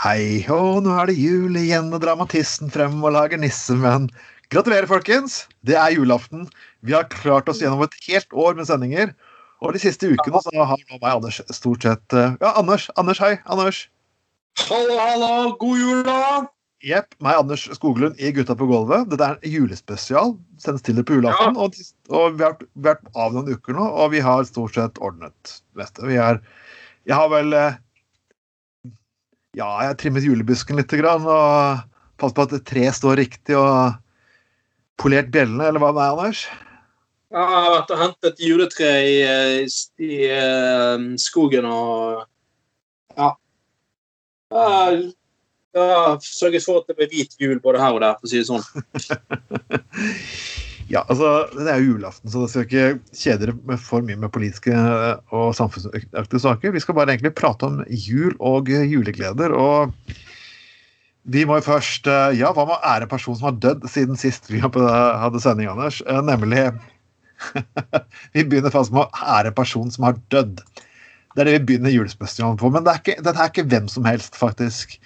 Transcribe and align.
Hei 0.00 0.46
og 0.48 0.78
nå 0.80 0.94
er 0.96 1.10
det 1.10 1.14
jul 1.20 1.58
igjen, 1.60 1.90
og 1.92 2.00
dramatisten 2.00 2.70
frem 2.72 3.02
og 3.04 3.12
lager 3.12 3.36
nissemenn. 3.36 4.06
Gratulerer, 4.48 4.86
folkens! 4.88 5.42
Det 5.60 5.74
er 5.76 5.92
julaften. 5.92 6.46
Vi 6.80 6.94
har 6.96 7.10
klart 7.12 7.50
oss 7.52 7.60
gjennom 7.60 7.82
et 7.84 7.98
helt 8.06 8.32
år 8.32 8.56
med 8.56 8.70
sendinger. 8.70 9.12
Og 9.60 9.76
de 9.76 9.82
siste 9.82 10.08
ukene 10.08 10.40
så 10.40 10.64
har 10.70 10.80
meg 10.94 11.04
Anders 11.04 11.42
stort 11.52 11.84
sett 11.84 12.16
eh, 12.16 12.32
Ja, 12.40 12.54
Anders. 12.56 12.86
Anders, 12.96 13.20
hei. 13.20 13.34
Anders. 13.44 13.82
Hallo, 14.62 14.96
hallo! 15.02 15.52
God 15.60 15.82
jul, 15.82 16.00
da! 16.08 16.16
Jepp. 16.80 17.12
Meg, 17.20 17.42
Anders 17.42 17.66
Skoglund 17.76 18.16
i 18.16 18.32
Gutta 18.32 18.56
på 18.56 18.70
gulvet. 18.72 19.04
Dette 19.12 19.28
er 19.28 19.36
en 19.36 19.56
julespesial. 19.58 20.32
Sendes 20.64 20.88
til 20.88 20.96
det 20.96 21.04
på 21.10 21.20
julaften. 21.20 21.60
Og, 21.60 21.76
og 22.08 22.40
vi 22.40 22.48
har 22.48 22.56
vært 22.88 23.04
av 23.12 23.36
noen 23.36 23.52
uker 23.52 23.76
nå, 23.76 23.84
og 23.84 24.16
vi 24.16 24.24
har 24.24 24.48
stort 24.48 24.80
sett 24.80 25.04
ordnet 25.04 25.58
meste. 25.76 26.08
Vi 26.08 26.16
er 26.16 26.40
Jeg 27.04 27.20
har 27.20 27.28
vel 27.36 27.52
eh, 27.52 27.76
Ja, 29.58 29.68
jeg 29.82 29.96
trimmet 29.98 30.26
julebusken 30.26 30.78
litt 30.78 30.92
grann, 30.94 31.24
og 31.26 31.80
passet 32.20 32.36
på 32.38 32.44
at 32.46 32.66
treet 32.68 32.94
står 32.94 33.18
riktig, 33.18 33.56
og 33.58 33.96
polert 35.00 35.30
bjellene, 35.34 35.66
eller 35.66 35.82
hva 35.82 35.90
med 35.96 36.04
er, 36.04 36.12
Anders? 36.14 36.44
Jeg 37.30 37.46
har 37.54 37.70
vært 37.74 37.92
og 37.94 38.00
hentet 38.00 38.42
juletre 38.42 38.90
i, 39.06 39.16
i, 39.62 39.66
i 40.06 40.16
eh, 40.34 41.06
skogen 41.22 41.66
og 41.70 42.26
Ja. 43.18 43.34
Jeg 44.50 45.12
har 45.78 46.18
sørget 46.26 46.64
for 46.64 46.80
at 46.80 46.88
det 46.90 46.96
blir 46.98 47.10
hvit 47.10 47.36
jul 47.38 47.60
både 47.62 47.78
her 47.78 47.94
og 47.94 48.02
der, 48.02 48.16
for 48.18 48.26
å 48.26 48.30
si 48.30 48.40
det 48.40 48.48
sånn. 48.48 48.66
Ja, 50.90 51.04
altså, 51.06 51.46
Det 51.54 51.68
er 51.70 51.78
jo 51.78 51.92
julaften, 51.92 52.30
så 52.32 52.42
det 52.42 52.50
skal 52.50 52.64
ikke 52.66 52.86
kjede 53.14 53.46
dere 53.46 53.78
for 53.78 54.02
mye 54.02 54.18
med 54.18 54.32
politiske 54.34 54.74
og 55.30 55.52
samfunnsaktige 55.54 56.42
saker. 56.42 56.74
Vi 56.74 56.82
skal 56.82 56.96
bare 56.98 57.14
egentlig 57.14 57.36
prate 57.38 57.68
om 57.68 57.78
jul 57.88 58.34
og 58.40 58.68
julegleder. 58.68 59.54
og 59.54 59.94
vi 61.30 61.44
må 61.44 61.58
jo 61.58 61.66
først 61.66 62.08
Ja, 62.34 62.50
hva 62.56 62.64
med 62.66 62.78
å 62.78 62.94
ære 62.94 63.06
personen 63.06 63.38
som 63.38 63.50
har 63.50 63.58
dødd 63.62 63.84
siden 63.92 64.16
sist 64.18 64.48
vi 64.50 64.58
hadde 64.64 65.42
sending, 65.42 65.68
Anders? 65.68 66.00
Nemlig 66.26 66.72
Vi 68.34 68.44
begynner 68.44 68.72
faktisk 68.72 68.96
med 68.96 69.06
å 69.06 69.26
ære 69.38 69.52
personen 69.54 69.92
som 69.94 70.08
har 70.08 70.18
dødd. 70.32 70.64
Det 71.36 71.42
er 71.42 71.46
det 71.46 71.58
vi 71.60 71.66
begynner 71.70 71.94
julespesialen 71.94 72.58
på. 72.58 72.70
Men 72.72 72.84
det 72.84 72.92
er 72.92 73.02
ikke, 73.02 73.20
dette 73.22 73.38
er 73.38 73.52
ikke 73.52 73.68
hvem 73.70 73.86
som 73.88 74.08
helst, 74.08 74.34
faktisk. 74.36 74.96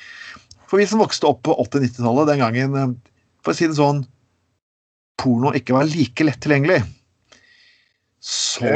For 0.70 0.80
vi 0.80 0.88
som 0.88 1.02
vokste 1.02 1.28
opp 1.28 1.42
på 1.44 1.54
80-90-tallet, 1.66 2.30
den 2.32 2.42
gangen 2.42 2.96
For 3.44 3.52
å 3.52 3.58
si 3.58 3.68
det 3.68 3.76
sånn 3.76 4.06
porno 5.20 5.52
ikke 5.56 5.76
var 5.76 5.88
like 5.88 6.26
lett 6.26 6.40
tilgjengelig, 6.42 6.82
så 8.24 8.70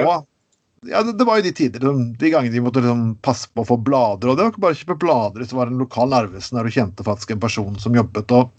ja, 0.87 1.01
det, 1.03 1.13
det, 1.19 1.25
var 1.25 1.41
jo 1.41 1.47
de 1.49 1.53
tider, 1.57 1.85
de 2.21 2.31
gangene 2.31 2.55
de 2.55 2.63
måtte 2.63 2.83
liksom 2.83 3.17
passe 3.25 3.49
på 3.51 3.65
å 3.65 3.67
få 3.67 3.79
blader. 3.83 4.31
Og 4.31 4.37
det 4.37 4.45
var 4.45 4.53
ikke 4.53 4.63
bare 4.63 4.77
å 4.77 4.79
kjøpe 4.79 4.99
blader 5.03 5.43
det 5.43 5.57
var 5.57 5.73
en 5.73 5.81
lokal 5.81 6.13
Narvesen 6.13 6.59
der 6.59 6.69
du 6.69 6.75
kjente 6.75 7.07
faktisk 7.07 7.33
en 7.35 7.43
person 7.43 7.79
som 7.83 7.97
jobbet. 7.99 8.31
og 8.37 8.53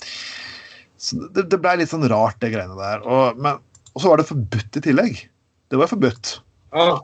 det, 1.35 1.45
det 1.47 1.61
blei 1.61 1.77
litt 1.80 1.94
sånn 1.94 2.07
rart, 2.11 2.39
det 2.44 2.52
greiene 2.52 2.75
der. 2.80 3.05
Og, 3.07 3.39
men, 3.39 3.61
og 3.94 4.03
så 4.03 4.11
var 4.11 4.19
det 4.19 4.27
forbudt 4.27 4.81
i 4.81 4.83
tillegg. 4.89 5.23
Det 5.72 5.80
var 5.80 5.91
forbudt. 5.91 6.33
Ja, 6.75 6.97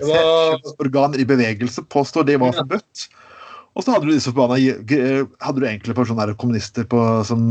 det 0.00 0.10
var... 0.10 0.58
Organer 0.82 1.22
i 1.22 1.28
bevegelse 1.28 1.84
påstår 1.92 2.26
det 2.26 2.40
var 2.42 2.56
forbudt. 2.56 3.06
Og 3.78 3.84
så 3.84 3.94
hadde 3.94 4.08
du 4.08 4.16
disse 4.16 4.32
forbanna 4.32 4.58
Hadde 5.44 5.60
du 5.62 5.68
enkle 5.68 5.94
personer 5.94 6.34
kommunister 6.40 6.88
på, 6.88 6.98
som 7.28 7.44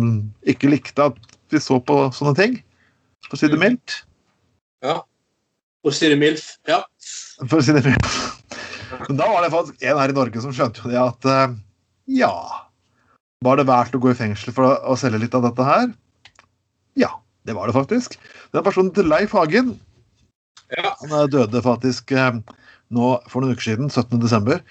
ikke 0.50 0.74
likte 0.74 1.08
at 1.14 1.37
vi 1.54 1.62
så 1.64 1.80
på 1.84 2.00
sånne 2.16 2.36
ting. 2.38 2.58
For 3.28 3.38
å 3.38 3.42
si 3.42 3.50
det 3.52 3.60
mildt. 3.62 4.02
Ja. 4.86 5.02
For 5.84 5.94
å 5.94 5.98
si 5.98 6.10
det 6.12 6.20
mildt. 6.20 6.58
Ja. 6.70 6.84
For 7.44 7.60
å 7.60 7.64
si 7.66 7.76
det 7.76 7.84
mildt. 7.86 8.12
Men 9.08 9.20
da 9.20 9.28
var 9.30 9.44
det 9.44 9.54
faktisk 9.54 9.84
en 9.84 10.00
her 10.00 10.14
i 10.14 10.16
Norge 10.16 10.44
som 10.44 10.54
skjønte 10.56 10.84
jo 10.84 10.92
det 10.92 11.00
at 11.02 11.28
uh, 11.28 11.56
ja 12.08 12.32
Var 13.44 13.60
det 13.60 13.66
verdt 13.68 13.98
å 13.98 14.00
gå 14.02 14.14
i 14.14 14.18
fengsel 14.18 14.56
for 14.56 14.64
å, 14.64 14.70
å, 14.88 14.96
selge 15.00 15.20
litt 15.22 15.36
av 15.38 15.44
dette 15.44 15.66
her? 15.68 15.90
Ja, 16.98 17.12
det 17.46 17.58
var 17.58 17.68
det 17.68 17.76
faktisk. 17.76 18.16
Den 18.56 18.64
personen 18.66 18.94
til 18.96 19.10
Leif 19.12 19.36
Hagen 19.38 19.76
ja. 20.72 20.96
Han 21.04 21.30
døde 21.32 21.62
faktisk 21.64 22.12
uh, 22.16 22.40
nå 22.92 23.12
for 23.32 23.44
noen 23.44 23.56
uker 23.56 23.70
siden, 23.70 23.92
17.12., 23.92 24.64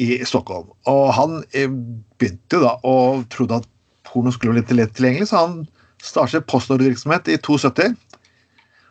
i 0.00 0.16
Stockholm. 0.24 0.70
Og 0.88 1.10
han 1.12 1.42
begynte 1.52 2.56
jo 2.56 2.62
da 2.62 2.72
og 2.88 3.26
trodde 3.34 3.58
at 3.60 3.68
porno 4.06 4.32
skulle 4.32 4.54
bli 4.56 4.78
litt 4.78 4.94
tilgjengelig, 4.96 5.28
så 5.28 5.42
han 5.44 5.58
startet 6.04 6.46
postordrevirksomhet 6.50 7.28
i 7.28 7.38
72. 7.38 7.90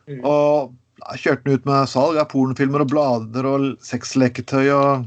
Mm. 0.09 0.21
Og 0.25 0.75
kjørte 1.19 1.45
han 1.45 1.57
ut 1.57 1.67
med 1.69 1.89
salg 1.89 2.19
av 2.19 2.29
pornofilmer 2.31 2.83
og 2.83 2.91
blader 2.91 3.47
og 3.47 3.67
sexleketøy 3.85 4.69
og, 4.75 5.05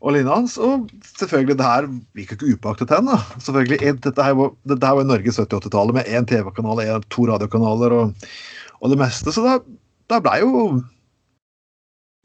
og 0.00 0.14
lignende. 0.14 0.34
hans. 0.34 0.58
Og 0.60 0.88
selvfølgelig, 1.18 1.58
det 1.58 1.68
her 1.68 1.88
gikk 2.18 2.34
jo 2.34 2.38
ikke 2.38 2.52
upåaktet 2.54 2.94
hen. 2.94 3.10
da. 3.10 3.18
Selvfølgelig, 3.36 3.96
Dette 4.06 4.28
her 4.28 4.38
var, 4.38 4.54
dette 4.68 4.90
her 4.90 4.98
var 4.98 5.06
i 5.06 5.10
Norge 5.10 5.34
70-80-tallet 5.34 5.98
med 5.98 6.12
én 6.12 6.28
TV-kanal, 6.28 6.84
to 7.12 7.26
radiokanaler 7.30 7.96
og, 7.96 8.28
og, 8.80 8.90
det 8.92 9.00
meste. 9.00 9.34
Så 9.34 9.44
da, 9.44 9.58
da 10.10 10.22
blei 10.24 10.40
jo 10.44 10.80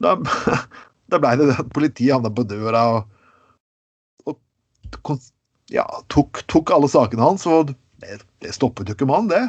Da, 0.02 0.16
da 1.10 1.20
blei 1.22 1.36
det 1.40 1.54
at 1.54 1.72
politiet 1.72 2.12
havna 2.16 2.32
på 2.34 2.44
døra 2.48 2.82
og, 2.96 3.04
og 4.26 5.20
ja, 5.72 5.84
tok, 6.12 6.42
tok 6.50 6.72
alle 6.74 6.90
sakene 6.92 7.24
hans. 7.24 7.46
og 7.46 7.72
det, 8.44 8.52
stoppet 8.56 8.90
jo 8.90 8.96
ikke 8.96 9.08
mannen, 9.08 9.32
det. 9.32 9.42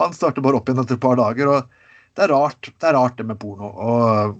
Han 0.00 0.14
startet 0.16 0.44
bare 0.44 0.58
opp 0.58 0.68
igjen 0.68 0.82
etter 0.82 0.96
et 0.98 1.02
par 1.02 1.18
dager. 1.20 1.50
og 1.50 2.14
Det 2.16 2.26
er 2.26 2.32
rart, 2.34 2.70
det, 2.70 2.86
er 2.88 2.96
rart, 2.96 3.16
det 3.18 3.26
med 3.28 3.40
porno. 3.40 3.70
og, 3.70 4.36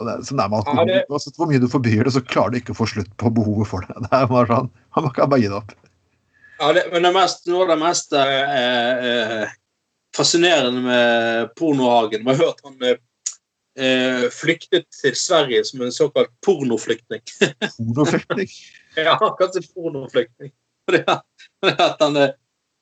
og 0.00 0.08
det, 0.08 0.18
som 0.26 0.38
det 0.38 0.44
er 0.44 0.52
med 0.52 0.60
alkohol. 0.62 0.90
Det... 0.90 1.22
Hvor 1.36 1.50
mye 1.50 1.62
du 1.62 1.68
forbyr 1.70 2.04
det, 2.06 2.14
så 2.16 2.24
klarer 2.24 2.54
du 2.54 2.60
ikke 2.62 2.76
å 2.76 2.80
få 2.82 2.88
slutt 2.94 3.12
på 3.20 3.32
behovet 3.34 3.70
for 3.70 3.86
det. 3.86 3.96
det 4.06 4.12
er 4.18 4.28
bare 4.30 4.50
sånn, 4.50 4.70
Han 4.98 5.08
kan 5.16 5.32
bare 5.32 5.44
gi 5.44 5.50
det 5.50 5.58
opp. 5.58 5.74
Ja, 6.62 6.72
det, 6.76 6.84
men 6.92 7.02
det 7.02 7.14
mest, 7.16 7.48
noe 7.50 7.64
av 7.64 7.72
det 7.72 7.78
mest 7.80 8.12
eh, 8.14 8.58
eh, 9.08 9.54
fascinerende 10.14 10.84
med 10.84 11.48
pornohagen 11.58 12.22
var 12.28 12.44
at 12.52 12.60
han 12.62 12.76
eh, 12.86 14.28
flyktet 14.30 14.86
til 14.94 15.16
Sverige 15.18 15.64
som 15.66 15.82
en 15.82 15.94
såkalt 15.94 16.30
pornoflyktning. 16.46 17.24
Pornoflyktning? 17.78 18.54
ja, 18.94 19.16
kanskje 19.40 19.64
pornoflyktning. 19.72 20.54
Fordi 20.86 21.02
at 21.08 22.00
han 22.02 22.20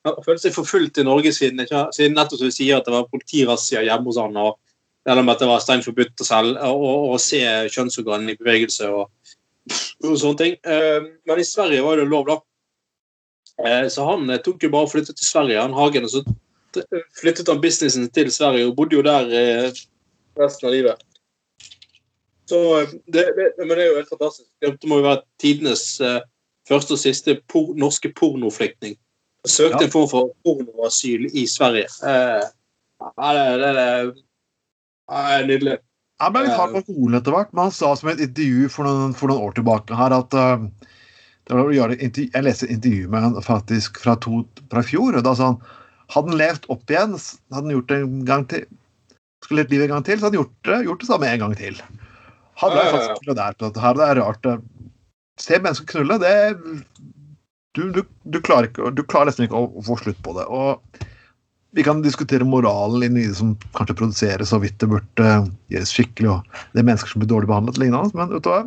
han 0.06 0.24
følt 0.24 0.42
seg 0.42 0.54
forfulgt 0.54 0.98
i 1.00 1.04
Norge 1.04 1.32
siden, 1.36 1.60
siden 1.92 2.16
nettopp 2.16 2.40
som 2.40 2.52
sier 2.54 2.78
at 2.78 2.86
det 2.88 2.94
var 2.94 3.08
politirazzia 3.10 3.82
hjemme 3.84 4.08
hos 4.08 4.20
han, 4.20 4.36
og 4.40 4.58
eller 5.08 5.32
at 5.32 5.40
det 5.40 5.48
var 5.48 5.62
stein 5.62 5.82
forbudt 5.84 6.20
å, 6.20 7.18
se 7.20 7.40
kjønnsorganene 7.72 8.34
i 8.34 8.38
bevegelse 8.38 8.88
og, 8.92 9.08
og, 10.04 10.14
sånne 10.20 10.38
ting. 10.40 10.56
Eh, 10.60 10.98
men 11.26 11.40
i 11.40 11.46
Sverige 11.46 11.84
var 11.86 12.00
det 12.00 12.08
lov, 12.10 12.28
da. 12.28 12.36
Eh, 13.64 13.86
så 13.92 14.04
han 14.08 14.28
eh, 14.28 14.42
tok 14.44 14.66
jo 14.66 14.72
bare 14.72 14.88
og 14.88 14.92
flyttet 14.92 15.16
til 15.16 15.26
Sverige, 15.26 15.60
han 15.60 15.76
Hagen, 15.76 16.04
og 16.04 16.12
så 16.12 16.84
flyttet 17.18 17.48
han 17.50 17.62
businessen 17.62 18.10
til 18.14 18.28
Sverige 18.32 18.68
og 18.68 18.76
bodde 18.78 18.98
jo 18.98 19.06
der 19.06 19.72
resten 20.38 20.68
av 20.68 20.74
livet. 20.74 21.06
Så 22.50 22.60
det, 23.06 23.24
det, 23.38 23.48
men 23.58 23.72
det 23.72 23.82
er 23.82 23.88
jo 23.88 23.98
helt 23.98 24.12
fantastisk. 24.12 24.48
Det 24.62 24.90
må 24.90 25.00
jo 25.00 25.08
være 25.08 25.24
tidenes 25.42 25.84
første 26.68 26.94
og 26.94 27.00
siste 27.00 27.40
por 27.50 27.72
norske 27.78 28.12
pornoflyktning. 28.14 28.94
Søkte 29.48 29.84
ja. 29.84 29.86
en 29.86 29.92
form 29.92 30.08
for 30.10 30.32
pornoasyl 30.44 31.28
i 31.32 31.46
Sverige. 31.48 31.88
Eh, 32.04 32.42
det, 33.00 33.38
det, 33.62 33.70
det, 33.78 33.86
er 35.16 35.46
nydelig. 35.48 35.78
Jeg 36.20 36.34
ble 36.34 36.42
litt 36.44 36.58
hard 36.58 36.74
på 36.74 36.80
alkoholen 36.82 37.16
etter 37.16 37.32
hvert, 37.32 37.52
men 37.54 37.68
han 37.68 37.72
sa 37.72 37.94
som 37.96 38.10
et 38.12 38.20
intervju 38.20 38.68
for 38.72 38.84
noen, 38.84 39.14
for 39.16 39.32
noen 39.32 39.46
år 39.46 39.54
tilbake 39.56 39.96
her 39.96 40.12
at 40.12 40.36
uh, 40.36 40.66
Jeg 41.48 42.44
leste 42.44 42.68
et 42.68 42.74
intervju 42.76 43.08
med 43.08 43.24
han 43.24 43.38
faktisk 43.42 44.02
fra, 44.02 44.18
to, 44.20 44.42
fra 44.68 44.84
fjor. 44.84 45.16
og 45.16 45.24
da 45.24 45.32
sa 45.38 45.54
han 45.54 45.62
hadde 46.10 46.34
han 46.34 46.40
levd 46.42 46.68
opp 46.74 46.92
igjen, 46.92 47.16
hadde 47.54 47.64
han 47.64 47.74
gjort 47.76 47.88
det 47.88 47.98
en 48.02 48.20
gang 48.28 48.44
til, 48.50 48.68
skulle 49.44 49.62
levd 49.62 49.72
livet 49.72 49.88
en 49.88 49.94
gang 49.94 50.06
til, 50.06 50.18
så 50.18 50.26
hadde 50.26 50.36
han 50.36 50.42
gjort 50.42 50.68
det, 50.68 50.78
gjort 50.90 51.02
det 51.02 51.08
samme 51.08 51.30
en 51.30 51.42
gang 51.44 51.56
til. 51.56 51.80
Han 52.60 52.74
ble 52.74 52.86
faktisk 52.90 53.24
på 53.24 53.36
dette 53.38 53.84
her, 53.86 53.96
det 53.96 54.06
er 54.06 54.20
rart. 54.20 54.48
Se 55.40 55.56
mennesker 55.56 55.88
knulle, 55.94 56.18
det 56.20 56.34
du, 57.72 57.92
du, 57.94 58.02
du, 58.22 58.40
klarer 58.42 58.68
ikke, 58.70 58.90
du, 58.94 59.02
klarer 59.06 59.30
nesten 59.30 59.46
ikke 59.46 59.58
å, 59.60 59.84
få 59.86 59.96
slutt 60.00 60.20
på 60.24 60.34
det. 60.36 60.46
Og 60.50 61.04
vi 61.76 61.84
kan 61.86 62.02
diskutere 62.02 62.46
moralen 62.46 63.06
i 63.06 63.28
det 63.28 63.36
som 63.38 63.54
kanskje 63.76 63.98
produseres, 64.02 64.50
så 64.50 64.58
vidt 64.62 64.78
det 64.82 64.90
burde 64.90 65.32
gjøres 65.70 65.94
skikkelig, 65.94 66.32
og 66.34 66.62
det 66.72 66.82
er 66.82 66.88
mennesker 66.88 67.12
som 67.12 67.22
blir 67.22 67.30
dårlig 67.30 67.50
behandlet, 67.50 67.78
lignende, 67.82 68.10
men 68.18 68.32
vet 68.34 68.46
du 68.46 68.50
hva? 68.50 68.62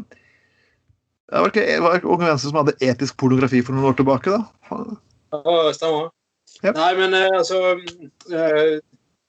Det 1.33 1.41
var 1.41 1.51
ikke, 1.51 1.65
var 1.81 1.97
ikke 1.97 2.11
Unge 2.13 2.29
Venstre 2.29 2.51
som 2.51 2.59
hadde 2.61 2.77
etisk 2.85 3.17
pornografi 3.19 3.63
for 3.65 3.75
noen 3.75 3.89
år 3.89 3.97
tilbake, 3.99 4.37
da? 4.37 4.79
Ja, 5.33 5.55
stemmer. 5.75 6.11
Yep. 6.61 6.77
Nei, 6.77 6.91
men 6.99 7.15
eh, 7.17 7.33
altså 7.33 7.57
eh, 7.73 8.75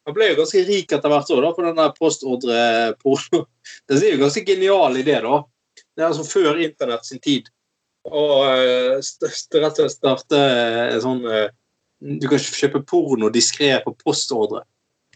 Han 0.04 0.14
ble 0.14 0.26
jo 0.28 0.36
ganske 0.42 0.60
rik 0.68 0.92
etter 0.92 1.10
hvert 1.10 1.30
år 1.32 1.40
da, 1.46 1.52
på 1.56 1.64
den 1.64 1.78
der 1.78 1.94
postordreporno. 1.96 3.40
Det 3.88 3.96
er 3.96 4.12
jo 4.12 4.20
ganske 4.20 4.44
genial 4.46 4.98
idé, 5.00 5.16
da. 5.24 5.40
Det 5.94 6.04
er 6.04 6.10
altså 6.10 6.26
før 6.28 6.60
internett 6.60 7.08
sin 7.08 7.22
tid 7.24 7.48
og 8.10 8.44
uh, 8.44 8.98
rett 9.00 9.78
og 9.80 9.80
slett 9.80 9.94
starte 9.94 10.40
en 10.40 11.00
sånn 11.02 11.22
uh, 11.24 11.46
Du 12.20 12.26
kan 12.28 12.42
kjøpe 12.42 12.82
porno 12.84 13.30
diskré 13.32 13.72
på 13.84 13.94
postordre. 14.04 14.64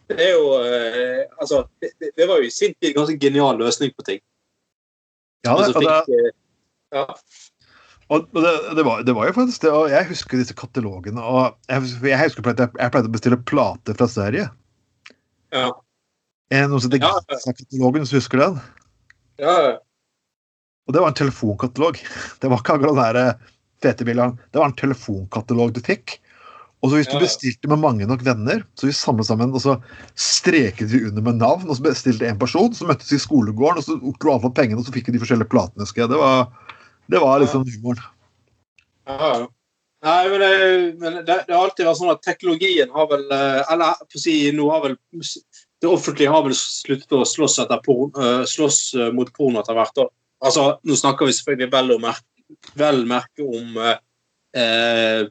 Det 0.09 0.17
er 0.25 0.37
jo 0.39 0.55
Altså, 1.37 1.67
det, 1.83 1.93
det, 2.01 2.25
var 2.25 2.41
jo 2.41 2.49
i 2.49 2.55
sin 2.55 2.73
tid 2.79 2.95
en 2.95 3.03
ganske 3.03 3.19
genial 3.21 3.59
løsning 3.61 3.93
på 3.93 4.07
ting. 4.07 4.23
Ja, 5.45 5.53
det, 5.59 5.69
altså, 5.69 5.83
fikk, 5.85 6.33
ja. 6.97 7.05
Og 8.09 8.25
det, 8.33 8.53
det, 8.77 8.85
var, 8.87 9.03
det, 9.05 9.15
var, 9.15 9.29
jo 9.29 9.35
faktisk 9.37 9.63
det, 9.63 9.73
og 9.77 9.91
jeg 9.93 10.09
husker 10.09 10.41
disse 10.41 10.57
katalogene. 10.57 11.21
og 11.21 11.59
Jeg, 11.69 11.91
jeg 12.09 12.21
husker 12.23 12.49
at 12.55 12.63
jeg, 12.65 12.73
jeg 12.81 12.95
pleide 12.95 13.11
å 13.11 13.15
bestille 13.19 13.41
plater 13.51 13.99
fra 13.99 14.09
Sverige. 14.09 14.47
Ja. 15.53 15.69
Er 16.49 16.65
det 16.65 16.71
noen 16.73 16.81
som 16.81 16.89
heter 16.93 17.05
Ja. 17.05 17.13
Gissa-katalogen, 17.29 18.05
hvis 18.05 18.15
du 18.15 18.17
husker 18.17 18.41
den? 18.41 18.57
Ja, 19.43 19.55
ja. 19.67 19.75
Og 20.89 20.97
det 20.97 21.05
var 21.05 21.13
en 21.13 21.21
telefonkatalog. 21.21 22.01
Det 22.41 22.49
var 22.49 22.63
ikke 22.63 22.79
akkurat 22.79 22.97
den 22.97 23.05
der 23.05 23.21
eh, 23.21 23.53
fete 23.85 24.07
bilen. 24.09 24.39
Det 24.51 24.63
var 24.63 24.73
en 24.73 24.81
telefonkatalog 24.81 25.77
du 25.77 25.83
fikk. 25.85 26.17
Og 26.79 26.93
så 26.93 27.01
hvis 27.01 27.09
du 27.11 27.19
bestilte 27.19 27.71
med 27.71 27.81
mange 27.83 28.07
nok 28.07 28.21
venner, 28.23 28.63
så 28.79 28.87
vi 28.87 28.95
samlet 28.95 29.27
sammen, 29.27 29.51
og 29.51 29.63
så 29.65 29.75
streket 30.15 30.93
vi 30.93 31.01
under 31.09 31.25
med 31.27 31.41
navn, 31.41 31.67
og 31.67 31.75
så 31.75 31.89
bestilte 31.89 32.29
en 32.29 32.39
person, 32.39 32.71
så 32.75 32.87
møttes 32.87 33.11
vi 33.11 33.19
i 33.19 33.25
skolegården, 33.25 33.81
og 33.81 33.87
så 33.87 33.97
dro 33.99 34.31
alle 34.31 34.37
avfall 34.39 34.55
pengene, 34.55 34.79
og 34.79 34.87
så 34.87 34.95
fikk 34.95 35.11
vi 35.11 35.17
de 35.17 35.23
forskjellige 35.25 35.51
platene. 35.51 35.83
husker 35.83 36.05
jeg. 36.05 36.13
Det 36.13 36.21
var, 36.23 36.77
det 37.11 37.23
var 37.25 37.43
liksom 37.43 37.67
humoren. 37.67 38.05
Ja, 39.11 39.31
ja. 39.43 39.49
Nei, 40.07 40.29
men, 40.31 40.41
det, 40.45 40.51
men 41.03 41.17
det, 41.27 41.37
det 41.49 41.55
har 41.57 41.65
alltid 41.65 41.89
vært 41.89 41.99
sånn 41.99 42.13
at 42.13 42.21
teknologien 42.23 42.93
har 42.95 43.09
vel 43.11 43.25
eh, 43.35 43.65
Eller 43.73 43.97
på 44.07 44.15
å 44.15 44.21
si, 44.23 44.35
nå 44.55 44.69
har 44.71 44.85
vel 44.85 44.93
Det 45.19 45.89
offentlige 45.91 46.31
har 46.31 46.45
vel 46.47 46.55
sluttet 46.55 47.17
å 47.19 47.25
slåss, 47.27 47.57
porn, 47.83 48.13
eh, 48.15 48.45
slåss 48.47 48.79
mot 49.17 49.33
porno 49.35 49.59
etter 49.59 49.75
hvert. 49.75 49.97
da. 49.99 50.07
Altså, 50.45 50.79
nå 50.87 50.97
snakker 50.97 51.27
vi 51.27 51.35
selvfølgelig 51.35 51.73
vel, 51.73 51.93
om, 51.97 52.07
vel 52.79 53.05
merke 53.11 53.45
om 53.45 53.79
eh, 53.83 53.97
eh, 54.63 55.23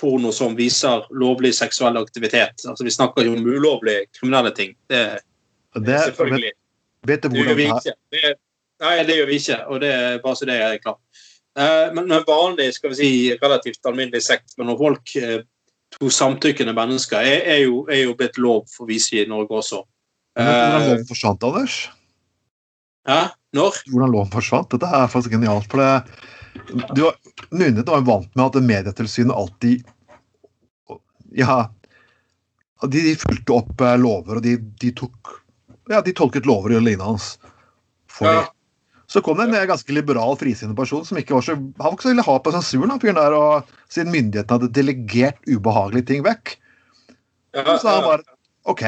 porno 0.00 0.32
som 0.32 0.56
viser 0.56 1.06
lovlig 1.10 1.54
seksuell 1.56 1.96
aktivitet. 2.00 2.64
Altså, 2.68 2.84
Vi 2.84 2.92
snakker 2.92 3.26
jo 3.26 3.36
om 3.36 3.46
ulovlige 3.46 4.08
kriminelle 4.18 4.52
ting. 4.56 4.76
Det 4.88 5.20
Det, 5.74 5.86
vet, 5.86 6.04
selvfølgelig. 6.04 6.52
vet 7.06 7.22
du 7.22 7.28
Det 7.28 7.38
gjør 7.38 7.54
vi 7.54 7.62
det 7.64 7.76
ikke. 7.76 7.94
Det, 8.12 8.34
nei, 8.80 8.96
det 9.08 9.16
gjør 9.16 9.26
vi 9.26 9.38
ikke. 9.40 9.66
Og 9.66 9.80
det 9.80 9.92
er 9.92 10.18
bare 10.18 10.36
så 10.36 10.44
det 10.44 10.60
er 10.60 10.76
klart. 10.84 11.00
Eh, 11.58 11.94
men 11.94 12.08
men 12.08 12.24
vanlig, 12.26 12.74
skal 12.74 12.90
vi 12.90 12.96
si, 12.96 13.10
relativt 13.42 13.86
alminnelig 13.86 14.22
sex 14.22 14.56
mellom 14.58 14.78
folk, 14.78 15.16
eh, 15.16 15.40
to 15.92 16.10
samtykkende 16.10 16.72
mennesker, 16.72 17.16
er, 17.20 17.40
er, 17.44 17.58
jo, 17.64 17.86
er 17.90 18.04
jo 18.06 18.14
blitt 18.16 18.38
lov 18.38 18.66
for 18.76 18.88
vise 18.88 19.20
i 19.20 19.28
Norge 19.28 19.56
også. 19.60 19.82
Vet 20.36 20.44
men, 20.44 20.54
men, 20.54 20.82
Eh, 20.82 20.88
loven 20.88 21.06
forsvant, 21.08 21.44
Anders? 21.44 21.90
hæ? 23.08 23.20
Når? 23.56 23.82
Hvordan 23.92 24.12
loven 24.14 24.30
forsvant? 24.32 24.70
Dette 24.72 24.88
er 24.88 25.10
faktisk 25.12 25.34
genialt. 25.34 25.68
for 25.70 25.82
det 25.82 25.92
du 26.96 27.02
var, 27.06 27.14
Myndighetene 27.50 27.92
var 27.92 28.00
jo 28.02 28.08
vant 28.08 28.34
med 28.36 28.44
at 28.44 28.64
Medietilsynet 28.68 29.36
alltid 29.36 29.84
Ja, 31.36 31.70
de, 32.82 32.98
de 33.06 33.14
fulgte 33.16 33.54
opp 33.56 33.80
eh, 33.80 33.94
lover, 34.00 34.40
og 34.40 34.44
de, 34.44 34.56
de 34.82 34.90
tok 34.98 35.36
Ja, 35.90 36.00
de 36.04 36.12
tolket 36.16 36.46
lover 36.48 36.76
og 36.76 36.84
lignende 36.84 37.08
hans. 37.12 37.36
For 38.10 38.28
Ja. 38.28 38.42
de. 38.42 38.50
Så 39.12 39.20
kom 39.20 39.36
det 39.36 39.44
en 39.50 39.54
eh, 39.58 39.66
ganske 39.68 39.92
liberal, 39.92 40.36
frisinnet 40.40 40.76
person 40.78 41.04
som 41.04 41.18
ikke 41.20 41.34
var 41.36 41.44
så 41.44 41.56
Han 41.56 41.72
var 41.76 41.92
ikke 41.96 42.06
så 42.06 42.12
ville 42.14 42.24
ha 42.24 42.36
på 42.40 42.52
sensuren, 42.54 42.92
han 42.94 43.00
fyren 43.02 43.18
der, 43.20 43.34
og 43.36 43.72
siden 43.92 44.12
myndighetene 44.14 44.56
hadde 44.60 44.72
delegert 44.72 45.40
ubehagelige 45.48 46.06
ting 46.08 46.22
vekk. 46.24 46.54
Ja, 47.52 47.64
Så 47.76 47.88
han 47.92 48.06
bare 48.06 48.24
OK. 48.72 48.84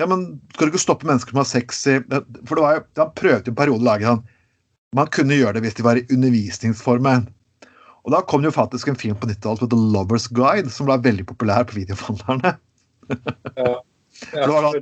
Ja, 0.00 0.08
men 0.10 0.24
skal 0.54 0.66
du 0.66 0.74
ikke 0.74 0.82
stoppe 0.82 1.06
mennesker 1.06 1.30
som 1.30 1.38
har 1.38 1.46
sex 1.46 1.84
i 1.86 2.00
For 2.02 2.58
det 2.58 2.64
var 2.64 2.78
jo, 2.78 2.82
Han 2.98 3.12
prøvde 3.14 3.52
en 3.52 3.58
periode 3.58 3.78
å 3.78 3.86
lage 3.86 4.08
sånn 4.08 4.24
Man 4.98 5.10
kunne 5.14 5.38
gjøre 5.38 5.58
det 5.58 5.68
hvis 5.68 5.78
de 5.78 5.86
var 5.86 5.98
i 6.00 6.04
undervisningsformen. 6.10 7.28
Og 8.04 8.12
da 8.12 8.20
kom 8.28 8.42
det 8.42 8.50
jo 8.50 8.58
faktisk 8.58 8.90
en 8.90 8.98
film 9.00 9.16
på 9.16 9.26
90-tallet 9.30 9.64
som 9.64 9.70
The 9.72 9.78
Lovers 9.94 10.26
Guide, 10.36 10.70
som 10.70 10.86
ble 10.86 10.98
veldig 11.02 11.24
populær 11.30 11.64
på 11.66 11.78
videoforhandlerne. 11.80 12.52
ja, 13.64 13.72
det 14.30 14.50
var. 14.52 14.76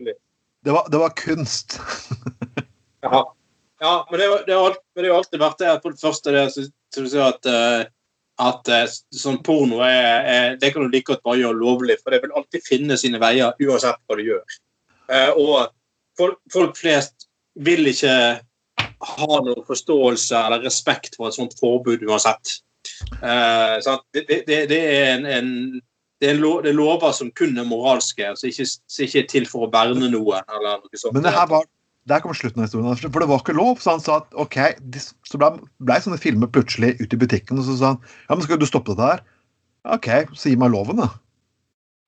Det 0.62 0.74
var, 0.74 0.90
det 0.90 1.00
var 1.04 1.16
kunst. 1.22 1.78
Ja. 3.02 3.34
ja, 3.80 4.06
men 4.10 4.20
det, 4.20 4.26
det, 4.46 4.54
har, 4.54 4.76
det 4.94 5.08
har 5.08 5.16
alltid 5.16 5.40
vært 5.42 5.58
det. 5.58 5.70
For 5.82 5.90
det 5.90 5.98
første 5.98 6.34
det, 6.36 6.42
så, 6.54 6.62
så 6.94 7.02
du 7.02 7.08
sier 7.10 7.24
at, 7.24 7.48
eh, 7.50 7.80
at 8.38 8.70
sånn 9.10 9.40
porno 9.42 9.80
er, 9.82 10.04
er 10.22 10.60
Det 10.62 10.70
kan 10.70 10.86
du 10.86 10.92
like 10.92 11.08
godt 11.10 11.24
bare 11.26 11.40
gjøre 11.40 11.58
lovlig, 11.58 11.96
for 11.98 12.14
det 12.14 12.20
vil 12.22 12.36
alltid 12.38 12.62
finne 12.62 12.98
sine 13.00 13.18
veier 13.18 13.58
uansett 13.58 13.98
hva 14.06 14.20
du 14.20 14.22
gjør. 14.28 14.60
Eh, 15.10 15.30
og 15.36 15.72
folk, 16.18 16.38
folk 16.52 16.76
flest 16.78 17.28
vil 17.62 17.88
ikke 17.90 18.14
ha 19.02 19.40
noen 19.42 19.64
forståelse 19.66 20.38
eller 20.38 20.62
respekt 20.66 21.18
for 21.18 21.28
et 21.28 21.38
sånt 21.38 21.56
forbud 21.58 22.04
uansett. 22.06 22.58
Eh, 23.18 23.78
det, 24.14 24.26
det, 24.28 24.60
det, 24.70 24.78
er 24.78 25.12
en, 25.16 25.26
en 25.26 25.52
det 26.22 26.30
er, 26.30 26.38
lov, 26.38 26.62
det 26.62 26.72
er 26.72 26.78
lover 26.78 27.14
som 27.16 27.32
kun 27.34 27.58
er 27.58 27.66
moralske, 27.66 28.30
som 28.38 28.50
ikke, 28.50 28.66
som 28.68 29.06
ikke 29.06 29.24
er 29.24 29.30
til 29.30 29.46
for 29.50 29.66
å 29.66 29.72
verne 29.72 30.10
noen. 30.12 30.44
eller 30.46 30.82
noe 30.82 31.00
sånt. 31.00 31.16
Men 31.16 31.26
det 31.26 31.34
her 31.34 31.48
var 31.50 31.66
der 32.10 32.18
kommer 32.18 32.34
slutten 32.34 32.62
av 32.62 32.66
historien. 32.66 32.96
For 32.98 33.22
det 33.22 33.28
var 33.30 33.42
ikke 33.42 33.54
lov. 33.54 33.76
Så 33.82 33.92
han 33.94 34.02
sa 34.02 34.16
at 34.22 34.32
OK 34.42 34.56
de, 34.80 35.02
Så 35.28 35.38
ble, 35.38 35.52
ble 35.86 35.98
sånne 36.02 36.18
filmer 36.18 36.50
plutselig 36.50 36.96
ute 36.98 37.14
i 37.14 37.20
butikken, 37.20 37.60
og 37.60 37.68
så 37.68 37.76
sa 37.78 37.92
han 37.92 38.00
ja, 38.02 38.34
men 38.34 38.42
skal 38.46 38.58
du 38.58 38.66
stoppe 38.66 38.96
dette 38.96 39.10
her? 39.12 39.22
OK, 39.94 40.08
så 40.38 40.50
gi 40.50 40.58
meg 40.58 40.72
loven, 40.74 40.98
da. 41.02 41.08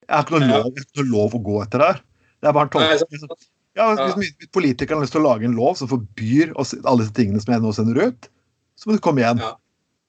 Jeg 0.05 0.15
har 0.17 0.25
ikke 0.25 0.39
noe 0.39 0.49
lov, 0.51 0.67
ikke 0.79 0.99
noe 0.99 1.11
lov 1.11 1.37
å 1.37 1.41
gå 1.47 1.55
etter 1.63 1.81
det 1.81 1.87
her. 1.93 2.03
Det 2.45 2.51
er 2.51 2.53
bare 2.53 2.67
en 2.69 2.73
tolkning. 2.75 3.37
Ja, 3.75 3.89
hvis 3.97 4.15
hvis 4.37 4.49
politikerne 4.53 5.01
har 5.01 5.03
lyst 5.07 5.15
til 5.17 5.23
å 5.23 5.25
lage 5.25 5.47
en 5.49 5.55
lov 5.57 5.73
som 5.79 5.89
forbyr 5.89 6.51
alle 6.55 7.01
disse 7.01 7.15
tingene 7.17 7.41
som 7.41 7.55
jeg 7.55 7.63
nå 7.63 7.71
sender 7.75 7.97
ut, 8.05 8.27
så 8.77 8.87
må 8.87 8.95
du 8.95 9.01
komme 9.03 9.23
igjen. 9.23 9.41
Ja. 9.41 9.55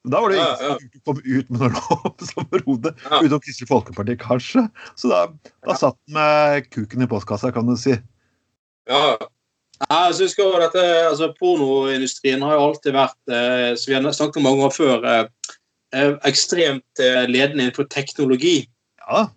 Da 0.07 0.21
var 0.23 0.31
det 0.31 0.37
Ja, 0.37 0.43
ingen 0.45 0.61
ja. 0.61 0.75
som 0.77 0.85
ikke 0.85 1.01
kom 1.09 1.17
ut 1.25 1.49
med 1.49 1.59
noen 1.63 1.73
lov 1.81 2.27
som 2.29 2.45
Ja. 2.53 3.17
utenom 3.19 3.41
Kristelig 3.43 3.67
Folkeparti, 3.71 4.15
kanskje. 4.21 4.63
Så 4.95 5.09
da, 5.11 5.23
da 5.65 5.75
satt 5.75 5.97
den 6.05 6.13
med 6.15 6.69
kuken 6.71 7.03
i 7.03 7.09
postkassa, 7.11 7.51
kan 7.51 7.67
du 7.67 7.75
si. 7.75 7.97
Ja. 8.87 9.17
Jeg 9.89 10.13
synes 10.15 10.37
også 10.39 10.61
dette, 10.63 10.83
altså 11.09 11.33
Pornoindustrien 11.41 12.41
har 12.45 12.55
jo 12.55 12.63
alltid 12.69 12.95
vært, 12.95 13.17
eh, 13.29 13.73
som 13.77 13.91
vi 13.91 13.97
har 13.99 14.15
snakket 14.15 14.39
om 14.39 14.47
mange 14.47 14.63
år 14.69 14.73
før, 14.77 15.03
eh, 15.05 15.57
eh, 15.93 16.13
ekstremt 16.29 17.03
eh, 17.03 17.25
ledende 17.27 17.65
innenfor 17.67 17.89
teknologi. 17.89 18.61
Ja, 19.09 19.27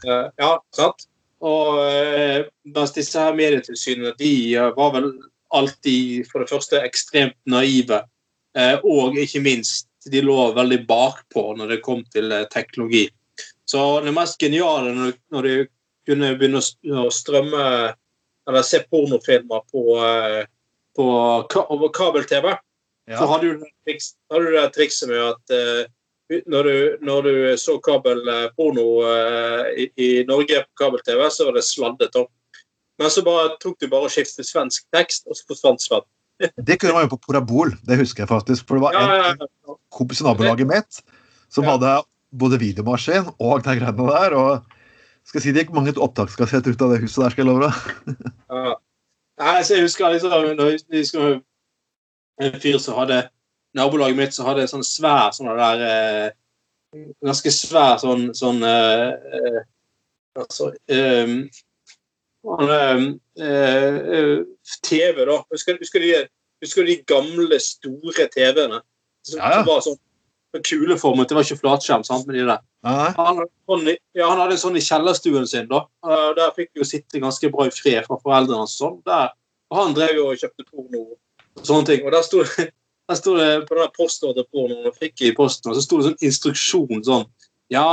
Eh, 0.00 0.30
ja, 0.40 0.54
sant? 0.72 1.02
Og 1.40 1.80
eh, 1.88 2.46
mens 2.68 2.92
disse 2.92 3.20
her 3.20 3.36
medietilsynene 3.36 4.12
de 4.18 4.32
eh, 4.56 4.72
var 4.76 4.92
vel 4.96 5.10
alltid 5.56 6.28
for 6.28 6.42
det 6.42 6.50
første 6.52 6.82
ekstremt 6.84 7.38
naive, 7.48 8.02
eh, 8.58 8.76
og 8.84 9.16
ikke 9.18 9.42
minst 9.44 9.88
de 10.10 10.22
lå 10.24 10.50
veldig 10.56 10.82
bakpå 10.88 11.50
når 11.58 11.74
det 11.74 11.82
kom 11.86 12.04
til 12.12 12.32
eh, 12.32 12.46
teknologi. 12.52 13.06
Så 13.64 14.02
det 14.04 14.12
mest 14.14 14.40
geniale 14.40 14.92
når, 14.92 15.16
når 15.32 15.48
de 15.48 15.56
kunne 16.08 16.34
begynne 16.36 16.60
å 16.60 17.04
å 17.06 17.10
strømme 17.14 17.64
eller 18.48 18.64
se 18.66 18.80
pornofilmer 18.90 19.62
på, 19.70 19.82
på 20.96 21.06
ka 21.52 21.62
over 21.70 21.92
kabel-TV, 21.94 22.48
så 23.06 23.26
ja. 23.28 23.36
du 23.38 23.60
det 23.60 23.98
hadde 24.32 24.48
du 24.48 24.56
det 24.56 24.64
trikset 24.74 25.10
med 25.12 25.20
at 25.22 25.52
når, 26.30 26.68
du, 26.68 27.06
når 27.06 27.26
du 27.26 27.32
så 27.58 27.76
kabelporno 27.82 28.86
uh, 29.02 29.64
i, 29.74 29.88
i 29.98 30.10
Norge 30.28 30.62
på 30.66 30.84
kabel-TV, 30.84 31.24
så 31.34 31.48
var 31.48 31.58
det 31.58 31.64
sladdet 31.66 32.18
opp. 32.20 32.30
Men 33.00 33.12
så 33.12 33.24
bare 33.24 33.54
tok 33.62 33.78
du 33.80 33.88
bare 33.90 34.06
og 34.08 34.12
skiftet 34.12 34.48
svensk 34.48 34.84
tekst, 34.94 35.26
og 35.26 35.38
så 35.38 35.46
forsvant 35.50 35.82
sladden. 35.82 36.10
Det 36.68 36.78
kunne 36.80 36.96
man 36.96 37.06
jo 37.06 37.14
på 37.14 37.20
Porabol, 37.26 37.74
det 37.84 37.98
husker 38.00 38.24
jeg 38.24 38.30
faktisk. 38.30 38.64
For 38.68 38.78
det 38.78 38.84
var 38.86 38.96
en 38.96 39.10
ja, 39.10 39.32
ja. 39.34 39.74
kompis 39.92 40.22
i 40.22 40.24
nabolaget 40.24 40.68
mitt 40.68 41.00
som 41.52 41.66
hadde 41.68 41.98
både 42.30 42.60
videomaskin 42.62 43.26
og 43.36 43.64
de 43.66 43.74
greiene 43.76 44.06
der. 44.08 44.36
og 44.38 44.78
skal 45.26 45.38
jeg 45.40 45.42
si 45.42 45.52
Det 45.52 45.64
gikk 45.64 45.74
mange 45.76 45.92
opptakskassetter 45.94 46.72
ut 46.72 46.84
av 46.86 46.94
det 46.94 47.02
huset 47.02 47.24
der, 47.24 47.34
skal 47.34 47.44
jeg 47.44 47.50
love 47.50 47.68
deg. 47.68 48.24
Ja. 48.60 48.72
Nei, 49.40 49.60
så 49.64 49.76
jeg 49.76 49.86
husker 49.86 50.12
liksom 50.12 50.32
når 50.56 50.72
jeg 50.72 50.80
husker 51.00 51.36
en 52.40 52.56
fyr 52.60 52.80
som 52.82 52.98
hadde 53.00 53.22
Nabolaget 53.78 54.18
mitt 54.18 54.34
så 54.34 54.46
hadde 54.48 54.66
sånn 54.70 54.86
svær 54.86 55.30
sånn 55.36 55.50
der 55.58 55.82
eh, 55.86 56.28
Ganske 57.22 57.52
svær 57.54 58.00
sånn, 58.02 58.30
sånn 58.34 58.64
eh, 58.66 59.10
eh, 59.38 59.60
Altså 60.38 60.72
eh, 60.90 61.36
han, 62.46 62.70
eh, 63.36 63.96
eh, 64.16 64.38
TV, 64.86 65.24
da. 65.28 65.40
Husker, 65.52 65.76
husker, 65.82 66.00
de, 66.00 66.22
husker 66.64 66.86
de 66.88 66.96
gamle, 67.08 67.58
store 67.60 68.28
TV-ene? 68.32 68.80
Som, 69.26 69.42
Ja, 69.42 69.60
var 69.66 69.82
sånn 69.84 69.98
kuleformet. 70.64 71.28
Det 71.28 71.36
var 71.36 71.44
ikke 71.44 71.60
flatskjerm, 71.60 72.04
sant, 72.06 72.26
med 72.26 72.38
de 72.38 72.46
der. 72.48 72.62
Han, 72.86 73.42
hadde 73.42 73.50
sånn 73.68 73.90
ja, 73.90 74.24
han 74.24 74.40
hadde 74.40 74.56
en 74.56 74.62
sånn 74.62 74.78
i 74.80 74.84
kjellerstuen 74.84 75.46
sin. 75.50 75.68
da. 75.70 75.84
Der 76.38 76.54
fikk 76.56 76.72
vi 76.72 76.80
jo 76.80 76.88
sitte 76.88 77.20
ganske 77.22 77.52
bra 77.52 77.68
i 77.68 77.74
fred 77.74 78.08
fra 78.08 78.18
foreldrene. 78.22 78.64
hans 78.64 78.78
sånn. 78.80 78.98
Der, 79.06 79.34
og 79.70 79.82
Han 79.82 79.94
drev 79.98 80.16
jo 80.16 80.30
og 80.30 80.40
kjøpte 80.40 80.66
porno 80.70 81.04
og 81.12 81.66
sånne 81.66 81.90
ting. 81.92 82.06
Og 82.06 82.16
der 82.16 82.24
sto 82.26 82.42
det, 82.42 82.70
der 83.10 83.18
sto 83.18 83.34
det 83.36 83.48
på 83.68 83.76
den 83.76 83.84
der 83.84 83.92
postordrepornoen 83.96 84.86
han 84.88 84.96
fikk 84.96 85.22
i 85.26 85.32
posten, 85.36 85.70
og 85.72 85.76
så 85.78 85.82
sto 85.84 85.98
det 86.00 86.08
sånn 86.08 86.24
instruksjon 86.30 87.04
sånn 87.06 87.26
Ja 87.74 87.86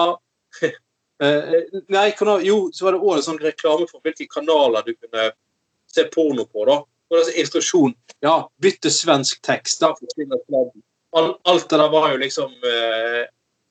eh, 1.24 1.56
Nei, 1.94 2.12
kanal, 2.18 2.44
jo, 2.46 2.68
så 2.74 2.88
var 2.88 2.96
det 2.96 3.02
òg 3.04 3.18
en 3.18 3.26
sånn 3.26 3.42
reklame 3.44 3.88
for 3.90 4.02
hvilke 4.06 4.30
kanaler 4.32 4.86
du 4.88 4.94
kunne 4.96 5.32
se 5.88 6.04
porno 6.14 6.46
på. 6.46 6.66
da. 6.68 6.80
Og 7.08 7.16
det 7.16 7.20
er 7.22 7.28
sånn 7.30 7.42
instruksjon. 7.44 7.94
Ja, 8.26 8.36
bytte 8.62 8.90
svensk 8.92 9.40
tekst. 9.46 9.82
Da. 9.84 9.94
Al- 11.16 11.38
Alt 11.48 11.70
det 11.70 11.80
der 11.80 11.92
var 11.94 12.10
jo 12.12 12.18
liksom 12.22 12.52
eh, 12.68 13.24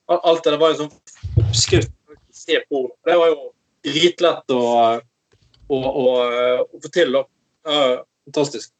Alt 0.09 0.45
det 0.47 0.55
der 0.55 0.61
var 0.63 0.73
jo 0.73 0.85
sånn 0.85 0.95
oppskrift 1.43 1.93
på 2.07 2.15
å 2.15 2.21
se 2.35 2.61
porno. 2.71 2.95
Det 3.05 3.19
var 3.19 3.33
jo 3.33 3.41
dritlett 3.87 4.55
å, 4.55 4.63
å, 5.67 5.79
å, 5.83 6.07
å 6.63 6.81
få 6.83 6.93
til. 6.95 7.13
da. 7.19 7.25
Ja, 7.67 7.81
fantastisk. 8.29 8.73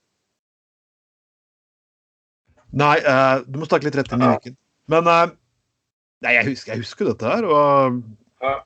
Nei 2.77 2.95
uh, 3.01 3.41
du 3.49 3.61
må 3.61 3.69
snakke 3.69 3.89
litt 3.89 3.99
rett 3.99 4.13
inn 4.13 4.25
i 4.25 4.31
mikken. 4.31 4.57
Men 4.93 5.09
uh, 5.09 5.27
Nei, 6.25 6.33
jeg 6.39 6.49
husker, 6.51 6.75
jeg 6.75 6.85
husker 6.85 7.11
dette 7.11 7.29
her. 7.29 7.47
Og 7.47 8.01
Ja. 8.45 8.61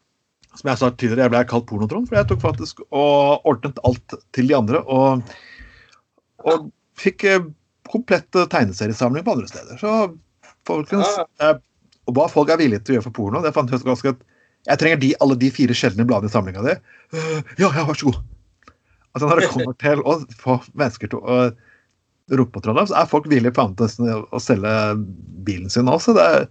som 0.58 0.70
jeg 0.70 0.80
sa 0.80 0.90
tidligere, 0.90 1.26
jeg 1.26 1.34
ble 1.34 1.44
kalt 1.50 1.66
pornotron, 1.68 2.06
for 2.08 2.18
jeg 2.18 2.28
tok 2.30 2.42
faktisk 2.42 2.82
og 2.90 3.46
ordnet 3.46 3.78
alt 3.86 4.14
til 4.34 4.50
de 4.50 4.56
andre. 4.56 4.82
Og, 4.86 5.22
og 6.44 6.70
fikk 6.98 7.26
komplette 7.26 7.56
komplett 7.90 8.36
eh, 8.38 8.46
tegneseriesamling 8.50 9.24
på 9.26 9.34
andre 9.34 9.50
steder. 9.50 9.78
Så 9.80 9.94
folkens 10.68 11.08
uh, 11.42 11.56
Og 12.06 12.14
hva 12.14 12.28
folk 12.30 12.50
er 12.50 12.60
villige 12.60 12.84
til 12.84 12.94
å 12.94 12.98
gjøre 12.98 13.06
for 13.08 13.16
porno, 13.16 13.42
det 13.42 13.54
fant 13.54 13.70
jeg 13.70 13.82
ganske 13.86 14.14
at 14.14 14.26
jeg 14.68 14.78
trenger 14.82 15.00
de, 15.00 15.14
alle 15.24 15.38
de 15.40 15.48
fire 15.54 15.74
sjeldne 15.74 16.04
bladene 16.04 16.28
i 16.28 16.32
samlinga 16.34 16.62
di. 16.66 16.74
«Øh, 17.16 17.38
ja, 17.62 17.70
ja, 17.72 17.84
vær 17.88 17.96
så 17.96 18.10
god. 18.10 18.18
Altså 19.14 19.28
Når 19.30 19.40
det 19.40 19.48
kommer 19.54 19.76
til 19.80 20.02
å 20.04 20.16
få 20.42 20.58
mennesker 20.76 21.10
til 21.14 21.22
å 21.22 21.38
rope 22.38 22.54
på 22.54 22.62
Trondheim, 22.64 22.88
så 22.90 22.98
er 23.00 23.10
folk 23.10 23.28
villige 23.30 23.54
faen 23.56 23.76
til 23.78 24.10
å 24.30 24.42
selge 24.42 24.74
bilen 25.46 25.72
sin 25.72 25.90
også. 25.90 26.14
Det 26.16 26.26
er, 26.26 26.46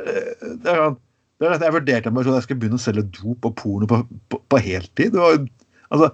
eh, 0.00 0.46
det 0.62 0.74
er, 0.74 0.96
det 1.42 1.50
er 1.50 1.66
jeg 1.66 1.76
vurderte 1.76 2.12
meg 2.14 2.26
sånn 2.26 2.36
at 2.36 2.42
jeg 2.42 2.48
skulle 2.48 2.64
begynne 2.64 2.80
å 2.80 2.84
selge 2.84 3.06
dop 3.18 3.48
og 3.50 3.56
porno 3.60 3.90
på, 3.90 4.00
på, 4.32 4.40
på 4.52 4.62
heltid. 4.64 5.16
Var, 5.18 5.40
altså, 5.90 6.10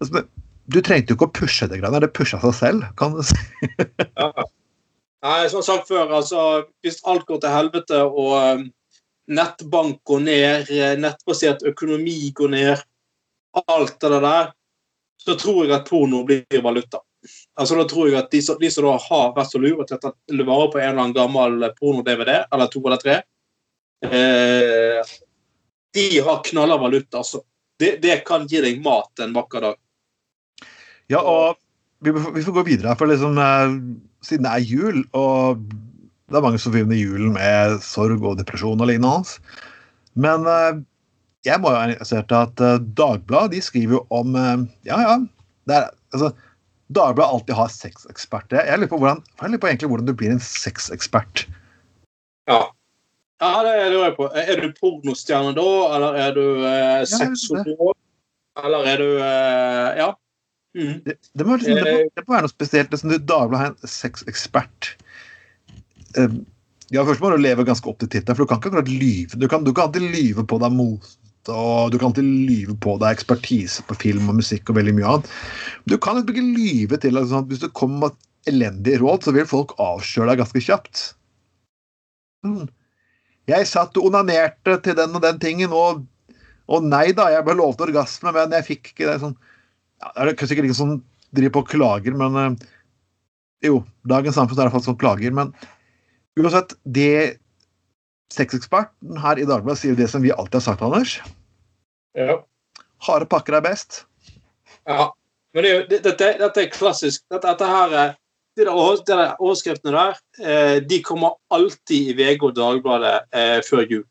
altså, 0.00 0.24
du 0.68 0.80
trengte 0.84 1.14
jo 1.14 1.18
ikke 1.18 1.30
å 1.30 1.36
pushe 1.40 1.68
det 1.70 1.80
greiene, 1.80 2.02
det 2.04 2.12
pusha 2.16 2.40
seg 2.42 2.56
selv, 2.56 2.88
kan 3.00 3.16
du 3.16 3.24
si. 3.26 3.38
Ja. 4.18 4.32
Nei, 5.26 5.48
som 5.50 5.64
sagt 5.66 5.88
før, 5.90 6.12
altså, 6.14 6.42
hvis 6.86 7.00
alt 7.10 7.24
går 7.26 7.40
til 7.42 7.50
helvete 7.50 8.04
og 8.06 8.34
um, 8.38 8.60
nettbank 9.34 9.98
går 10.06 10.20
ned, 10.22 10.70
eh, 10.70 10.94
nettbasert 11.00 11.64
økonomi 11.66 12.30
går 12.38 12.52
ned, 12.52 12.84
alt 13.66 13.96
det 13.98 14.20
der, 14.22 14.52
så 15.18 15.34
tror 15.34 15.64
jeg 15.64 15.74
at 15.74 15.88
porno 15.88 16.22
blir 16.28 16.62
valuta. 16.62 17.02
Altså 17.58 17.78
Da 17.78 17.86
tror 17.90 18.08
jeg 18.08 18.18
at 18.20 18.30
de, 18.30 18.40
de 18.60 18.70
som 18.70 18.86
da 18.86 18.94
har 19.02 19.32
vært 19.36 19.52
så 19.52 19.60
lure 19.62 19.86
til 19.86 19.98
å 19.98 20.02
ta 20.02 20.12
vare 20.46 20.68
på 20.70 20.78
en 20.78 20.90
eller 20.92 21.02
annen 21.02 21.16
gammel 21.16 21.64
porno-DVD, 21.78 22.44
eller 22.54 22.70
to 22.70 22.82
eller 22.84 23.00
tre, 23.02 23.16
eh, 24.06 25.14
de 25.98 26.06
har 26.22 26.44
knalla 26.46 26.78
valuta, 26.78 27.18
altså. 27.22 27.42
Det, 27.78 27.96
det 28.02 28.20
kan 28.26 28.46
gi 28.50 28.62
deg 28.62 28.80
mat 28.82 29.22
en 29.22 29.34
vakker 29.34 29.62
dag. 29.62 29.78
Ja, 31.10 31.22
og 31.22 31.58
vi, 32.04 32.12
vi 32.14 32.44
får 32.46 32.56
gå 32.60 32.64
videre, 32.66 32.94
for 32.98 33.10
liksom, 33.10 33.38
eh, 33.42 33.74
siden 34.26 34.46
det 34.46 34.54
er 34.54 34.70
jul, 34.70 35.02
og 35.18 35.64
det 36.28 36.38
er 36.38 36.44
mange 36.44 36.60
som 36.60 36.70
forbinder 36.70 36.98
julen 36.98 37.34
med 37.34 37.78
sorg 37.82 38.22
og 38.22 38.38
depresjon 38.38 38.82
og 38.82 38.90
lignende. 38.90 39.38
Men 40.18 40.46
eh, 40.50 40.82
jeg 41.46 41.62
må 41.62 41.72
jo 41.72 41.78
ha 41.78 41.86
interessert 41.88 42.34
at 42.34 42.60
eh, 42.64 42.80
Dagbladet 42.98 43.56
de 43.56 43.62
skriver 43.64 43.98
jo 43.98 44.04
om 44.14 44.36
eh, 44.36 44.66
Ja, 44.88 45.00
ja. 45.04 45.16
Det 45.68 45.76
er, 45.76 45.90
altså, 46.14 46.32
Dagbladet 46.88 47.32
alltid 47.32 47.54
har 47.54 47.68
sexeksperter. 47.68 48.64
Jeg 48.64 48.80
lurer 48.80 48.90
på, 48.90 48.98
hvordan, 49.02 49.22
jeg 49.40 49.52
lurer 49.52 49.60
på 49.60 49.68
egentlig 49.68 49.90
hvordan 49.92 50.08
du 50.08 50.14
blir 50.16 50.32
en 50.32 50.40
sexekspert. 50.40 51.44
Ja. 52.48 52.62
ja, 53.42 53.50
det 53.66 53.74
lurer 53.92 54.06
jeg 54.06 54.16
på. 54.16 54.28
Er 54.32 54.62
du 54.62 54.68
pornostjerne 54.78 55.52
da, 55.58 55.66
eller 55.96 56.20
er 56.22 56.32
du 56.38 56.44
eh, 56.64 57.02
sexolog? 57.10 57.92
Eller 58.64 58.88
er 58.94 59.04
du 59.04 59.10
eh, 59.18 60.00
Ja. 60.04 60.14
Mm. 60.76 61.00
Det, 61.04 61.14
det, 61.32 61.44
må, 61.44 61.56
liksom, 61.56 61.74
det, 61.74 61.92
må, 61.92 62.10
det 62.14 62.22
må 62.24 62.34
være 62.34 62.46
noe 62.46 62.52
spesielt. 62.52 62.92
Liksom, 62.92 63.12
du, 63.12 63.18
Dagbladet 63.18 63.60
har 63.60 63.70
en 63.74 63.92
sexekspert. 63.92 64.92
Eh, 66.16 66.40
ja, 66.94 67.04
først 67.04 67.20
må 67.20 67.34
du 67.34 67.40
leve 67.40 67.66
ganske 67.68 67.88
opp 67.90 68.00
til 68.00 68.08
tittelen, 68.08 68.36
for 68.36 68.46
du 68.46 68.50
kan 68.50 68.62
ikke 68.62 68.70
akkurat 68.72 68.88
lyve. 68.88 69.36
Du 69.36 69.48
kan, 69.50 69.64
du 69.66 69.74
kan 69.76 69.88
alltid 69.88 70.08
lyve 70.08 70.44
på 70.48 70.60
deg 70.62 70.72
mote, 70.72 71.18
og 71.48 71.92
du 71.92 71.98
kan 71.98 72.10
alltid 72.10 72.26
lyve 72.48 72.74
på 72.82 72.96
deg 73.00 73.14
ekspertise 73.14 73.84
på 73.88 73.96
film 74.00 74.28
og 74.30 74.40
musikk 74.40 74.68
og 74.68 74.78
veldig 74.78 74.94
mye 74.96 75.12
annet. 75.12 75.30
Du 75.88 75.96
kan 76.02 76.20
ikke 76.20 76.44
lyve 76.44 76.98
til 77.00 77.16
liksom, 77.16 77.46
hvis 77.48 77.62
du 77.62 77.68
kommer 77.72 78.08
med 78.08 78.18
elendige 78.48 79.00
råd, 79.02 79.24
så 79.24 79.34
vil 79.36 79.48
folk 79.48 79.74
avsløre 79.82 80.32
deg 80.32 80.42
ganske 80.42 80.62
kjapt. 80.64 81.04
Mm. 82.46 82.68
Jeg 83.48 83.68
satt 83.68 83.96
og 83.96 84.10
onanerte 84.10 84.76
til 84.84 84.96
den 84.98 85.16
og 85.16 85.24
den 85.24 85.40
tingen, 85.42 85.72
og, 85.72 86.04
og 86.68 86.84
nei 86.84 87.10
da, 87.16 87.30
jeg 87.32 87.46
ble 87.46 87.56
lovet 87.58 87.86
orgasme, 87.88 88.32
men 88.36 88.52
jeg 88.58 88.68
fikk 88.68 88.92
ikke 88.92 89.08
det. 89.08 89.18
sånn 89.24 89.36
ja, 89.36 90.12
Det 90.28 90.34
er 90.34 90.50
sikkert 90.50 90.68
ingen 90.68 90.80
som 90.80 90.96
driver 91.34 91.56
på 91.56 91.64
og 91.64 91.72
klager, 91.72 92.16
men 92.18 92.40
eh, 92.42 92.68
Jo, 93.68 93.82
dagens 94.06 94.36
samfunn 94.38 94.60
er 94.60 94.68
iallfall 94.68 94.84
sånn 94.84 95.00
klager, 95.00 95.32
men 95.34 95.50
uansett, 96.38 96.76
det 96.84 97.40
sexeksperten 98.34 99.16
her 99.22 99.38
i 99.40 99.46
Dagbladet 99.48 99.80
sier 99.82 99.96
det 99.98 100.08
som 100.12 100.22
vi 100.22 100.32
alltid 100.34 100.58
har 100.60 100.66
sagt, 100.66 100.82
Anders. 100.84 101.18
Ja. 102.18 102.40
Harde 103.06 103.26
pakker 103.30 103.56
er 103.58 103.64
best. 103.64 104.04
ja. 104.86 105.12
Men 105.54 105.64
det 105.64 105.88
det- 105.90 106.02
dette, 106.04 106.26
dette 106.38 106.60
er 106.60 106.68
klassisk. 106.70 107.22
Dette, 107.30 107.46
dette 107.48 107.66
her, 107.66 108.14
de 108.56 108.64
der, 108.64 108.70
over- 108.72 108.96
de 109.06 109.12
der 109.16 109.34
overskriftene 109.40 109.92
der, 109.92 110.18
eh, 110.44 110.80
de 110.80 111.02
kommer 111.02 111.36
alltid 111.50 112.10
i 112.10 112.12
VG 112.12 112.42
og 112.42 112.54
Dagbladet 112.54 113.22
eh, 113.32 113.60
før 113.64 113.86
jul. 113.90 114.04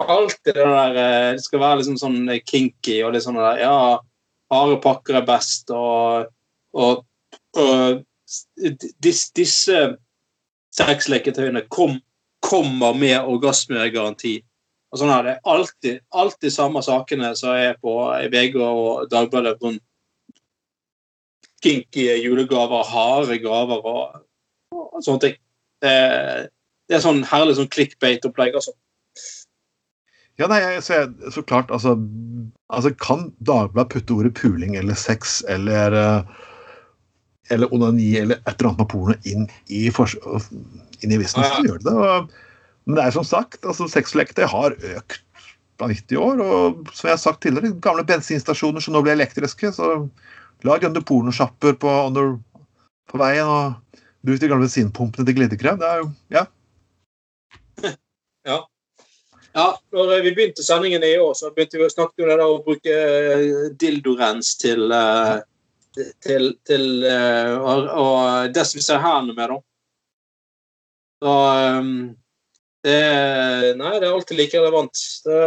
Alltid 0.00 0.54
det 0.54 0.54
der 0.54 0.94
eh, 0.96 1.32
Det 1.34 1.42
skal 1.44 1.60
være 1.60 1.76
liksom 1.80 1.96
sånn 1.98 2.28
eh, 2.30 2.40
kinky 2.46 3.02
og 3.04 3.12
litt 3.14 3.24
sånn 3.24 3.34
der 3.34 3.58
Ja, 3.64 3.98
harde 4.50 4.80
pakker 4.80 5.16
er 5.16 5.26
best, 5.26 5.70
og, 5.70 6.26
og, 6.74 7.04
og 7.56 8.04
dis, 9.02 9.30
disse 9.34 9.96
sexleketøyene 10.74 11.64
kom, 11.68 11.98
kommer 12.44 12.96
med 12.98 13.24
orgasmegaranti. 13.24 14.38
Og 14.92 15.00
sånn 15.00 15.10
er 15.10 15.26
det 15.26 15.34
alltid, 15.50 16.02
alltid 16.14 16.54
samme 16.54 16.82
sakene 16.84 17.32
som 17.38 17.56
er 17.56 17.78
på 17.82 17.96
VG 18.30 18.60
og 18.62 19.08
Dagbladet. 19.10 19.56
Sånn 19.62 19.80
kinky 21.64 22.04
julegaver, 22.20 22.84
harde 22.86 23.38
gaver 23.42 23.88
og, 23.88 24.20
og 24.76 25.00
sånne 25.02 25.22
ting. 25.24 25.38
Det, 25.82 25.94
det 26.88 26.98
er 26.98 27.04
sånn 27.04 27.24
herlig 27.26 27.56
sånn 27.58 27.70
clickbait-opplegg, 27.72 28.56
altså. 28.60 28.74
Ja, 30.40 30.48
nei, 30.50 30.60
så, 30.82 31.04
så 31.30 31.44
klart, 31.46 31.70
altså, 31.70 31.94
altså 32.66 32.90
Kan 32.98 33.28
Dagbladet 33.46 33.92
putte 33.92 34.16
ordet 34.16 34.34
puling 34.34 34.74
eller 34.78 34.98
sex 34.98 35.40
eller 35.50 35.94
eh, 35.94 36.40
eller 37.52 37.72
onani 37.74 38.10
eller 38.20 38.38
et 38.40 38.54
eller 38.54 38.70
annet 38.70 38.80
med 38.84 38.88
porno 38.92 39.14
inn 39.28 39.44
i, 39.68 39.82
inn 39.90 41.12
i 41.12 41.18
avisen, 41.18 41.44
så 41.44 41.60
gjør 41.66 41.82
de 41.82 41.88
det. 41.90 41.94
Og, 41.94 42.30
men 42.86 42.98
det 42.98 43.04
er 43.06 43.14
som 43.16 43.24
sagt, 43.28 43.60
altså 43.64 43.88
sexleketøy 43.90 44.46
har 44.48 44.76
økt 44.96 45.20
på 45.80 45.88
90 45.90 46.18
år. 46.20 46.40
Og 46.44 46.90
som 46.94 47.08
jeg 47.10 47.16
har 47.16 47.22
sagt 47.22 47.42
tidligere, 47.44 47.74
gamle 47.84 48.04
bensinstasjoner 48.08 48.80
som 48.84 48.94
nå 48.96 49.02
blir 49.04 49.16
elektriske, 49.16 49.72
så 49.76 49.94
lag 50.64 50.80
grønne 50.84 51.02
pornosjapper 51.04 51.76
på, 51.80 51.94
under- 52.08 52.36
på 53.10 53.20
veien. 53.20 53.48
og 53.48 53.80
Bruk 54.24 54.40
de 54.40 54.48
gamle 54.48 54.64
bensinpumpene 54.64 55.26
til 55.28 55.36
glidekrem. 55.36 55.80
Det 55.80 55.88
er 55.90 56.04
jo 56.04 56.12
Ja. 56.32 56.46
Ja, 58.46 58.60
Ja, 59.54 59.68
når 59.94 60.22
vi 60.24 60.32
begynte 60.34 60.64
sendingen 60.66 61.04
i 61.06 61.12
år, 61.22 61.30
så 61.38 61.52
begynte 61.54 61.78
vi 61.78 61.84
å 61.86 61.92
snakke 61.92 62.24
om 62.24 62.28
det 62.28 62.34
der 62.36 62.40
å 62.42 62.56
bruke 62.64 62.94
eh, 62.94 63.68
dildorens 63.78 64.56
til 64.58 64.90
eh, 64.90 65.36
til, 65.94 66.50
til 66.66 67.06
eh, 67.08 67.54
å, 67.54 67.74
å 68.02 68.06
desinfisere 68.54 69.02
hendene 69.02 69.36
med, 69.38 69.54
da. 69.54 69.58
Så 71.24 71.34
um, 71.80 71.92
det 72.84 72.98
Nei, 73.80 73.92
det 73.96 74.08
er 74.08 74.12
alltid 74.12 74.38
like 74.38 74.60
relevant. 74.60 75.04
Det, 75.24 75.38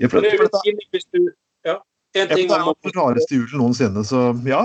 ja 0.00 0.08
for, 0.08 0.24
det 0.24 0.32
er 0.32 0.38
for 0.38 0.46
jo 0.46 0.52
dette, 0.52 0.90
hvis 0.94 1.08
du 1.12 1.20
Ja. 1.66 1.78
En 2.14 2.28
ting 2.30 2.46
det 2.48 2.54
er 2.54 2.62
man 2.62 2.76
jo 2.76 2.90
den 2.90 2.94
rareste 2.94 3.34
julen 3.34 3.58
noensinne, 3.58 4.04
så 4.06 4.28
ja. 4.46 4.62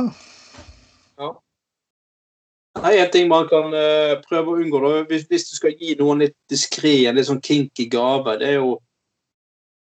Nei, 2.80 2.94
en 3.02 3.10
ting 3.12 3.28
man 3.28 3.48
kan 3.50 3.74
uh, 3.74 4.20
prøve 4.24 4.54
å 4.54 4.60
unngå, 4.62 4.80
da, 4.84 5.02
hvis, 5.10 5.26
hvis 5.32 5.48
du 5.50 5.56
skal 5.58 5.74
gi 5.76 5.96
noen 6.00 6.24
litt 6.24 6.36
diskré, 6.52 7.10
litt 7.12 7.28
sånn 7.28 7.42
kinky 7.44 7.90
gave, 7.92 8.38
det 8.40 8.54
er 8.54 8.60
jo 8.60 8.78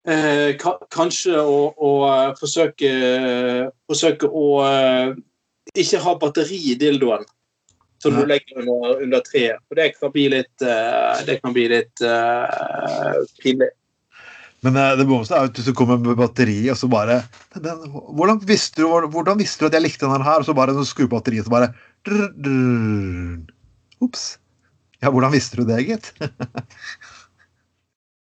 eh, 0.07 0.59
kanskje 0.95 1.41
å, 1.41 1.57
å 1.75 1.91
eh, 2.11 2.31
forsøke, 2.39 2.93
forsøke 3.89 4.29
å 4.29 4.47
eh, 4.67 5.17
ikke 5.79 6.03
ha 6.05 6.15
batteri 6.21 6.61
i 6.73 6.77
dildoen 6.81 7.27
som 7.99 8.15
du 8.15 8.23
legger 8.31 8.61
under, 8.63 9.01
under 9.03 9.25
treet. 9.27 9.59
For 9.67 9.79
det 9.79 9.89
kan 9.97 10.13
bli 10.15 10.29
litt, 10.31 10.63
det 11.27 11.35
kan 11.43 11.51
bli 11.51 11.65
litt 11.67 11.99
uh, 12.07 13.17
pinlig. 13.43 13.73
Men 14.63 14.79
det 15.01 15.03
morsomste 15.03 15.35
er 15.35 15.49
at 15.49 15.59
hvis 15.59 15.67
du 15.67 15.75
kommer 15.75 15.99
med 15.99 16.15
batteri, 16.19 16.61
og 16.71 16.79
så 16.79 16.87
bare 16.91 17.17
den, 17.59 17.83
hvordan, 17.91 18.39
visste 18.47 18.85
du, 18.85 19.09
hvordan 19.11 19.43
visste 19.43 19.65
du 19.65 19.67
at 19.67 19.75
jeg 19.75 19.83
likte 19.83 20.07
den 20.07 20.23
her? 20.23 20.39
Og 20.39 20.47
så 20.47 20.55
bare 20.55 20.79
skru 20.87 21.09
på 21.09 21.17
batteriet, 21.17 21.51
så 21.51 21.57
bare 21.57 21.73
drr, 22.07 22.31
drr. 22.39 23.43
Ops. 24.07 24.29
Ja, 25.03 25.11
hvordan 25.11 25.35
visste 25.35 25.59
du 25.59 25.67
det, 25.67 25.83
gitt? 25.91 26.13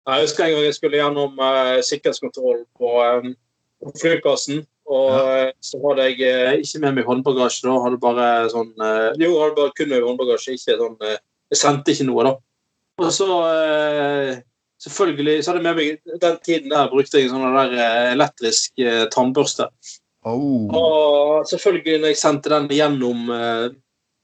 Jeg 0.04 0.26
husker 0.26 0.44
en 0.44 0.52
gang 0.52 0.66
jeg 0.66 0.76
skulle 0.76 1.00
gjennom 1.00 1.38
uh, 1.40 1.80
sikkerhetskontroll 1.84 2.64
på, 2.76 2.94
um, 3.00 3.34
på 3.80 3.92
flyplassen. 4.02 4.64
Og 4.84 5.12
ja. 5.16 5.44
så 5.64 5.78
hadde 5.80 6.08
jeg 6.10 6.18
eh, 6.28 6.58
ikke 6.60 6.80
med 6.82 6.98
meg 6.98 7.06
håndbagasje. 7.08 7.64
da, 7.64 7.76
hadde 7.86 8.00
bare 8.02 8.26
sånn, 8.52 8.72
eh, 8.84 9.14
Jo, 9.22 9.38
hadde 9.40 9.56
bare 9.56 9.72
kun 9.78 9.88
med 9.88 10.04
håndbagasje. 10.04 10.56
ikke 10.58 10.76
sånn, 10.80 10.98
eh, 11.08 11.20
Jeg 11.54 11.60
sendte 11.60 11.94
ikke 11.94 12.06
noe, 12.08 12.26
da. 12.26 12.34
Og 13.00 13.12
så 13.14 13.28
eh, 13.48 14.42
selvfølgelig 14.84 15.38
så 15.40 15.50
hadde 15.50 15.62
jeg 15.62 15.66
med 15.66 15.80
meg 15.80 16.20
Den 16.20 16.36
tiden 16.44 16.74
der 16.74 16.90
brukte 16.92 17.18
jeg 17.18 17.30
en 17.30 17.36
sånn 17.38 17.56
der 17.56 17.76
eh, 17.78 18.12
elektrisk 18.12 18.84
eh, 18.84 19.06
tannbørste. 19.14 19.70
Oh. 20.24 20.68
Og 20.72 21.48
selvfølgelig, 21.48 22.00
når 22.00 22.12
jeg 22.12 22.20
sendte 22.20 22.52
den 22.52 22.68
gjennom 22.72 23.32
eh, 23.32 23.66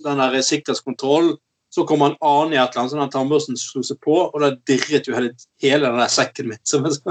den 0.04 0.22
der 0.22 0.40
sikkerhetskontrollen, 0.44 1.38
så 1.80 1.84
Så 1.84 1.86
kom 1.88 2.00
han 2.04 2.16
annen 2.20 2.52
i 2.52 2.58
et 2.60 2.70
eller 2.70 2.82
annet, 2.82 2.92
sånn 2.92 3.04
at 3.06 3.12
tannbørsten 3.14 3.56
slo 3.56 3.82
seg 3.86 4.00
på, 4.04 4.16
og 4.28 4.40
da 4.42 4.50
dirret 4.68 5.08
jo 5.08 5.14
hele, 5.16 5.32
hele 5.62 5.88
den 5.88 6.00
der 6.00 6.12
sekken 6.12 6.50
min. 6.50 6.60
Så, 6.68 6.80
så, 6.92 7.04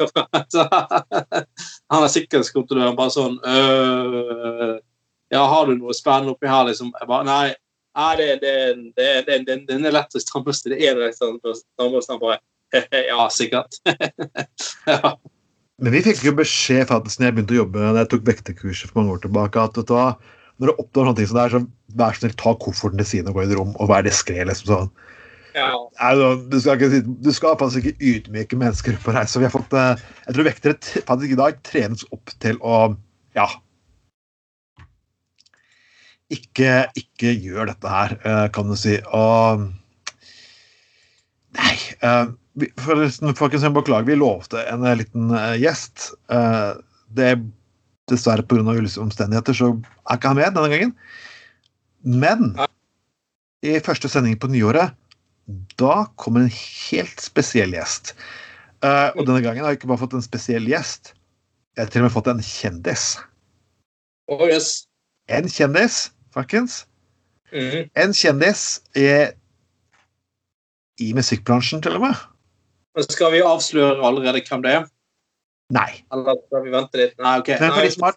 han 1.92 2.02
er 2.02 2.10
sikkerhetskontrolløren 2.10 2.96
bare 2.96 3.12
sånn 3.12 3.36
øh, 3.44 4.78
Ja, 5.30 5.42
har 5.44 5.68
du 5.68 5.74
noe 5.76 5.94
spennende 5.94 6.32
oppi 6.34 6.48
her, 6.50 6.64
liksom? 6.66 6.90
Jeg 6.98 7.10
bare, 7.10 7.26
nei, 7.28 7.54
nei 7.98 8.12
det, 8.18 8.28
det, 8.42 8.54
det, 8.96 9.08
det, 9.28 9.36
det, 9.46 9.58
det 9.68 9.74
er 9.76 9.78
en 9.78 9.90
elektrisk 9.92 10.32
tannbørste. 10.32 10.72
Det 10.72 10.80
er 10.80 10.96
en 10.96 11.04
elektrisk. 11.04 11.66
Han 11.78 12.22
bare 12.22 12.40
Ja, 13.10 13.28
sikkert. 13.30 13.78
ja. 14.90 15.14
Men 15.80 15.94
vi 15.94 16.02
fikk 16.04 16.24
jo 16.26 16.34
beskjed 16.36 16.88
faktisk 16.90 17.20
når 17.20 17.26
jeg 17.28 17.36
begynte 17.36 17.54
å 17.54 17.62
jobbe 17.62 17.78
da 17.86 18.02
jeg 18.02 18.10
tok 18.12 18.26
vekterkurset 18.28 18.90
for 18.90 19.00
mange 19.00 19.14
år 19.14 19.22
tilbake, 19.24 19.62
at 19.62 19.78
vet 19.78 19.88
du 19.88 19.94
hva, 19.96 20.08
når 20.60 20.68
du 20.68 20.82
oppnår 20.82 21.08
sånne 21.08 21.18
ting 21.18 21.28
som 21.30 21.38
det 21.38 21.44
er, 21.44 21.54
så 21.54 21.96
vær 22.00 22.18
snill, 22.18 22.34
ta 22.38 22.52
kofferten 22.60 23.00
til 23.00 23.08
siden 23.08 23.30
og 23.30 23.38
gå 23.38 23.44
i 23.44 23.48
et 23.48 23.56
rom 23.56 23.72
og 23.80 23.88
vær 23.88 24.04
diskré. 24.04 24.42
Liksom, 24.44 24.68
sånn. 24.68 24.90
ja. 25.56 25.70
Du, 26.52 26.58
skal 26.60 26.76
ikke, 26.76 27.00
du 27.24 27.30
skal 27.34 27.56
faktisk 27.60 27.88
ikke 27.88 28.10
ydmyke 28.12 28.58
mennesker 28.60 28.98
på 29.00 29.14
reise. 29.16 29.40
Vi 29.40 29.48
har 29.48 29.54
fått, 29.54 29.72
eh, 29.72 30.02
jeg 30.26 30.36
tror 30.36 30.48
vektere 30.50 31.04
faktisk 31.08 31.32
i 31.32 31.38
dag 31.40 31.62
trenes 31.66 32.04
opp 32.12 32.34
til 32.44 32.60
å 32.60 32.80
ja, 33.38 33.46
ikke, 36.30 36.74
ikke 36.98 37.32
gjør 37.32 37.70
dette 37.72 37.90
her, 37.90 38.14
eh, 38.20 38.44
kan 38.54 38.68
du 38.68 38.76
si. 38.78 38.98
Og 39.16 39.64
Nei. 41.56 41.72
eh, 42.04 42.36
Forresten, 42.82 43.32
folkens, 43.38 43.64
jeg 43.64 43.72
beklager. 43.72 44.10
Vi 44.10 44.18
lovte 44.18 44.60
en 44.68 44.84
liten 44.98 45.30
gjest. 45.62 46.10
Det 47.14 47.28
Dessverre 48.10 48.44
pga. 48.46 48.76
omstendigheter 49.02 49.56
så 49.56 49.72
er 49.78 50.18
ikke 50.18 50.32
han 50.32 50.38
med 50.40 50.54
denne 50.56 50.72
gangen. 50.72 50.92
Men 52.02 52.52
i 53.62 53.78
første 53.84 54.08
sending 54.08 54.38
på 54.40 54.50
nyåret, 54.50 54.96
da 55.80 56.04
kommer 56.20 56.44
en 56.44 56.52
helt 56.52 57.22
spesiell 57.22 57.74
gjest. 57.74 58.14
Uh, 58.80 59.10
og 59.16 59.26
denne 59.26 59.42
gangen 59.44 59.64
har 59.64 59.74
jeg 59.74 59.80
ikke 59.80 59.90
bare 59.90 60.00
fått 60.00 60.16
en 60.16 60.24
spesiell 60.24 60.68
gjest, 60.68 61.12
jeg 61.76 61.84
har 61.84 61.90
til 61.92 62.02
og 62.02 62.08
med 62.08 62.14
fått 62.14 62.30
en 62.32 62.42
kjendis. 62.44 63.04
Oh, 64.30 64.46
yes. 64.48 64.86
En 65.30 65.48
kjendis, 65.50 66.08
folkens. 66.34 66.84
Mm. 67.52 67.90
En 67.98 68.14
kjendis 68.16 68.64
er 68.98 69.34
i 71.00 71.12
musikkbransjen, 71.16 71.82
til 71.82 71.98
og 71.98 72.06
med. 72.08 72.24
Skal 73.06 73.32
vi 73.34 73.42
avsløre 73.46 74.02
allerede 74.06 74.42
hvem 74.48 74.64
det 74.64 74.74
er? 74.78 74.88
Nei. 75.74 75.90
Eller 76.14 76.38
skal 76.46 76.64
vi 76.64 76.72
vente 76.74 77.00
litt? 77.00 77.16
Nei, 77.22 77.36
ok. 77.42 77.50
Men 77.62 77.74
for 77.74 77.86
de 77.86 77.94
som 77.94 78.06
har, 78.08 78.16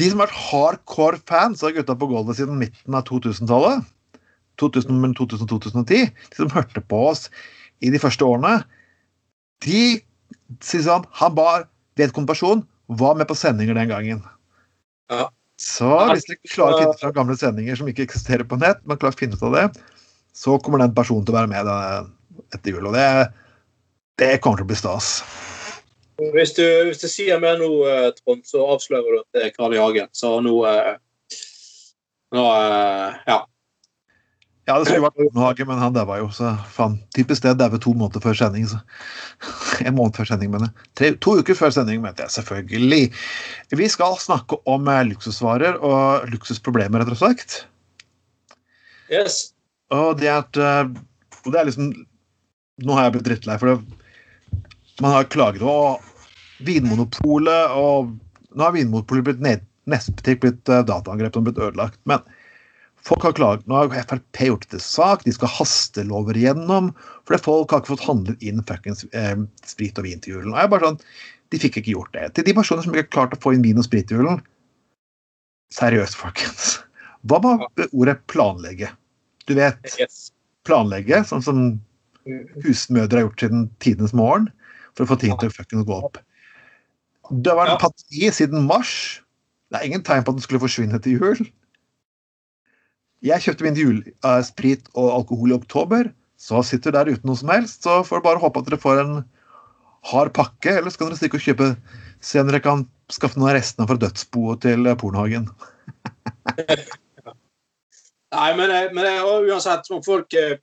de 0.00 0.10
som 0.10 0.22
har 0.22 0.28
vært 0.28 0.42
hardcore 0.48 1.22
fans 1.28 1.64
av 1.66 1.74
Gutta 1.76 1.96
på 1.98 2.08
gulvet 2.10 2.38
siden 2.38 2.60
midten 2.60 2.96
av 2.96 3.04
2000-tallet, 3.08 3.88
2000, 4.60 5.16
2000-2010, 5.18 6.12
de 6.12 6.38
som 6.38 6.52
hørte 6.52 6.84
på 6.84 7.02
oss 7.10 7.28
i 7.84 7.92
de 7.92 8.00
første 8.00 8.26
årene, 8.26 8.60
de 9.64 10.00
sier 10.64 10.84
sånn 10.84 11.04
Han 11.20 11.36
var 11.36 11.66
vedkommende 12.00 12.32
person, 12.32 12.64
var 13.00 13.16
med 13.18 13.28
på 13.28 13.36
sendinger 13.38 13.76
den 13.76 13.92
gangen. 13.92 14.24
Ja. 15.12 15.28
Så 15.60 15.88
hvis 16.08 16.24
dere 16.24 16.40
klarer 16.48 16.74
å 16.74 16.80
finne 16.80 17.00
fra 17.02 17.12
gamle 17.12 17.36
sendinger 17.36 17.76
som 17.76 17.88
ikke 17.90 18.06
eksisterer 18.06 18.46
på 18.48 18.56
nett, 18.60 18.80
man 18.88 18.96
klarer 19.00 19.16
å 19.16 19.20
finne 19.20 19.36
ut 19.36 19.44
av 19.44 19.56
det, 19.56 19.66
så 20.32 20.56
kommer 20.62 20.80
den 20.80 20.94
personen 20.96 21.26
til 21.26 21.34
å 21.34 21.40
være 21.42 21.50
med 21.50 21.68
etter 22.56 22.72
jul. 22.72 22.88
Og 22.88 22.96
det, 22.96 23.06
det 24.22 24.38
kommer 24.40 24.62
til 24.62 24.68
å 24.68 24.70
bli 24.70 24.78
stas. 24.80 25.18
Hvis 26.20 26.52
du, 26.56 26.64
hvis 26.88 27.00
du 27.00 27.06
sier 27.08 27.40
mer 27.40 27.56
nå, 27.60 27.68
eh, 27.88 28.10
Trond, 28.18 28.42
så 28.48 28.64
avslører 28.74 29.14
du 29.14 29.20
at 29.22 29.36
det 29.36 29.46
er 29.46 29.54
Karl 29.54 29.76
I. 29.76 29.80
Hagen. 29.80 30.10
Så 30.16 30.36
nå 30.44 30.58
eh, 30.68 30.98
Nå 32.36 32.44
eh, 32.56 33.22
Ja. 33.30 33.38
Ja, 34.68 34.76
det 34.78 34.86
skulle 34.86 35.02
vært 35.02 35.16
Barnehage, 35.18 35.64
men 35.66 35.80
han 35.82 35.94
daua 35.96 36.20
jo, 36.20 36.28
så 36.30 36.52
faen. 36.70 36.98
Typisk 37.16 37.42
det. 37.42 37.56
Daue 37.58 37.80
to 37.82 37.94
måneder 37.96 38.22
før 38.22 38.36
sending, 38.38 38.68
så 38.70 38.78
En 39.88 39.96
måned 39.96 40.14
før 40.18 40.28
sending, 40.28 40.52
mener 40.52 40.68
jeg. 41.00 41.16
To 41.24 41.38
uker 41.40 41.56
før 41.58 41.72
sending, 41.74 42.02
mente 42.04 42.22
jeg 42.26 42.36
selvfølgelig. 42.36 43.08
Vi 43.80 43.88
skal 43.90 44.18
snakke 44.20 44.60
om 44.70 44.86
eh, 44.92 45.02
luksusvarer 45.08 45.80
og 45.80 46.28
luksusproblemer, 46.30 47.02
rett 47.02 47.16
og 47.16 47.22
slett. 47.22 47.56
Yes. 49.10 49.40
Og 49.90 50.20
det 50.20 50.28
er 50.30 50.44
at 50.44 50.60
Og 51.40 51.48
det 51.50 51.58
er 51.58 51.66
liksom 51.66 51.88
Nå 52.84 52.94
har 52.94 53.08
jeg 53.08 53.16
blitt 53.16 53.26
drittlei, 53.26 53.56
for 53.58 53.72
det, 53.72 53.99
man 55.00 55.14
har 55.16 55.24
klaget 55.32 55.62
over 55.62 56.00
Vinmonopolet, 56.64 57.72
og 57.72 58.12
nå 58.52 58.64
har 58.66 58.74
Vinmonopolet 58.76 59.26
blitt 59.26 59.42
ned, 59.44 59.64
nettbutikk 59.90 60.42
blitt 60.44 60.70
uh, 60.70 60.82
dataangrepet 60.86 61.40
og 61.40 61.48
blitt 61.48 61.60
ødelagt. 61.60 61.98
Men 62.10 62.20
folk 63.06 63.24
har 63.24 63.36
klaget. 63.38 63.66
Nå 63.70 63.78
har 63.78 63.90
Frp 64.10 64.42
gjort 64.50 64.66
det 64.66 64.74
til 64.76 64.84
sak, 64.84 65.24
de 65.24 65.34
skal 65.34 65.52
haste 65.56 66.04
lover 66.08 66.36
igjennom, 66.36 66.92
fordi 67.28 67.42
folk 67.46 67.72
har 67.72 67.82
ikke 67.82 67.94
fått 67.94 68.06
handlet 68.08 68.44
inn 68.44 68.60
fuckings 68.68 69.06
eh, 69.16 69.36
sprit 69.66 69.98
og 70.00 70.04
vin 70.08 70.20
til 70.20 70.36
julen. 70.36 70.52
Og 70.52 70.60
jeg 70.60 70.68
er 70.68 70.74
bare 70.76 70.90
sånn, 70.90 71.04
De 71.50 71.58
fikk 71.58 71.80
ikke 71.80 71.96
gjort 71.96 72.12
det. 72.14 72.28
Til 72.36 72.44
de 72.46 72.52
personene 72.54 72.84
som 72.84 72.92
ikke 72.94 73.02
har 73.08 73.14
klart 73.16 73.32
å 73.34 73.42
få 73.42 73.56
inn 73.56 73.64
vin 73.64 73.80
og 73.80 73.86
sprit 73.88 74.06
til 74.06 74.20
julen 74.20 74.38
Seriøst, 75.74 76.14
folkens. 76.18 76.76
Hva 77.26 77.40
med 77.42 77.88
ordet 77.90 78.20
planlegge? 78.30 78.92
Du 79.50 79.56
vet, 79.58 79.96
planlegge, 80.66 81.24
sånn 81.26 81.42
som 81.42 81.58
Mhm. 82.26 82.62
husmødre 82.64 83.16
har 83.16 83.26
gjort 83.26 83.40
siden 83.40 83.70
tidenes 83.80 84.12
morgen, 84.12 84.50
for 85.00 85.08
å 85.08 85.12
få 85.14 85.20
ting 85.22 85.32
til 85.40 85.48
å 85.50 85.54
fucking 85.56 85.86
gå 85.88 85.96
opp. 85.96 86.20
Det 87.30 87.54
var 87.54 87.66
en 87.66 87.78
Ja. 87.78 87.80
pandemi 87.80 88.30
siden 88.34 88.66
mars. 88.66 89.22
Det 89.70 89.80
er 89.80 89.86
ingen 89.86 90.02
tegn 90.02 90.24
på 90.24 90.30
at 90.34 90.36
den 90.36 90.42
skulle 90.42 90.60
forsvinne 90.60 91.00
til 91.00 91.18
jul. 91.18 91.46
Jeg 93.22 93.40
kjøpte 93.40 93.62
min 93.62 93.76
julesprit 93.76 94.88
og 94.94 95.12
alkohol 95.12 95.52
i 95.52 95.58
oktober, 95.58 96.12
så 96.38 96.64
sitter 96.64 96.90
dere 96.90 97.04
der 97.04 97.12
uten 97.14 97.28
noe 97.28 97.36
som 97.36 97.48
helst. 97.48 97.82
Så 97.84 98.02
får 98.04 98.20
dere 98.20 98.28
bare 98.28 98.40
håpe 98.40 98.58
at 98.58 98.66
dere 98.66 98.80
får 98.80 99.00
en 99.00 99.24
hard 100.02 100.32
pakke, 100.32 100.78
eller 100.78 100.90
så 100.90 100.98
kan 100.98 101.08
dere 101.08 101.20
stikke 101.20 101.36
og 101.36 101.44
kjøpe 101.44 101.76
Se 102.20 102.38
om 102.38 102.46
dere 102.50 102.60
kan 102.60 102.82
skaffe 103.08 103.38
noen 103.40 103.48
av 103.48 103.56
restene 103.56 103.86
fra 103.88 103.96
dødsboet 103.96 104.60
til 104.60 104.86
eh, 104.86 104.94
Pornhagen. 104.94 105.48
Nei, 108.30 108.50
men, 108.58 108.70
men 108.92 109.22
uansett, 109.24 109.88
folk 110.04 110.34
eh, 110.36 110.58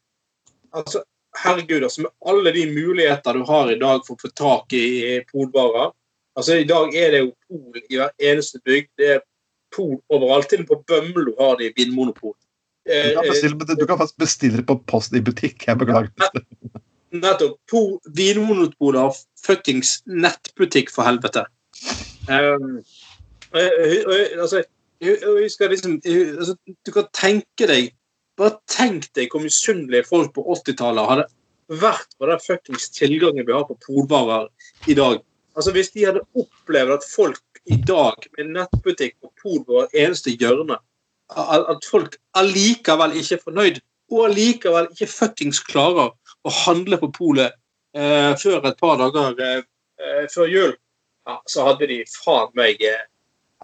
altså, 0.71 1.01
Herregud, 1.43 1.83
altså, 1.83 2.01
med 2.01 2.11
alle 2.25 2.51
de 2.55 2.65
muligheter 2.71 3.33
du 3.33 3.43
har 3.45 3.71
i 3.71 3.79
dag 3.79 4.01
for 4.07 4.15
å 4.15 4.21
få 4.25 4.31
tak 4.33 4.73
i 4.73 5.21
polbarer 5.31 5.91
altså 6.37 6.59
I 6.61 6.67
dag 6.69 6.93
er 6.95 7.11
det 7.11 7.19
jo 7.23 7.31
pol 7.49 7.79
i 7.81 7.97
hver 7.97 8.11
eneste 8.21 8.59
bygd. 8.65 8.89
Det 8.97 9.07
er 9.15 9.21
pol 9.73 9.95
overalt. 10.13 10.49
Til 10.51 10.61
og 10.61 10.67
med 10.67 10.69
på 10.69 10.83
Bømlo 10.91 11.33
har 11.39 11.57
de 11.57 11.71
vinmonopol. 11.77 12.35
Du 12.87 12.93
Eh, 12.93 13.13
kan, 13.15 13.25
eh, 13.25 13.29
bestille, 13.31 13.75
du 13.75 13.85
kan 13.85 13.97
faktisk 13.97 14.17
bestille 14.21 14.57
det 14.61 14.65
på 14.69 14.77
post 14.87 15.13
i 15.13 15.19
butikk. 15.19 15.65
Jeg 15.67 15.77
beklager. 15.77 16.07
Nettopp. 17.11 17.57
Po- 17.67 17.99
Vinmonopolet 18.15 19.01
har 19.01 19.17
fuckings 19.43 20.03
nettbutikk, 20.07 20.89
for 20.93 21.03
helvete. 21.03 21.43
Um, 22.29 22.83
og 23.51 23.59
jeg- 23.59 24.05
og 24.05 24.13
jeg- 24.13 24.39
altså, 24.39 24.63
husker 25.01 25.69
liksom 25.69 26.01
jeg- 26.05 26.37
altså, 26.37 26.55
Du 26.85 26.91
kan 26.91 27.07
tenke 27.13 27.67
deg 27.67 27.93
Bare 28.37 28.59
tenk 28.69 29.09
deg 29.17 29.33
hvor 29.33 29.41
misunnelige 29.43 30.05
folk 30.07 30.33
på 30.35 30.43
80-tallet 30.53 31.09
hadde 31.11 31.27
vært 31.81 32.13
på 32.19 32.29
den 32.29 32.43
fuckings 32.43 32.89
tilgangen 32.95 33.47
vi 33.47 33.55
har 33.55 33.65
på 33.67 33.77
polbarer 33.83 34.47
i 34.87 34.95
dag. 34.97 35.19
Altså 35.57 35.73
Hvis 35.73 35.91
de 35.95 36.05
hadde 36.05 36.25
opplevd 36.37 36.93
at 36.99 37.07
folk 37.09 37.61
i 37.67 37.79
dag 37.81 38.27
med 38.37 38.53
nettbutikk 38.55 39.17
og 39.25 39.33
pol 39.41 39.63
på 39.67 39.87
eneste 39.91 40.31
hjørne 40.37 40.77
At 41.27 41.83
folk 41.83 42.15
allikevel 42.39 43.17
ikke 43.19 43.35
er 43.35 43.41
fornøyd, 43.43 43.79
og 44.13 44.29
allikevel 44.29 44.85
ikke 44.93 45.09
fuckings 45.11 45.59
klarer 45.67 46.13
å 46.47 46.53
handle 46.63 46.99
på 47.01 47.09
polet 47.17 47.57
eh, 47.97 48.31
før 48.39 48.63
et 48.69 48.79
par 48.79 48.95
dager 49.01 49.41
eh, 49.43 49.65
eh, 49.99 50.23
før 50.31 50.47
jul, 50.47 50.71
ja, 51.27 51.35
så 51.51 51.65
hadde 51.67 51.89
de 51.91 51.97
faen 52.13 52.53
meg 52.55 52.79
eh, 52.79 53.03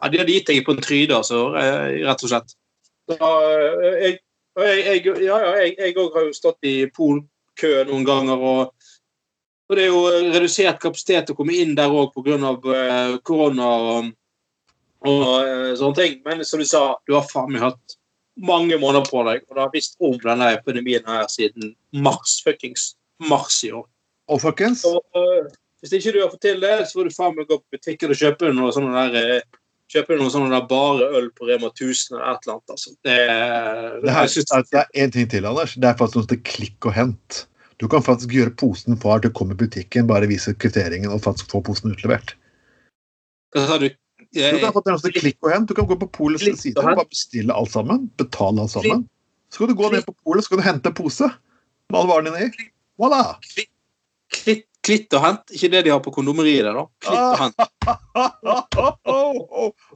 ja, 0.01 0.09
De 0.09 0.19
hadde 0.19 0.35
gitt 0.35 0.51
deg 0.51 0.65
på 0.67 0.75
en 0.75 0.83
tryne, 0.83 1.21
altså, 1.21 1.45
eh, 1.61 2.03
rett 2.03 2.25
og 2.25 2.33
slett. 2.33 2.55
Da, 3.13 3.31
eh, 3.47 3.95
jeg, 4.01 4.19
jeg, 4.61 4.81
jeg, 4.85 5.13
ja, 5.25 5.37
òg 6.03 6.17
har 6.17 6.27
jo 6.27 6.35
stått 6.35 6.67
i 6.69 6.75
polkø 6.93 7.71
noen 7.89 8.05
ganger, 8.05 8.43
og, 8.43 8.91
og 9.69 9.77
det 9.77 9.87
er 9.87 9.89
jo 9.89 10.03
redusert 10.35 10.81
kapasitet 10.83 11.31
å 11.33 11.37
komme 11.37 11.55
inn 11.57 11.73
der 11.77 11.93
òg 11.93 12.13
pga. 12.13 12.37
Eh, 12.75 13.15
korona 13.25 13.71
og, 13.89 14.11
og 15.09 15.25
eh, 15.41 15.73
sånne 15.79 15.99
ting. 15.99 16.21
Men 16.27 16.45
som 16.45 16.61
du 16.61 16.67
sa, 16.69 16.85
du 17.07 17.15
har 17.17 17.25
faen 17.29 17.53
meg 17.55 17.65
hatt 17.65 17.97
mange 18.35 18.77
måneder 18.81 19.09
på 19.09 19.23
deg, 19.27 19.43
og 19.47 19.55
du 19.55 19.61
har 19.61 19.73
visst 19.73 19.97
om 20.01 20.15
denne 20.21 20.53
epidemien 20.55 21.05
her 21.09 21.27
siden 21.29 21.73
mars, 21.93 22.39
fuckings 22.45 22.93
mars 23.29 23.59
i 23.65 23.73
år. 23.73 23.85
Og 24.31 24.39
folkens, 24.41 24.85
Og, 24.87 25.03
uh, 25.17 25.49
hvis 25.83 25.97
ikke 25.97 26.13
du 26.15 26.21
har 26.21 26.31
fått 26.31 26.45
til 26.45 26.61
det, 26.63 26.87
så 26.87 26.99
får 26.99 27.09
du 27.09 27.15
faen 27.15 27.35
meg 27.35 27.49
gå 27.49 27.59
på 27.59 27.75
butikken 27.75 28.13
og 28.13 28.19
kjøpe 28.19 28.53
noe 28.55 28.71
sånne 28.73 29.05
der, 29.11 29.37
eh, 29.37 29.59
kjøpe 29.93 30.17
noe 30.19 30.33
sånne 30.33 30.51
der 30.53 30.67
bare 30.69 31.07
øl 31.19 31.31
på 31.37 31.47
Rema 31.47 31.69
1000 31.71 32.17
eller 32.17 32.27
et 32.33 32.45
eller 32.45 32.55
annet. 32.57 32.75
Altså. 32.75 32.93
Det, 33.05 33.17
Det, 34.03 34.13
her, 34.17 34.29
synes, 34.33 34.53
det 34.71 34.81
er 34.81 35.03
én 35.05 35.13
ting 35.13 35.29
til, 35.31 35.47
Anders. 35.49 35.75
Det 35.77 35.89
er 35.89 35.97
faktisk 35.99 36.19
noe 36.19 36.25
som 36.25 36.31
heter 36.33 36.45
klikk 36.51 36.89
og 36.89 36.95
hent. 36.97 37.43
Du 37.81 37.87
kan 37.91 38.05
faktisk 38.05 38.33
gjøre 38.33 38.53
posen 38.59 38.97
far 39.01 39.23
til 39.23 39.33
å 39.33 39.35
komme 39.37 39.57
i 39.57 39.59
butikken, 39.59 40.07
bare 40.09 40.29
vise 40.29 40.53
kvitteringen 40.55 41.11
og 41.11 41.23
faktisk 41.25 41.51
få 41.51 41.63
posen 41.65 41.93
utlevert. 41.93 42.35
Hva 43.53 43.67
sa 43.69 43.79
du? 43.81 43.89
Du 44.33 44.59
kan 44.61 44.73
få 44.73 44.81
til 44.81 44.97
som 44.97 45.13
klikk 45.13 45.37
og 45.45 45.51
hent. 45.53 45.69
Du 45.69 45.77
kan 45.77 45.87
gå 45.89 45.97
på 46.01 46.09
polets 46.09 46.41
Klikk 46.41 46.57
og 46.57 46.61
side 46.63 46.81
og 46.81 46.97
bare 46.97 47.09
bestille 47.09 47.53
alt 47.53 47.73
sammen. 47.73 48.07
Betale 48.17 48.65
alt 48.65 48.73
sammen. 48.73 49.03
Så 49.53 49.61
kan 49.61 49.69
du 49.69 49.77
gå 49.77 49.89
ned 49.93 50.05
på 50.07 50.15
polet 50.25 50.45
så 50.45 50.57
du 50.57 50.63
hente 50.65 50.89
en 50.89 50.97
pose 50.97 51.27
med 51.29 51.99
alle 51.99 52.09
varene 52.09 52.33
dine 52.33 52.49
i. 52.49 52.69
Voilà! 53.01 53.21
Klitt, 54.33 54.65
klitt 54.83 55.15
og 55.17 55.23
hent. 55.23 55.53
Ikke 55.55 55.71
det 55.73 55.85
de 55.87 55.93
har 55.93 56.01
på 56.03 56.13
kondomeriet 56.15 56.67
der, 56.67 56.77
da. 56.77 56.85
Klitt 57.03 57.23
og 57.23 57.39
hent. 57.41 57.57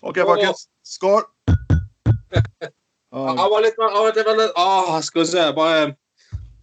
OK, 0.08 0.20
folkens. 0.24 0.68
Skål! 0.88 1.24
Jeg 3.18 3.50
var 3.52 3.64
litt 3.64 3.78
mer 3.80 4.52
ah, 4.60 4.98
Skal 5.02 5.24
vi 5.24 5.28
se, 5.30 5.46
bare, 5.56 5.94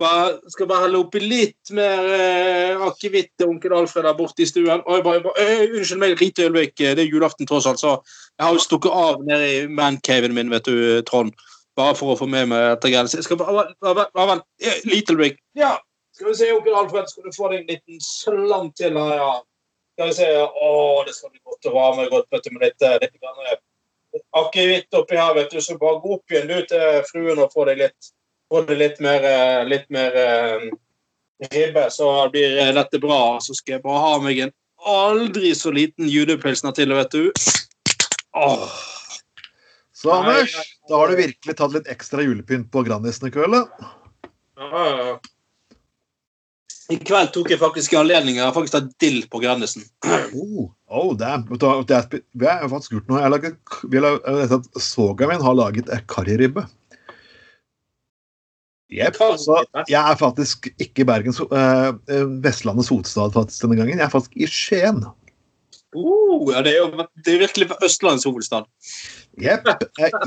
bare 0.01 0.51
Skal 0.53 0.69
bare 0.69 0.85
helle 0.85 1.01
oppi 1.01 1.23
litt 1.23 1.73
mer 1.75 2.05
eh, 2.15 2.85
akevitt 2.85 3.33
til 3.41 3.55
onkel 3.55 3.75
Alfred 3.75 4.05
der 4.07 4.17
borte 4.19 4.45
i 4.45 4.49
stuen. 4.49 4.85
Oi, 4.85 5.01
bare, 5.05 5.23
bare, 5.25 5.41
øy, 5.41 5.79
unnskyld 5.79 6.03
meg, 6.03 6.21
lite 6.21 6.47
øyeblikk. 6.47 6.77
Det 6.79 7.01
er 7.01 7.09
julaften, 7.09 7.49
tross 7.49 7.69
alt. 7.71 7.81
Så 7.81 7.97
jeg 8.37 8.47
har 8.47 8.55
jo 8.55 8.63
stukket 8.63 8.95
av 8.95 9.25
nede 9.27 9.51
i 9.51 9.65
mancaven 9.71 10.37
min, 10.37 10.53
vet 10.53 10.69
du, 10.69 10.77
Trond. 11.09 11.35
Bare 11.75 11.97
for 11.99 12.13
å 12.13 12.19
få 12.19 12.29
med 12.31 12.53
meg 12.53 12.69
dette 12.75 12.93
greiene. 12.93 13.25
Skal 13.27 13.41
bare, 13.41 13.67
bare, 13.83 14.07
bare 14.15 14.39
Lite 14.87 15.17
øyeblikk. 15.17 15.41
Ja. 15.59 15.77
Skal 16.15 16.29
vi 16.29 16.35
se, 16.39 16.53
onkel 16.55 16.75
Alfred, 16.79 17.09
skal 17.11 17.27
du 17.27 17.35
få 17.35 17.49
deg 17.51 17.63
en 17.65 17.71
liten 17.73 18.03
slant 18.03 18.77
til 18.79 18.95
her, 18.95 19.17
ja. 19.19 19.31
Skal 19.95 20.11
vi 20.11 20.15
se, 20.15 20.29
å, 20.43 20.69
det 21.07 21.15
skal 21.17 21.33
bli 21.33 21.41
godt 21.43 21.67
å 21.71 21.75
varme 21.75 22.05
godt, 22.11 22.29
vet 22.31 22.47
du, 22.47 22.53
med 22.55 22.69
litt, 22.69 22.85
eh, 22.87 22.95
litt 23.03 23.27
eh, 23.27 24.23
akevitt 24.39 24.99
oppi 24.99 25.19
her, 25.19 25.35
vet 25.35 25.51
du, 25.51 25.59
så 25.63 25.75
bare 25.81 25.99
gå 26.05 26.15
opp 26.15 26.35
igjen 26.35 26.51
du 26.51 26.61
til 26.71 27.03
fruen 27.11 27.43
og 27.43 27.51
få 27.55 27.67
deg 27.71 27.83
litt, 27.83 28.11
få 28.51 28.63
deg 28.69 28.79
litt 28.79 29.03
mer, 29.03 29.27
eh, 29.27 29.65
litt 29.67 29.91
mer 29.95 30.21
ribbe, 31.51 31.89
så 31.91 32.13
blir 32.31 32.63
dette 32.79 33.03
bra. 33.03 33.21
Så 33.43 33.59
skal 33.59 33.77
jeg 33.77 33.85
bare 33.87 34.07
ha 34.07 34.15
meg 34.23 34.43
en 34.47 34.55
aldri 34.87 35.51
så 35.59 35.75
liten 35.75 36.07
judepilsner 36.11 36.75
til, 36.79 36.95
vet 36.95 37.11
du. 37.15 37.31
Åh. 38.39 38.81
Så 39.95 40.15
Anders, 40.15 40.55
da 40.87 40.99
har 41.01 41.11
du 41.11 41.19
virkelig 41.19 41.59
tatt 41.59 41.75
litt 41.75 41.91
ekstra 41.91 42.23
julepynt 42.23 42.71
på 42.71 42.87
Grandisen 42.87 43.31
i 43.31 43.35
kveld, 43.35 43.59
da. 43.59 43.95
Ja, 44.59 44.71
ja, 44.71 45.07
ja. 45.11 45.15
I 46.93 46.99
kveld 47.01 47.31
tok 47.33 47.49
jeg 47.49 47.61
faktisk 47.61 47.95
anledningen. 47.97 48.43
Jeg 48.43 48.45
har 48.51 48.55
faktisk 48.57 48.75
tatt 48.77 48.91
dill 49.01 49.23
på 49.33 49.41
Grandisen. 49.41 49.87
Oh, 50.37 50.69
oh 50.93 51.13
damn. 51.17 51.47
Det 51.49 51.65
har 51.65 52.69
faktisk 52.69 52.99
gjort 52.99 53.09
noe. 53.09 53.21
Jeg 53.23 53.25
har 53.25 53.33
laget, 53.33 54.57
at 54.59 54.83
Soga 54.83 55.29
min 55.31 55.45
har 55.45 55.57
laget 55.57 55.89
karriribbe. 56.13 56.67
Jepp. 58.93 59.17
Så 59.41 59.63
jeg 59.89 59.99
er 59.99 60.19
faktisk 60.21 60.69
ikke 60.77 61.03
i 61.03 61.09
Bergens, 61.09 61.41
eh, 61.41 61.91
eh, 62.13 62.27
Vestlandets 62.45 62.93
hovedstad 62.93 63.33
faktisk 63.35 63.65
denne 63.65 63.79
gangen. 63.81 63.99
Jeg 63.99 64.05
er 64.05 64.13
faktisk 64.13 64.37
i 64.37 64.49
Skien. 64.51 65.01
Oh, 65.95 66.51
ja, 66.53 66.61
det 66.67 66.75
er 66.75 66.83
jo 66.83 67.07
det 67.25 67.33
er 67.33 67.45
virkelig 67.47 67.71
Østlandets 67.87 68.27
hovedstad. 68.29 68.69
Jepp. 69.41 69.71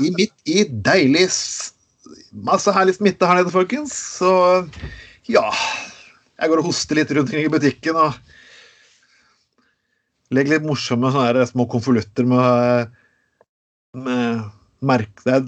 I 0.02 0.10
midt 0.16 0.34
i 0.48 0.64
deilig 0.64 1.28
Masse 2.32 2.72
herlig 2.72 2.96
smitte 2.96 3.28
her 3.28 3.38
nede, 3.38 3.52
folkens. 3.52 3.92
Så 4.18 4.32
ja 5.28 5.44
Jeg 6.38 6.50
går 6.52 6.62
og 6.62 6.68
hoster 6.70 7.00
litt 7.00 7.12
rundt 7.16 7.34
i 7.34 7.48
butikken 7.50 7.98
og 7.98 8.18
legger 10.34 10.56
litt 10.56 10.66
morsomme 10.68 11.10
sånne 11.14 11.46
små 11.48 11.66
konvolutter 11.72 12.26
med, 12.28 12.92
med 13.96 14.44
merke 14.84 15.40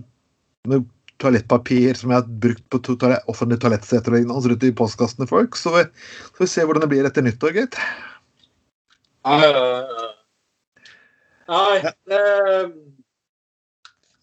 med 0.68 0.88
toalettpapir 1.20 1.94
som 1.98 2.12
jeg 2.12 2.22
har 2.22 2.38
brukt 2.42 2.64
på 2.72 2.80
to 2.84 2.96
toalett, 2.98 3.26
offentlige 3.30 3.62
toalettseter 3.64 4.12
og 4.12 4.18
lignende 4.18 4.52
rundt 4.52 4.66
i 4.66 4.72
postkassene 4.76 5.26
til 5.26 5.32
folk. 5.34 5.58
Så 5.58 5.72
vi, 5.74 5.84
så 6.32 6.44
vi 6.44 6.48
ser 6.50 6.68
hvordan 6.68 6.86
det 6.86 6.90
blir 6.92 7.08
etter 7.08 7.26
nyttår, 7.26 7.56
gitt. 7.60 7.80
Nei, 11.50 11.76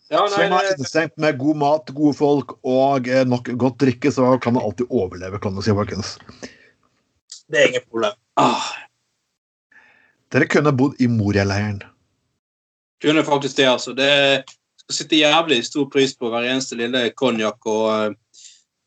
Ja, 0.07 0.21
Så 0.31 0.39
nei 0.39 0.45
man 0.47 0.63
er 0.63 0.69
innestengt 0.71 1.17
med 1.19 1.35
god 1.35 1.57
mat, 1.59 1.89
gode 1.91 2.15
folk 2.15 2.53
og 2.63 3.09
eh, 3.11 3.25
nok 3.27 3.49
godt 3.59 3.81
drikke, 3.83 4.11
så 4.15 4.37
kan 4.39 4.55
man 4.55 4.63
alltid 4.63 4.87
overleve, 4.87 5.41
kan 5.43 5.51
man 5.51 5.65
si, 5.65 5.73
folkens. 5.75 6.13
Det 7.51 7.61
er 7.61 7.67
ingen 7.71 7.87
problem. 7.89 8.15
Ah, 8.37 8.67
Dere 10.31 10.47
kunne 10.51 10.73
bodd 10.75 10.99
i 10.99 11.07
Moria-leiren. 11.07 11.83
kunne 13.01 13.23
faktisk 13.23 13.57
det, 13.57 13.67
altså. 13.69 13.93
Det 13.93 14.43
skal 14.81 14.95
sitte 14.95 15.19
jævlig 15.21 15.65
stor 15.65 15.85
pris 15.89 16.15
på 16.17 16.29
hver 16.29 16.49
eneste 16.49 16.75
lille 16.75 17.09
konjakk 17.15 17.65
og, 17.65 18.15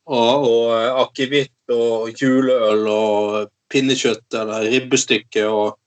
og, 0.07 0.49
og 0.51 1.01
akevitt 1.05 1.73
og 1.73 2.11
juleøl 2.20 2.88
og 2.90 3.51
pinnekjøtt 3.70 4.35
eller 4.35 4.66
ribbestykke 4.66 5.46
og 5.46 5.79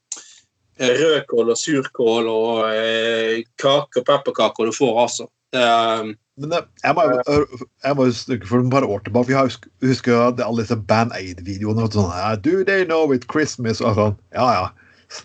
eh, 0.80 0.94
rødkål 1.02 1.52
og 1.52 1.60
surkål 1.60 2.30
og 2.32 2.64
eh, 2.72 3.44
kake 3.60 4.02
og 4.02 4.08
pepperkaker 4.08 4.72
du 4.72 4.76
får, 4.76 5.02
altså. 5.06 5.28
Er, 5.54 6.14
Men 6.42 6.54
jeg 6.58 6.96
må, 6.98 7.04
jeg 7.86 7.98
må 7.98 8.08
huske 8.08 8.48
for 8.50 8.64
et 8.64 8.72
par 8.74 8.88
år 8.90 9.04
tilbake 9.06 9.30
Vi 9.30 9.36
husker, 9.38 9.70
husker 9.86 10.14
jo 10.16 10.22
at 10.32 10.42
alle 10.42 10.64
disse 10.64 10.78
Band 10.90 11.14
Aid-videoene. 11.18 11.86
Sånn, 11.94 12.10
Do 12.46 12.64
they 12.66 12.88
know 12.88 13.14
it's 13.14 13.30
Christmas? 13.30 13.84
Og 13.84 14.00
sånn. 14.00 14.18
Ja, 14.36 14.48
ja. 14.58 15.22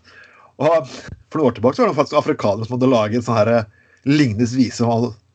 Og 0.58 0.90
For 0.90 1.40
noen 1.40 1.52
år 1.52 1.56
tilbake 1.58 1.78
så 1.78 1.84
var 1.84 1.92
det 1.92 2.00
faktisk 2.00 2.20
afrikanere 2.20 2.68
som 2.68 2.76
hadde 2.76 2.92
laget 2.92 3.22
en 3.22 3.26
sånn 3.30 3.40
her 3.40 3.52
lignende 4.08 4.48
vise 4.52 4.84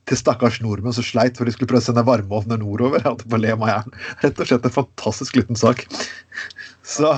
til 0.09 0.19
stakkars 0.19 0.57
nordmenn 0.63 0.95
som 0.95 1.05
sleit 1.05 1.37
for 1.39 1.47
de 1.47 1.53
skulle 1.55 1.69
prøve 1.71 1.83
å 1.83 1.85
sende 1.85 2.03
varmeovner 2.05 2.59
nordover. 2.59 2.99
Jeg 2.99 3.07
hadde 3.07 3.29
på 3.29 3.37
å 3.37 3.41
le 3.43 3.55
meg 3.61 3.71
i. 3.71 4.01
Rett 4.25 4.41
og 4.41 4.49
slett 4.49 4.67
en 4.67 4.75
fantastisk 4.77 5.37
liten 5.39 5.59
sak. 5.59 5.85
Så 6.83 7.13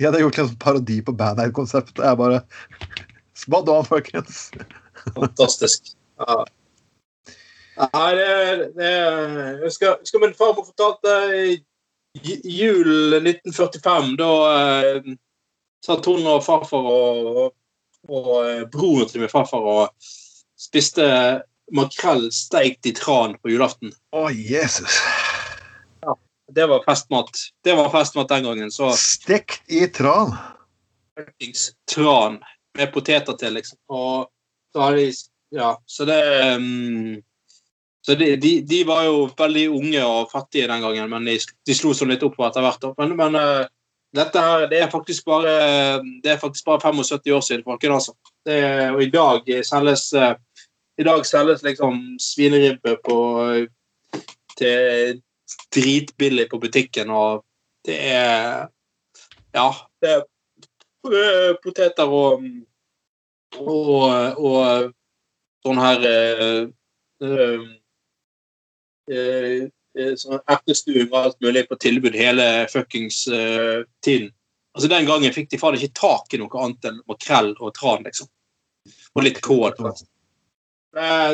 de 0.00 0.06
hadde 0.08 0.22
gjort 0.22 0.40
en 0.40 0.50
sånn 0.50 0.62
parodi 0.62 0.98
på 1.06 1.14
Band 1.16 1.42
Aid-konseptet. 1.44 2.02
Jeg 2.02 2.18
bare 2.18 2.42
Spadd 3.40 3.70
on, 3.72 3.86
folkens. 3.88 4.48
Fantastisk. 5.16 5.94
Ja. 6.20 6.42
Nei, 7.80 8.10
det, 8.14 8.70
det 8.76 8.88
Jeg 8.90 9.58
husker, 9.64 9.98
husker 10.02 10.22
min 10.22 10.36
farmor 10.36 10.66
fortalte 10.68 11.14
i 11.38 11.60
jul 12.44 13.16
1945. 13.20 14.16
Da 14.20 14.30
eh, 14.50 15.12
satt 15.84 16.08
hun 16.10 16.26
og 16.28 16.42
farfar 16.44 16.90
og, 16.90 17.54
og 18.10 18.32
eh, 18.44 18.66
broren 18.72 19.08
til 19.08 19.24
min 19.24 19.32
farfar 19.32 19.70
og 19.74 20.10
spiste 20.60 21.06
makrell 21.72 22.28
steikt 22.34 22.90
i 22.90 22.94
tran 22.96 23.36
på 23.40 23.52
julaften. 23.54 23.94
Å, 24.12 24.26
Jesus. 24.34 25.00
Ja, 26.02 26.16
Det 26.50 26.66
var 26.68 26.84
festmat. 26.84 27.30
Det 27.64 27.76
var 27.78 27.92
festmat 27.94 28.28
den 28.32 28.48
gangen. 28.48 28.74
Så 28.74 28.90
Stekt 28.98 29.62
i 29.70 29.86
tran. 29.86 30.34
tran 31.90 32.40
med 32.76 32.92
poteter 32.92 33.38
til, 33.38 33.54
liksom. 33.56 33.78
Og 33.88 34.30
så 34.72 34.86
har 34.86 34.98
de 34.98 35.10
Ja, 35.50 35.72
så 35.82 36.04
det 36.06 36.20
um, 36.54 37.16
Så 38.06 38.16
de, 38.16 38.32
de, 38.40 38.52
de 38.64 38.80
var 38.88 39.04
jo 39.04 39.26
veldig 39.36 39.66
unge 39.76 40.04
og 40.06 40.30
fattige 40.32 40.68
den 40.70 40.80
gangen, 40.80 41.10
men 41.12 41.28
de, 41.28 41.36
de 41.68 41.76
slo 41.76 41.92
seg 41.96 42.08
litt 42.08 42.24
opp 42.24 42.38
etter 42.46 42.64
hvert. 42.64 42.86
Men, 42.96 43.12
men 43.18 43.36
uh, 43.36 43.66
dette 44.16 44.44
her, 44.44 44.64
det 44.70 44.80
er 44.80 44.92
faktisk 44.92 45.28
bare 45.28 45.52
det 46.24 46.32
er 46.32 46.40
faktisk 46.40 46.64
bare 46.66 46.80
75 46.80 47.34
år 47.36 47.44
siden, 47.44 47.66
folkens. 47.66 48.08
Altså. 48.08 48.32
Det, 48.48 48.60
og 48.94 49.02
i 49.04 49.10
dag 49.12 49.52
selges 49.68 50.06
uh, 50.16 50.32
i 51.00 51.04
dag 51.04 51.26
selges 51.28 51.62
liksom 51.64 52.00
svineribbe 52.20 52.96
på 53.04 53.18
til 54.60 55.20
dritbillig 55.74 56.48
på 56.50 56.58
butikken, 56.58 57.10
og 57.10 57.44
det 57.86 57.96
er 58.12 58.68
Ja, 59.54 59.70
det 60.02 60.10
er 60.14 60.20
eh, 61.10 61.54
poteter 61.62 62.06
og 62.06 62.44
og, 63.58 64.38
og 64.38 64.92
sånn 65.64 65.80
her 65.82 66.04
eh, 66.06 66.60
eh, 67.24 67.64
eh, 69.10 69.68
eh, 69.98 70.12
sånn 70.18 70.38
og 70.38 71.16
alt 71.20 71.40
mulig 71.44 71.66
på 71.68 71.78
tilbud 71.82 72.16
hele 72.18 72.46
fuckings 72.72 73.26
eh, 73.28 73.82
tiden. 74.04 74.30
Altså 74.76 74.88
Den 74.92 75.08
gangen 75.08 75.34
fikk 75.34 75.50
de 75.50 75.58
faen 75.58 75.76
ikke 75.76 75.98
tak 75.98 76.34
i 76.34 76.38
noe 76.38 76.62
annet 76.62 76.86
enn 76.92 77.02
makrell 77.10 77.52
og 77.58 77.74
tran, 77.74 78.06
liksom. 78.06 78.30
Og 79.18 79.26
litt 79.26 79.40
kål. 79.42 79.74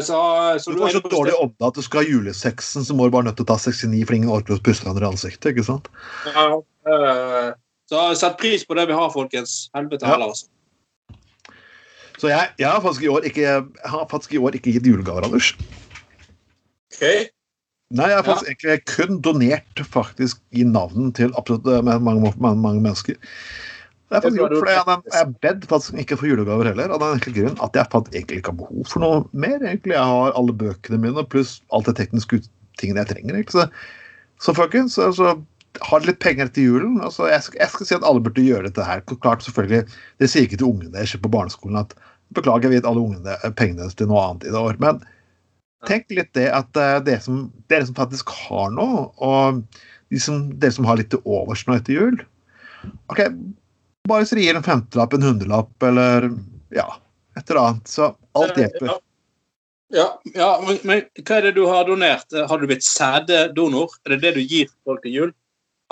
Så, 0.05 0.17
så 0.61 0.73
Du 0.73 0.81
får 0.81 0.97
så 0.97 1.03
dårlig 1.05 1.37
ånde 1.37 1.69
at 1.69 1.77
du 1.77 1.85
skal 1.85 2.03
ha 2.03 2.09
julesexen, 2.09 2.85
så 2.85 2.97
må 2.97 3.07
du 3.07 3.15
bare 3.15 3.29
nødt 3.29 3.39
til 3.39 3.47
å 3.47 3.53
ta 3.53 3.59
69, 3.61 4.03
for 4.09 4.17
ingen 4.17 4.33
orker 4.33 4.57
å 4.57 4.65
puste 4.65 4.85
hverandre 4.85 5.07
i 5.07 5.12
ansiktet. 5.15 5.53
ikke 5.53 5.65
sant? 5.69 5.89
Ja, 6.29 6.49
eh, 6.93 7.55
så 7.89 8.03
sett 8.19 8.37
pris 8.41 8.67
på 8.67 8.77
det 8.77 8.89
vi 8.91 8.99
har, 8.99 9.12
folkens. 9.15 9.69
Helvete 9.77 10.05
Ja. 10.05 10.17
heller, 10.17 10.33
altså. 10.33 10.49
Så 12.17 12.29
jeg, 12.29 12.49
jeg, 12.59 12.69
har 12.69 12.81
faktisk 12.81 13.05
i 13.05 13.09
år 13.12 13.25
ikke, 13.29 13.57
har 13.85 14.07
faktisk 14.11 14.33
i 14.33 14.39
år 14.41 14.57
ikke 14.57 14.73
gitt 14.73 14.87
julegaver, 14.89 15.25
Anders. 15.29 15.53
Ok. 16.97 17.29
Nei, 17.94 18.09
jeg 18.11 18.18
har 18.18 18.27
faktisk 18.27 18.49
egentlig 18.51 18.77
kun 18.90 19.18
donert 19.22 19.81
faktisk 19.87 20.40
i 20.51 20.64
navn 20.66 21.12
til 21.14 21.31
absolutt 21.38 21.68
eh, 21.70 21.83
mange, 21.87 22.18
mange, 22.18 22.59
mange 22.59 22.81
mennesker. 22.83 23.18
Det 24.07 24.18
er 24.18 24.22
faktisk 24.25 24.40
gjort, 24.40 24.55
fordi 24.59 24.75
jeg, 24.75 24.85
har 24.87 25.18
jeg 25.18 25.37
bedt 25.42 25.68
faktisk 25.70 26.01
ikke 26.03 26.18
for 26.18 26.31
julegaver 26.31 26.70
heller, 26.70 26.94
av 26.94 27.03
den 27.03 27.16
enkle 27.18 27.35
grunn 27.37 27.61
at 27.62 27.79
jeg 27.79 27.90
fant 27.92 28.11
egentlig 28.12 28.40
ikke 28.40 28.53
har 28.53 28.59
behov 28.61 28.90
for 28.90 29.03
noe 29.03 29.20
mer. 29.35 29.59
egentlig. 29.62 29.94
Jeg 29.94 30.11
har 30.12 30.35
alle 30.38 30.55
bøkene 30.62 31.01
mine 31.03 31.27
pluss 31.31 31.61
alt 31.75 31.90
det 31.90 31.96
tekniske 32.01 32.40
tingene 32.81 33.03
jeg 33.03 33.12
trenger. 33.14 33.38
egentlig. 33.38 33.55
Så, 33.55 33.68
så 34.42 34.55
folkens, 34.59 34.99
altså, 35.03 35.37
har 35.90 36.07
litt 36.07 36.22
penger 36.22 36.51
til 36.51 36.70
julen? 36.70 37.01
altså, 37.03 37.27
jeg, 37.31 37.42
skal, 37.46 37.62
jeg 37.62 37.75
skal 37.75 37.90
si 37.90 37.99
at 37.99 38.07
alle 38.07 38.22
burde 38.22 38.46
gjøre 38.46 38.66
dette 38.66 38.87
her. 38.87 39.03
Klart 39.14 39.46
selvfølgelig, 39.46 39.87
Det 40.18 40.31
sier 40.31 40.46
ikke 40.46 40.59
til 40.62 40.70
ungene 40.70 40.94
deres 40.94 41.14
på 41.14 41.31
barneskolen 41.38 41.83
at 41.83 41.94
beklager, 42.35 42.66
jeg 42.66 42.81
vet 42.81 42.88
alle 42.90 43.03
ungene 43.03 43.55
pengene 43.59 43.85
deres 43.85 43.94
til 43.99 44.11
noe 44.11 44.22
annet 44.22 44.46
i 44.49 44.55
det 44.55 44.59
år. 44.59 44.79
Men 44.83 45.03
tenk 45.87 46.09
litt 46.15 46.33
det 46.37 46.49
at 46.55 46.71
det 46.77 46.89
dere 47.07 47.23
som, 47.25 47.47
dere 47.71 47.87
som 47.89 47.97
faktisk 47.99 48.33
har 48.47 48.73
noe, 48.75 49.07
og 49.23 49.62
de 50.12 50.21
som, 50.23 50.47
dere 50.57 50.75
som 50.75 50.89
har 50.89 50.99
litt 51.01 51.11
til 51.12 51.23
overs 51.25 51.67
nå 51.67 51.77
etter 51.77 51.99
jul 51.99 52.21
OK, 53.11 53.23
bare 54.07 54.23
hvis 54.23 54.33
dere 54.33 54.45
gir 54.45 54.59
en 54.59 54.67
femtelapp, 54.67 55.17
en 55.17 55.27
hundrelapp, 55.27 55.73
eller 55.89 56.29
ja, 56.75 56.87
et 57.39 57.51
eller 57.51 57.61
annet. 57.62 57.91
Så 57.91 58.12
alt 58.39 58.61
hjelper. 58.61 58.93
Ja. 58.93 58.99
Ja, 59.95 60.07
ja 60.35 60.49
men, 60.67 60.79
men, 60.87 61.03
hva 61.23 61.39
er 61.39 61.49
det 61.49 61.57
du 61.59 61.65
har 61.71 61.87
donert? 61.87 62.35
Har 62.51 62.59
du 62.59 62.67
blitt 62.67 62.87
sæddonor? 62.87 63.93
Er 64.07 64.17
det 64.17 64.21
det 64.25 64.33
du 64.37 64.43
gir 64.43 64.71
folk 64.87 65.03
til 65.05 65.15
jul? 65.15 65.33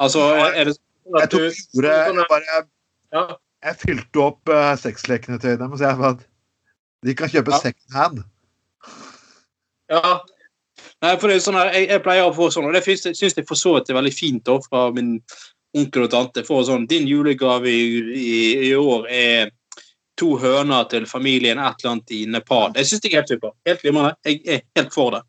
Altså, 0.03 0.25
er 0.51 0.71
det 0.71 0.77
sånn 0.77 1.19
at 1.21 1.31
du 1.31 1.39
tok 1.39 1.79
ordet 1.79 1.95
jeg, 1.95 2.29
bare, 2.31 2.63
ja, 3.15 3.25
jeg 3.69 3.81
fylte 3.85 4.23
opp 4.25 4.51
uh, 4.51 4.73
sexlekene 4.81 5.39
til 5.43 5.59
dem 5.61 5.75
og 5.77 5.79
sa 5.81 5.93
at 6.11 6.25
de 7.05 7.15
kan 7.15 7.31
kjøpe 7.31 7.55
Ja. 7.55 7.61
second 7.63 7.95
hand. 7.95 8.23
Ja. 9.93 10.15
Nei, 11.05 11.13
for 11.21 11.31
det 11.31 11.37
er 11.37 11.43
sånn 11.45 11.59
her, 11.59 11.69
jeg, 11.77 11.89
jeg 11.93 12.03
pleier 12.03 12.27
å 12.27 12.35
få 12.35 12.49
sånn, 12.51 12.67
og 12.67 12.75
det 12.75 12.83
syns 12.85 13.21
jeg, 13.23 13.45
for 13.47 13.59
så 13.59 13.77
vidt 13.77 13.91
er 13.93 13.99
veldig 13.99 14.15
fint 14.15 14.43
da, 14.47 14.57
fra 14.65 14.89
min 14.95 15.13
onkel 15.77 16.07
og 16.07 16.11
tante. 16.11 16.43
Får 16.47 16.65
sånn, 16.71 16.87
Din 16.91 17.07
julegave 17.07 17.71
i, 17.71 17.85
i, 18.15 18.35
i 18.71 18.73
år 18.79 19.07
er 19.11 19.53
to 20.19 20.35
høner 20.39 20.85
til 20.91 21.07
familien 21.11 21.59
et 21.59 21.81
eller 21.83 21.93
annet 21.97 22.13
i 22.15 22.21
Nepal. 22.31 22.75
Jeg 22.79 22.87
syns 22.91 23.03
det 23.03 23.11
er 23.13 23.17
helt 23.21 23.33
super. 23.35 23.55
Helt 23.67 23.83
glimrende. 23.83 24.15
Jeg 24.27 24.41
er 24.47 24.61
helt 24.79 24.93
for 24.95 25.15
det. 25.17 25.23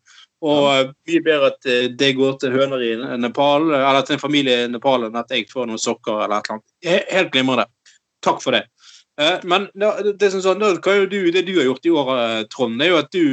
Og 0.46 0.66
eh, 0.70 0.90
mye 1.08 1.22
bedre 1.26 1.48
at 1.54 1.66
eh, 1.72 1.86
det 1.98 2.12
går 2.18 2.36
til 2.42 2.54
høner 2.54 2.82
i 2.84 2.92
Nepal, 3.18 3.70
eller 3.74 4.02
til 4.06 4.18
en 4.18 4.22
familie 4.22 4.66
i 4.66 4.68
Nepal, 4.70 5.06
enn 5.08 5.16
at 5.18 5.30
jeg 5.34 5.48
får 5.50 5.66
noen 5.70 5.80
sokker 5.82 6.24
eller 6.26 6.38
et 6.38 6.50
eller 6.50 6.58
annet. 6.58 6.68
He- 6.86 7.16
Helt 7.16 7.32
glimrende. 7.34 7.66
Takk 8.26 8.42
for 8.44 8.54
det. 8.58 8.66
Eh, 9.18 9.38
Men 9.48 9.66
det, 9.74 10.14
det, 10.20 10.30
sånn, 10.34 10.60
det, 10.62 10.74
kan 10.84 11.06
du, 11.10 11.18
det 11.34 11.46
du 11.48 11.54
har 11.58 11.70
gjort 11.70 11.86
i 11.90 11.94
år, 12.02 12.14
Trond, 12.52 12.78
det 12.78 12.86
er 12.86 12.94
jo 12.94 13.00
at 13.02 13.14
du 13.14 13.24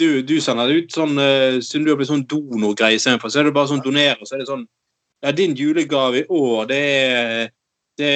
du, 0.00 0.22
du 0.26 0.36
sender 0.44 0.72
ut 0.72 0.92
sånn 0.92 1.16
uh, 1.18 1.58
Siden 1.64 1.86
du 1.86 1.92
har 1.92 2.00
blitt 2.00 2.10
sånn 2.10 2.26
donorgreie 2.28 2.98
istedenfor, 2.98 3.32
så 3.32 3.40
er 3.40 3.48
det 3.48 3.56
bare 3.56 3.70
sånn 3.72 3.84
donere. 3.84 4.20
Så 4.24 4.36
er 4.36 4.44
det 4.44 4.50
sånn 4.50 4.66
Ja, 5.24 5.32
din 5.32 5.56
julegave 5.56 6.22
i 6.22 6.26
år, 6.28 6.66
det 6.70 6.82
er 6.82 7.54
det 7.96 8.08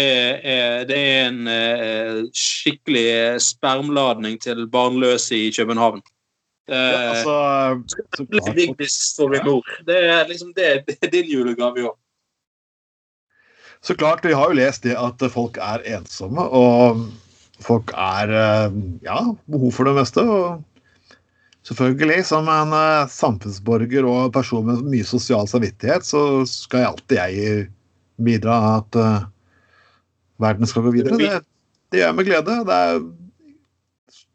er, 0.45 0.83
det 0.85 0.97
er 1.01 1.23
en 1.31 1.47
uh, 1.49 2.19
skikkelig 2.37 3.41
spermladning 3.41 4.37
til 4.45 4.67
barnløse 4.69 5.39
i 5.39 5.47
København. 5.57 6.03
Ja, 6.05 6.21
Eh, 6.71 7.11
altså, 7.11 7.35
så 8.15 8.27
klart, 8.31 8.57
Vigdis 8.57 8.99
for 9.17 9.33
min 9.33 9.43
mor. 9.45 9.67
Det 9.87 9.97
er 10.07 10.29
liksom 10.29 10.53
det, 10.55 10.69
det 10.87 10.99
er 11.03 11.11
din 11.11 11.31
julegave 11.31 11.81
i 11.81 11.89
år. 11.89 11.97
så 13.83 13.95
klart, 13.97 14.25
vi 14.25 14.33
har 14.37 14.51
jo 14.51 14.59
lest 14.59 14.85
det 14.85 14.93
at 14.93 15.23
folk 15.33 15.57
er 15.57 15.81
ensomme, 15.97 16.43
og 16.43 17.07
folk 17.65 17.95
er 17.97 18.29
ja, 19.03 19.23
behov 19.49 19.73
for 19.73 19.89
det 19.89 19.95
meste. 19.97 20.21
og 20.21 20.61
Selvfølgelig, 21.71 22.25
som 22.27 22.49
en 22.51 22.73
eh, 22.75 23.11
samfunnsborger 23.15 24.07
og 24.11 24.33
person 24.35 24.65
med 24.67 24.83
mye 24.91 25.07
sosial 25.07 25.47
samvittighet, 25.47 26.03
så 26.03 26.43
skal 26.51 26.83
jeg 26.83 26.89
alltid 26.89 27.21
jeg 27.21 27.69
bidra 28.21 28.57
at 28.81 28.99
uh, 28.99 29.29
verden 30.43 30.67
skal 30.67 30.83
gå 30.83 30.93
videre. 30.97 31.15
Det, 31.21 31.31
det 31.93 32.01
gjør 32.01 32.11
jeg 32.11 32.17
med 32.19 32.27
glede. 32.27 32.57
Det 32.67 32.75
er, 32.75 32.99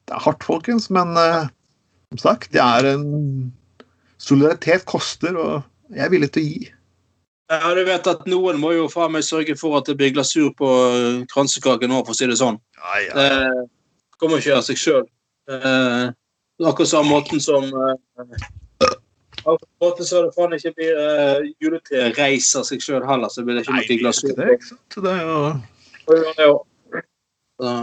det 0.08 0.16
er 0.16 0.24
hardt, 0.24 0.48
folkens, 0.48 0.88
men 0.96 1.12
uh, 1.20 1.52
som 2.16 2.24
sagt, 2.24 2.54
det 2.56 2.64
er 2.64 2.96
en 2.96 3.54
Solidaritet 4.26 4.88
koster, 4.88 5.36
og 5.36 5.92
jeg 5.92 6.06
er 6.08 6.10
villig 6.10 6.32
til 6.34 6.42
å 6.42 6.48
gi. 6.48 6.70
Ja, 7.52 7.74
du 7.76 7.82
vet 7.86 8.08
at 8.10 8.24
Noen 8.32 8.58
må 8.58 8.72
jo 8.74 8.88
faen 8.90 9.12
meg 9.14 9.26
sørge 9.28 9.54
for 9.60 9.76
at 9.78 9.92
det 9.92 9.98
blir 10.00 10.16
glasur 10.16 10.54
på 10.58 10.70
kransekaken 11.30 11.92
nå, 11.92 12.00
for 12.08 12.16
å 12.16 12.18
si 12.18 12.30
det 12.32 12.40
sånn. 12.40 12.58
Ja, 12.80 13.02
ja. 13.04 13.12
Det 13.20 13.68
kommer 14.24 14.40
ikke 14.40 14.56
av 14.56 14.64
seg 14.66 14.80
sjøl. 14.82 15.04
Akkurat 16.64 16.90
samme 16.90 17.10
måten 17.10 17.42
som 17.44 17.66
uh, 17.68 17.96
måten 19.84 20.08
så 20.08 20.22
det 20.24 20.32
faen 20.38 20.56
ikke 20.56 20.72
blir 20.78 20.96
uh, 20.96 21.44
juletre 21.62 22.10
reiser 22.16 22.64
seg 22.68 22.84
sjøl 22.84 23.04
heller, 23.06 23.32
så 23.32 23.44
blir 23.44 23.58
det 23.58 23.66
ikke 23.66 23.76
Nei, 23.76 23.84
noe 23.90 24.00
glasur. 24.06 24.34
det, 24.38 24.48
ikke 24.56 24.70
sant? 24.72 24.98
Det 25.04 25.14
er 26.40 26.48
jo... 26.48 26.56
Så, 27.60 27.76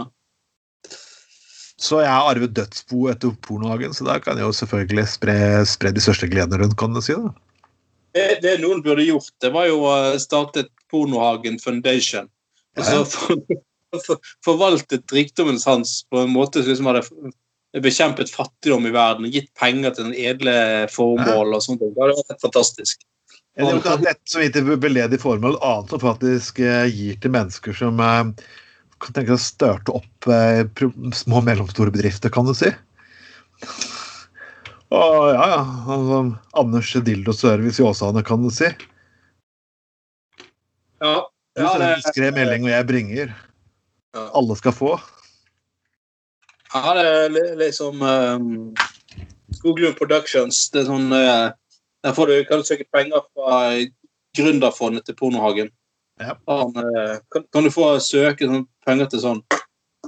Så 1.83 1.99
jeg 1.99 2.09
har 2.09 2.29
arvet 2.31 2.53
dødsbo 2.55 3.09
etter 3.11 3.33
pornohagen, 3.43 3.93
så 3.93 4.05
da 4.07 4.15
kan 4.23 4.39
jeg 4.39 4.47
jo 4.47 4.55
selvfølgelig 4.55 5.05
spre, 5.11 5.37
spre 5.67 5.91
de 5.91 6.03
største 6.03 6.29
gledene 6.31 6.61
rundt, 6.61 6.77
kan 6.79 6.95
du 6.95 7.01
si. 7.03 7.17
da. 7.17 7.33
det, 8.15 8.27
det 8.45 8.53
noen 8.61 8.81
burde 8.85 9.03
gjort, 9.03 9.33
det 9.43 9.51
var 9.53 9.67
jo 9.67 9.81
å 9.89 9.95
starte 10.21 10.63
et 10.63 10.71
Pornohagen 10.93 11.57
Foundation. 11.59 12.29
Og 12.77 12.85
så 12.85 13.01
for, 13.09 13.41
for, 14.05 14.33
forvaltet 14.45 15.13
rikdommen 15.13 15.59
hans 15.65 16.03
på 16.09 16.23
en 16.23 16.33
måte 16.33 16.61
som 16.61 16.71
liksom 16.71 16.89
hadde 16.91 17.33
bekjempet 17.81 18.29
fattigdom 18.29 18.85
i 18.85 18.93
verden, 18.93 19.31
gitt 19.33 19.49
penger 19.57 19.95
til 19.95 20.09
den 20.09 20.17
edle 20.17 20.55
formål 20.93 21.55
og 21.57 21.63
sånt. 21.65 21.81
Det 21.81 21.93
hadde 21.97 22.19
vært 22.19 22.43
fantastisk. 22.43 23.01
Eller 23.57 23.77
jo, 23.77 23.81
at 23.85 24.05
et 24.09 24.21
som 24.29 24.41
vidt 24.41 24.57
veldedig 24.81 25.19
formål, 25.21 25.59
annet 25.61 25.93
som 25.93 26.01
faktisk 26.01 26.61
eh, 26.63 26.87
gir 26.89 27.17
til 27.21 27.33
mennesker 27.33 27.75
som 27.77 27.99
eh, 28.01 28.45
kan 29.03 29.15
tenke 29.17 29.35
seg 29.35 29.37
å 29.37 29.43
starte 29.43 29.97
opp 29.99 30.29
eh, 30.29 30.63
små 31.13 31.41
og 31.41 31.45
mellomstore 31.49 31.93
bedrifter, 31.93 32.33
kan 32.33 32.49
du 32.49 32.53
si. 32.57 32.71
Og 34.93 35.29
ja, 35.33 35.45
ja. 35.53 35.61
Altså, 35.89 36.23
Anders 36.61 36.93
Dildo 37.05 37.33
Service 37.33 37.81
i 37.81 37.85
Åsane, 37.85 38.25
kan 38.25 38.41
du 38.45 38.49
si. 38.53 38.69
Ja, 41.03 41.15
Du 41.53 41.61
ja, 41.61 41.69
sender 41.69 41.85
en 41.85 41.89
det, 41.89 42.03
diskret 42.05 42.37
melding, 42.37 42.65
og 42.65 42.73
jeg 42.73 42.89
bringer. 42.89 43.33
Ja. 44.13 44.27
Alle 44.37 44.57
skal 44.57 44.73
få. 44.77 44.95
Ja, 46.73 46.93
det 46.95 47.05
er 47.05 47.57
liksom 47.59 48.01
um, 48.01 48.75
Skoglund 49.53 49.97
Productions. 49.97 50.65
Det 50.73 50.81
er 50.81 50.89
sånn 50.89 51.13
uh, 51.13 51.51
Der 52.03 52.15
får 52.17 52.29
du, 52.29 52.35
kan 52.49 52.61
du 52.61 52.67
søke 52.67 52.87
penger 52.91 53.21
fra 53.29 53.59
gründerfondet 54.35 55.05
til 55.05 55.15
Pornohagen. 55.15 55.69
Ja. 56.19 56.33
Eh, 56.33 57.13
kan, 57.31 57.45
kan 57.53 57.65
du 57.65 57.71
få 57.73 57.87
søke 58.01 58.45
sånn, 58.45 58.65
penger 58.85 59.07
til 59.11 59.21
sånn 59.23 59.41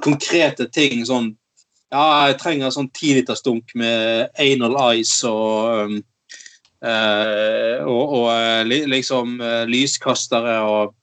konkrete 0.06 0.67
ting? 0.73 1.06
Sånn 1.06 1.34
Ja, 1.93 2.28
jeg 2.28 2.39
trenger 2.41 2.73
sånn 2.73 2.89
tilitersdunk 2.97 3.71
med 3.78 4.34
anal 4.41 4.75
ice 4.97 5.30
og 5.30 5.86
um, 5.86 5.95
uh, 6.84 7.86
og, 7.86 8.15
og 8.19 8.67
li, 8.67 8.82
liksom 8.91 9.38
lyskastere 9.69 10.58
og 10.65 10.95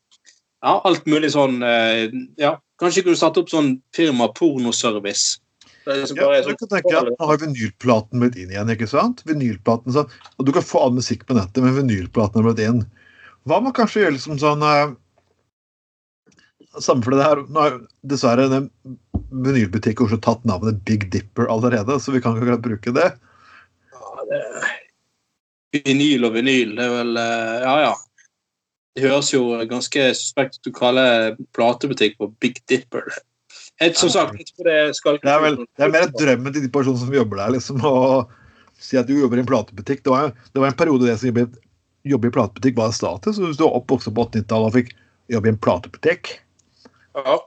ja, 0.62 0.77
alt 0.77 1.07
mulig 1.11 1.33
sånn 1.35 1.62
Ja, 1.62 2.57
kanskje 2.83 3.07
kunne 3.07 3.16
du 3.16 3.22
satt 3.22 3.38
opp 3.40 3.51
sånn 3.51 3.77
firma 3.96 4.29
pornoservice. 4.37 5.41
Liksom 5.87 6.16
Ja, 6.16 6.29
du 6.42 6.49
sånn- 6.53 6.59
kan 6.59 6.68
tenke 6.68 7.16
Nå 7.18 7.27
har 7.27 7.38
vinylplaten 7.42 8.21
blitt 8.23 8.37
inn 8.38 8.51
igjen. 8.51 8.71
ikke 8.71 8.88
sant? 8.88 9.23
Vinylplaten 9.27 9.92
sånn, 9.92 10.11
og 10.38 10.47
Du 10.47 10.53
kan 10.53 10.62
få 10.62 10.83
all 10.85 10.92
musikk 10.95 11.27
på 11.27 11.35
nettet, 11.35 11.62
men 11.62 11.75
vinylplaten 11.75 12.38
er 12.38 12.47
blitt 12.53 12.62
inn. 12.68 12.85
Hva 13.47 13.61
med 13.62 13.75
kanskje 13.75 14.05
gjøre 14.05 14.14
liksom 14.18 14.38
sånn 14.38 14.62
eh, 14.62 14.95
Samme 16.81 17.03
for 17.05 17.11
det 17.12 17.25
her, 17.27 17.37
nå 17.53 17.61
har 17.61 17.75
dessverre 18.09 18.47
en 18.49 18.71
vinylbutikk 19.45 20.01
i 20.01 20.05
Oslo 20.07 20.16
tatt 20.25 20.45
navnet 20.49 20.79
Big 20.88 21.11
Dipper 21.11 21.45
allerede, 21.53 21.99
så 22.01 22.12
vi 22.14 22.21
kan 22.21 22.33
ikke 22.33 22.47
akkurat 22.47 22.62
bruke 22.64 22.95
det. 22.97 23.11
Ja, 23.92 24.25
det 24.31 25.83
Vinyl 25.85 26.25
og 26.29 26.35
vinyl, 26.37 26.75
det 26.77 26.85
er 26.85 26.90
vel 26.92 27.16
eh, 27.16 27.61
Ja, 27.64 27.75
ja. 27.81 27.92
Det 28.95 29.05
høres 29.09 29.31
jo 29.33 29.42
ganske 29.68 30.11
suspekt 30.12 30.59
ut 30.61 30.68
å 30.68 30.77
kalle 30.77 31.05
platebutikk 31.57 32.18
på 32.18 32.29
Big 32.40 32.59
Dipper. 32.68 33.07
Jeg, 33.80 33.96
som 33.96 34.11
sagt, 34.12 34.37
det 34.62 34.96
skal 34.96 35.18
Det 35.22 35.30
er 35.32 35.40
vel 35.42 35.56
det 35.64 35.85
er 35.87 35.90
mer 35.90 36.11
drømmen 36.12 36.54
til 36.54 36.62
de 36.64 36.70
personene 36.70 37.00
som 37.00 37.14
jobber 37.14 37.40
der, 37.40 37.54
liksom, 37.56 37.80
å 37.82 38.26
si 38.82 38.98
at 38.98 39.08
du 39.08 39.14
jobber 39.16 39.40
i 39.40 39.42
en 39.42 39.48
platebutikk. 39.48 40.02
Det 40.04 40.12
var, 40.12 40.35
det 40.52 40.61
var 40.62 40.70
en 40.70 40.78
periode 40.78 41.08
det 41.08 41.16
som 41.18 41.30
jobbet, 41.30 41.56
jobbe 42.06 42.28
i 42.28 42.35
platebutikk 42.35 42.76
var 42.78 42.92
status. 42.94 43.37
så 43.37 43.46
Hvis 43.46 43.58
du 43.58 43.64
var 43.64 43.78
oppvokst 43.80 44.11
på 44.12 44.26
80-tallet 44.28 44.68
og 44.68 44.76
fikk 44.76 44.92
jobbe 45.32 45.50
i 45.50 45.54
en 45.54 45.62
platebutikk, 45.62 46.37
Ja. 47.16 47.40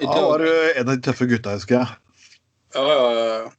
Da 0.00 0.20
var 0.24 0.40
du 0.40 0.48
en 0.48 0.88
av 0.88 0.94
de 0.96 1.02
tøffe 1.04 1.26
gutta, 1.28 1.52
husker 1.52 1.76
jeg. 1.76 1.88
ja, 2.74 2.84
ja, 2.88 3.10
ja. 3.18 3.50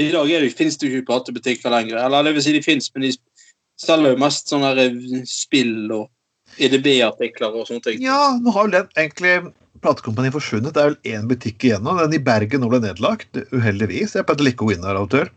I 0.00 0.08
dag 0.10 0.30
er 0.32 0.40
det, 0.42 0.54
finnes 0.56 0.78
det 0.80 0.88
ikke 0.88 1.06
platebutikker 1.10 1.70
lenger. 1.70 2.00
Eller 2.02 2.24
det 2.24 2.32
vil 2.34 2.42
si 2.42 2.54
de 2.56 2.62
finnes, 2.64 2.88
men 2.94 3.04
de 3.04 3.12
selger 3.78 4.14
jo 4.14 4.22
mest 4.22 4.48
sånne 4.50 4.72
eh, 4.80 5.20
spill 5.28 5.92
og 5.92 6.08
EDB-artikler 6.58 7.54
og 7.54 7.68
sånne 7.68 7.84
ting. 7.88 8.02
Ja, 8.04 8.34
nå 8.40 8.54
har 8.54 8.68
vel 8.68 8.76
den 8.78 8.90
egentlig 8.98 9.34
platekompaniet 9.84 10.34
forsvunnet. 10.34 10.74
Det 10.74 10.82
er 10.82 10.92
vel 10.92 11.14
én 11.16 11.28
butikk 11.30 11.66
igjen 11.66 11.84
nå. 11.84 11.96
Den 12.00 12.16
i 12.16 12.22
Bergen 12.22 12.64
nå 12.64 12.70
ble 12.72 12.80
nedlagt, 12.84 13.40
uheldigvis. 13.52 14.16
Jeg 14.16 14.26
pleide 14.28 14.46
like 14.46 14.64
å 14.64 14.68
gå 14.68 14.76
inn 14.76 14.84
der 14.84 14.98
av 14.98 15.08
og 15.08 15.14
til. 15.14 15.30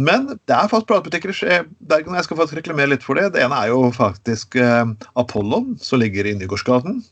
Men 0.00 0.28
det 0.32 0.54
er 0.54 0.70
faktisk 0.70 0.88
platebutikker 0.88 1.32
i 1.34 1.60
Bergen, 1.90 2.14
og 2.14 2.20
jeg 2.20 2.28
skal 2.28 2.38
faktisk 2.38 2.60
reklamere 2.60 2.94
litt 2.94 3.04
for 3.04 3.18
det. 3.18 3.32
Det 3.34 3.42
ene 3.44 3.58
er 3.58 3.72
jo 3.72 3.90
faktisk 3.94 4.56
eh, 4.60 4.84
Apollon, 5.20 5.74
som 5.82 6.00
ligger 6.00 6.28
i 6.28 6.36
Nygårdsgaten. 6.38 7.02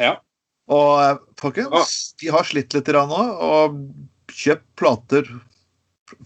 Ja. 0.00 0.16
Og 0.72 0.90
eh, 1.02 1.20
folkens, 1.40 1.98
de 2.22 2.32
har 2.34 2.48
slitt 2.48 2.74
litt 2.74 2.90
nå, 2.94 3.20
og 3.46 3.78
kjøpt 4.32 4.66
plater 4.80 5.28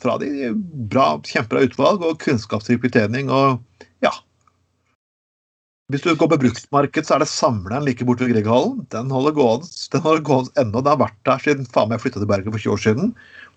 fra 0.00 0.16
de. 0.22 0.52
Bra, 0.90 1.10
Kjempebra 1.26 1.66
utvalg 1.66 2.06
og 2.06 2.20
kunnskapsrik 2.22 2.80
betjening. 2.86 3.32
og 3.34 3.58
ja. 4.04 4.14
Hvis 5.88 6.02
du 6.04 6.10
går 6.20 6.28
på 6.28 6.36
bruktmarked, 6.42 7.06
så 7.08 7.14
er 7.16 7.22
det 7.22 7.30
samleren 7.32 7.86
like 7.86 8.04
borte 8.04 8.26
ved 8.26 8.34
Grieghallen. 8.34 8.82
Den 8.92 9.08
holder 9.08 9.32
gående 9.38 9.68
den 9.94 10.02
holder 10.04 10.24
gående 10.26 10.60
ennå. 10.60 10.82
Den 10.82 10.90
har 10.92 10.98
vært 11.00 11.20
der 11.24 11.40
siden 11.40 11.68
faen 11.72 11.88
meg 11.88 12.02
flytta 12.02 12.20
til 12.20 12.28
Bergen 12.28 12.52
for 12.52 12.60
20 12.60 12.74
år 12.74 12.82
siden. 12.82 13.14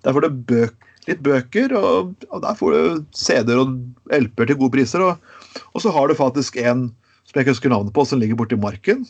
Der 0.08 0.16
får 0.16 0.24
du 0.24 0.38
bøk, 0.48 0.86
litt 1.10 1.20
bøker, 1.26 1.76
og, 1.76 2.14
og 2.30 2.44
der 2.46 2.56
får 2.56 2.78
du 2.78 3.02
CD-er 3.20 3.60
og 3.66 3.74
LP-er 4.16 4.48
til 4.48 4.60
gode 4.62 4.72
priser. 4.78 5.04
Og, 5.04 5.60
og, 5.74 5.82
så 5.84 5.92
har 5.92 6.08
du 6.08 6.16
faktisk 6.16 6.56
en 6.62 6.86
som 7.28 7.36
jeg 7.36 7.44
ikke 7.44 7.58
husker 7.58 7.74
navnet 7.74 7.96
på, 7.98 8.08
som 8.08 8.24
ligger 8.24 8.40
borti 8.40 8.56
marken. 8.56 9.04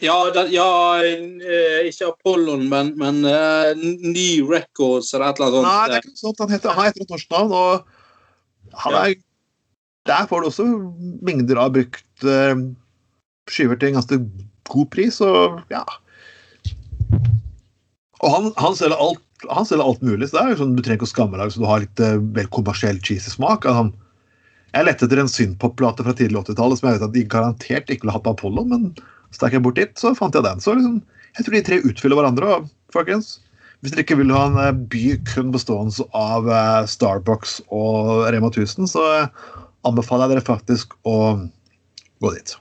Ja, 0.00 0.16
den, 0.32 0.48
ja 0.56 0.66
eh, 1.04 1.84
ikke 1.90 2.14
Apollon, 2.14 2.64
men, 2.72 2.94
men 2.98 3.20
uh, 3.28 3.76
Ny 3.76 4.40
Records 4.48 5.12
eller 5.12 5.28
et 5.28 5.44
eller 5.44 5.52
annet 5.52 5.60
sånt. 5.60 5.68
Nei, 5.68 5.84
det 5.84 6.00
er 6.00 6.02
ikke 6.02 6.16
noe 6.16 6.24
sånt. 6.24 6.42
Han 6.46 6.56
heter, 6.56 6.74
han 6.80 6.88
heter 6.88 7.04
et 7.04 7.14
norsk 7.18 7.36
navn, 7.36 7.56
og 7.60 8.82
han 8.88 9.00
er 9.04 9.14
der 10.08 10.26
får 10.30 10.42
du 10.42 10.48
også 10.50 10.66
mengder 11.24 11.60
av 11.60 11.74
brukt 11.76 12.26
skyver 13.50 13.78
til 13.80 13.90
en 13.90 13.98
ganske 13.98 14.18
god 14.70 14.88
pris, 14.92 15.20
og 15.24 15.60
ja 15.72 15.84
Og 18.24 18.30
han, 18.32 18.46
han, 18.56 18.76
selger, 18.78 18.96
alt, 18.96 19.20
han 19.50 19.66
selger 19.68 19.84
alt 19.84 20.04
mulig, 20.04 20.30
så 20.30 20.38
det 20.38 20.42
er 20.42 20.52
jo 20.54 20.60
sånn, 20.62 20.76
du 20.76 20.80
trenger 20.80 21.02
ikke 21.02 21.10
å 21.10 21.12
skamme 21.12 21.36
deg 21.36 21.50
hvis 21.50 21.58
du 21.60 21.66
har 21.68 21.82
litt 21.82 22.02
vel 22.36 22.48
kommersiell 22.54 23.00
cheesy 23.04 23.34
smak. 23.34 23.66
Han, 23.68 23.90
jeg 24.72 24.88
lette 24.88 25.04
etter 25.04 25.20
en 25.20 25.28
synpop-plate 25.30 26.06
fra 26.06 26.14
tidlig 26.16 26.40
80-tallet 26.40 26.80
som 26.80 26.88
jeg 26.88 26.96
vet 26.96 27.04
at 27.06 27.12
de 27.14 27.24
garantert 27.34 27.90
ikke 27.92 28.06
ville 28.06 28.14
hatt 28.16 28.24
på 28.24 28.32
Apollo, 28.32 28.64
men 28.70 28.86
stakk 29.36 29.58
jeg 29.58 29.64
bort 29.66 29.76
dit, 29.76 29.92
så 30.00 30.14
fant 30.16 30.34
jeg 30.34 30.46
den. 30.46 30.62
Så 30.64 30.72
liksom, 30.78 31.02
jeg 31.36 31.46
tror 31.46 31.56
de 31.56 31.64
tre 31.66 31.80
utfyller 31.90 32.20
hverandre. 32.20 32.56
folkens. 32.94 33.36
Hvis 33.82 33.92
dere 33.92 34.06
ikke 34.06 34.16
vil 34.22 34.32
ha 34.32 34.46
en 34.48 34.58
eh, 34.62 34.76
by 34.90 35.04
kun 35.28 35.52
bestående 35.52 36.06
av 36.16 36.48
Starbucks 36.88 37.58
og 37.74 38.24
Rema 38.32 38.48
1000, 38.48 38.88
så 38.88 39.04
anbefaler 39.88 40.28
jeg 40.28 40.36
dere 40.36 40.46
faktisk 40.46 40.94
å 41.08 41.16
gå 42.22 42.32
dit. 42.36 42.54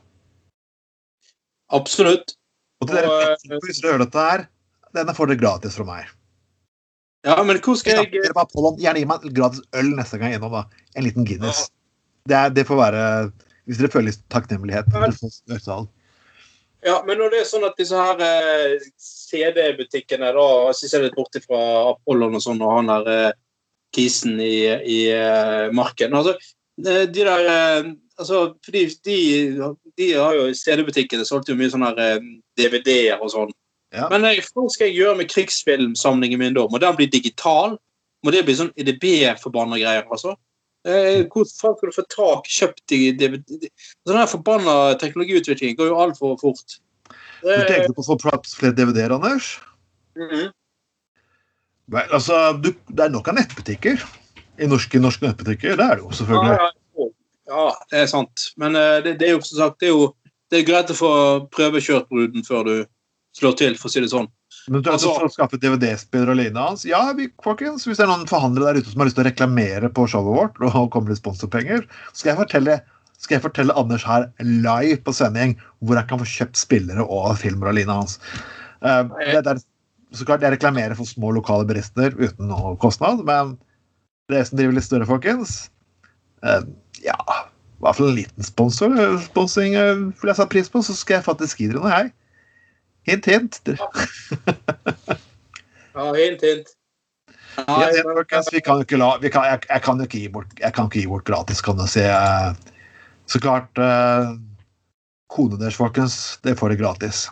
Absolutt. 1.74 2.36
Og 2.82 2.90
til 2.90 3.00
dere 3.00 3.62
hvis 3.64 3.80
dere 3.82 3.96
hører 3.96 4.06
dette 4.06 4.26
her, 4.28 4.46
denne 4.94 5.16
får 5.18 5.32
dere 5.32 5.42
gratis 5.42 5.78
fra 5.80 5.88
meg. 5.88 6.12
Ja, 7.24 7.38
men 7.48 7.60
hvor 7.64 7.78
skal 7.80 8.02
jeg 8.02 8.20
Gjerne 8.84 9.00
gi 9.00 9.08
meg 9.08 9.26
gratis 9.32 9.64
øl 9.80 9.94
neste 9.96 10.20
gang 10.20 10.34
gjennom, 10.36 10.58
da. 10.58 10.84
En 10.98 11.06
liten 11.08 11.28
Guinness. 11.28 11.70
Det, 12.28 12.36
er, 12.36 12.52
det, 12.56 12.66
får 12.68 12.80
være 12.80 13.04
Hvis 13.68 13.80
dere 13.80 13.92
føler 13.92 14.18
takknemlighet. 14.32 14.92
Ja. 14.92 15.78
ja, 16.84 16.98
men 17.08 17.20
når 17.20 17.32
det 17.32 17.40
er 17.42 17.48
sånn 17.48 17.68
at 17.68 17.80
disse 17.80 18.00
her 18.00 18.20
eh, 18.24 18.84
CD-butikkene 19.00 20.34
da 20.36 20.48
Hvis 20.68 20.84
jeg 20.84 20.92
ser 20.92 21.08
litt 21.08 21.16
bort 21.16 21.40
fra 21.48 21.62
Apollon 21.94 22.36
og 22.40 22.44
sånn, 22.44 22.62
og 22.64 22.76
han 22.76 22.92
der 22.92 23.10
eh, 23.14 23.40
kisen 23.96 24.36
i, 24.42 24.68
i 24.68 25.00
eh, 25.14 25.72
marken 25.76 26.16
altså, 26.18 26.36
de 26.82 27.06
der 27.14 27.50
eh, 27.50 27.92
altså, 28.18 28.54
fordi 28.66 28.86
de, 29.06 29.18
de 29.98 30.14
har 30.14 30.38
jo 30.38 30.54
CD-butikkene 30.58 31.26
solgt 31.26 31.50
jo 31.50 31.58
mye 31.58 31.72
sånne 31.74 31.92
eh, 32.02 32.24
DVD-er 32.60 33.22
og 33.22 33.34
sånn. 33.34 33.52
Ja. 33.94 34.08
Men 34.10 34.26
hva 34.26 34.66
skal 34.74 34.90
jeg 34.90 34.98
gjøre 34.98 35.20
med 35.20 35.30
krigsfilmsamlingen 35.30 36.42
min 36.42 36.56
da? 36.58 36.66
Må 36.70 36.82
den 36.82 36.98
bli 36.98 37.06
digital? 37.14 37.78
Må 38.26 38.34
det 38.34 38.42
bli 38.48 38.56
sånn 38.58 38.74
EDB-forbanna 38.80 39.78
greier? 39.78 40.08
altså? 40.10 40.34
Hvor 40.84 41.46
faen 41.46 41.76
skal 41.78 41.92
du 41.92 41.96
få 41.96 42.06
tak 42.12 42.50
kjøpt 42.50 42.96
i 42.96 43.12
DVD? 43.20 43.70
Sånn 44.08 44.18
her 44.18 44.32
forbanna 44.32 44.98
teknologiutvikling 45.00 45.78
går 45.78 45.92
jo 45.92 46.00
altfor 46.08 46.34
fort. 46.42 46.80
Du 47.44 47.54
tenkte 47.70 47.94
på 47.94 48.02
å 48.02 48.08
få 48.08 48.18
plass 48.24 48.58
flere 48.58 48.76
DVD-er, 48.80 49.14
Anders? 49.14 49.60
Mm 50.18 50.28
-hmm. 50.30 50.52
Vel, 51.94 52.10
altså, 52.16 52.58
du, 52.64 52.74
det 52.88 53.06
er 53.06 53.14
nok 53.14 53.28
av 53.28 53.36
nettbutikker 53.36 54.02
i 54.62 54.70
norske, 54.70 55.02
norske 55.02 55.26
nettbutikker. 55.26 55.78
Det 55.80 55.86
er 55.86 56.00
det 56.00 56.06
jo, 56.06 56.12
selvfølgelig. 56.20 56.58
Ja, 56.58 57.08
ja, 57.54 57.66
det 57.92 58.04
er 58.04 58.12
sant. 58.12 58.50
Men 58.62 58.78
uh, 58.78 59.00
det, 59.04 59.18
det, 59.22 59.30
er 59.30 59.38
jo 59.38 59.42
som 59.46 59.60
sagt, 59.60 59.80
det 59.82 59.90
er 59.90 59.96
jo 59.96 60.12
det 60.54 60.62
er 60.62 60.68
greit 60.68 60.92
å 60.94 60.98
få 60.98 61.12
prøvekjørt 61.56 62.10
bruden 62.14 62.46
før 62.46 62.68
du 62.68 62.76
slår 63.34 63.56
til, 63.58 63.78
for 63.80 63.90
å 63.90 63.94
si 63.94 64.04
det 64.04 64.12
sånn. 64.12 64.30
Men 64.70 64.84
du 64.86 64.90
altså, 64.94 65.10
For 65.10 65.32
skaffet 65.34 65.58
skaffe 65.58 65.62
DVD-spiller 65.64 66.38
lignende 66.38 66.68
hans? 66.68 66.86
Ja, 66.86 67.02
vi, 67.18 67.26
folkens, 67.44 67.88
hvis 67.88 67.98
det 67.98 68.06
er 68.06 68.12
noen 68.12 68.30
forhandlere 68.30 68.70
der 68.76 68.84
ute 68.84 68.94
som 68.94 69.02
har 69.02 69.10
lyst 69.10 69.18
til 69.18 69.26
å 69.26 69.28
reklamere 69.28 69.90
på 69.92 70.06
showet 70.12 70.38
vårt 70.38 70.62
og 70.70 70.92
komme 70.94 71.10
litt 71.10 71.22
sponsorpenger, 71.24 71.88
skal 72.14 72.34
jeg 72.34 72.42
fortelle 72.44 72.82
skal 73.24 73.38
jeg 73.38 73.44
fortelle 73.46 73.76
Anders 73.80 74.04
her 74.04 74.26
live 74.44 75.00
på 75.06 75.14
sending 75.16 75.54
hvor 75.80 75.96
jeg 75.96 76.10
kan 76.10 76.20
få 76.20 76.28
kjøpt 76.28 76.60
spillere 76.60 77.06
og 77.06 77.38
filmer 77.40 77.72
lignende 77.72 78.02
hans. 78.02 78.18
Uh, 78.84 79.08
det 79.24 79.42
er, 79.42 79.62
så 80.14 80.28
klart 80.28 80.44
Jeg 80.44 80.54
reklamerer 80.58 80.98
for 81.00 81.10
små 81.10 81.32
lokale 81.34 81.66
bedrifter 81.66 82.14
uten 82.20 82.52
noe 82.52 82.76
kostnad, 82.82 83.24
men 83.26 83.56
dere 84.32 84.46
som 84.48 84.60
driver 84.60 84.78
litt 84.78 84.88
større, 84.88 85.08
folkens. 85.10 85.56
Uh, 86.44 86.62
ja, 87.04 87.18
i 87.20 87.84
hvert 87.84 87.98
fall 87.98 88.12
en 88.12 88.20
liten 88.22 88.48
sponsor. 88.48 88.96
Sponsing 89.26 89.76
uh, 89.76 90.06
vil 90.22 90.32
jeg 90.32 90.40
sette 90.40 90.52
pris 90.54 90.72
på, 90.72 90.84
så 90.86 90.96
skal 90.98 91.20
jeg 91.20 91.28
faktisk 91.28 91.64
gi 91.64 91.72
dere 91.72 91.82
noe, 91.82 91.92
jeg. 91.92 92.14
Hint, 93.10 93.28
hint. 93.28 93.60
ja, 95.98 96.08
hint, 96.16 96.46
hint. 96.46 96.72
Ja, 97.54 97.76
ja, 97.92 98.06
folkens, 98.08 98.48
vi 98.50 98.64
kan 98.66 98.82
ikke 98.82 98.98
la, 98.98 99.12
kan, 99.28 99.44
jeg, 99.46 99.60
jeg, 99.68 99.82
kan 99.86 100.00
ikke 100.02 100.22
gi 100.24 100.30
bort, 100.32 100.56
jeg 100.58 100.74
kan 100.74 100.88
ikke 100.90 101.04
gi 101.04 101.10
bort 101.12 101.28
gratis, 101.28 101.62
kan 101.62 101.78
du 101.78 101.84
si. 101.92 102.06
Så 103.30 103.40
klart 103.44 103.78
uh, 103.78 104.34
Kona 105.30 105.60
deres, 105.60 105.78
folkens, 105.78 106.40
det 106.48 106.56
får 106.58 106.74
dere 106.74 106.82
gratis. 106.82 107.28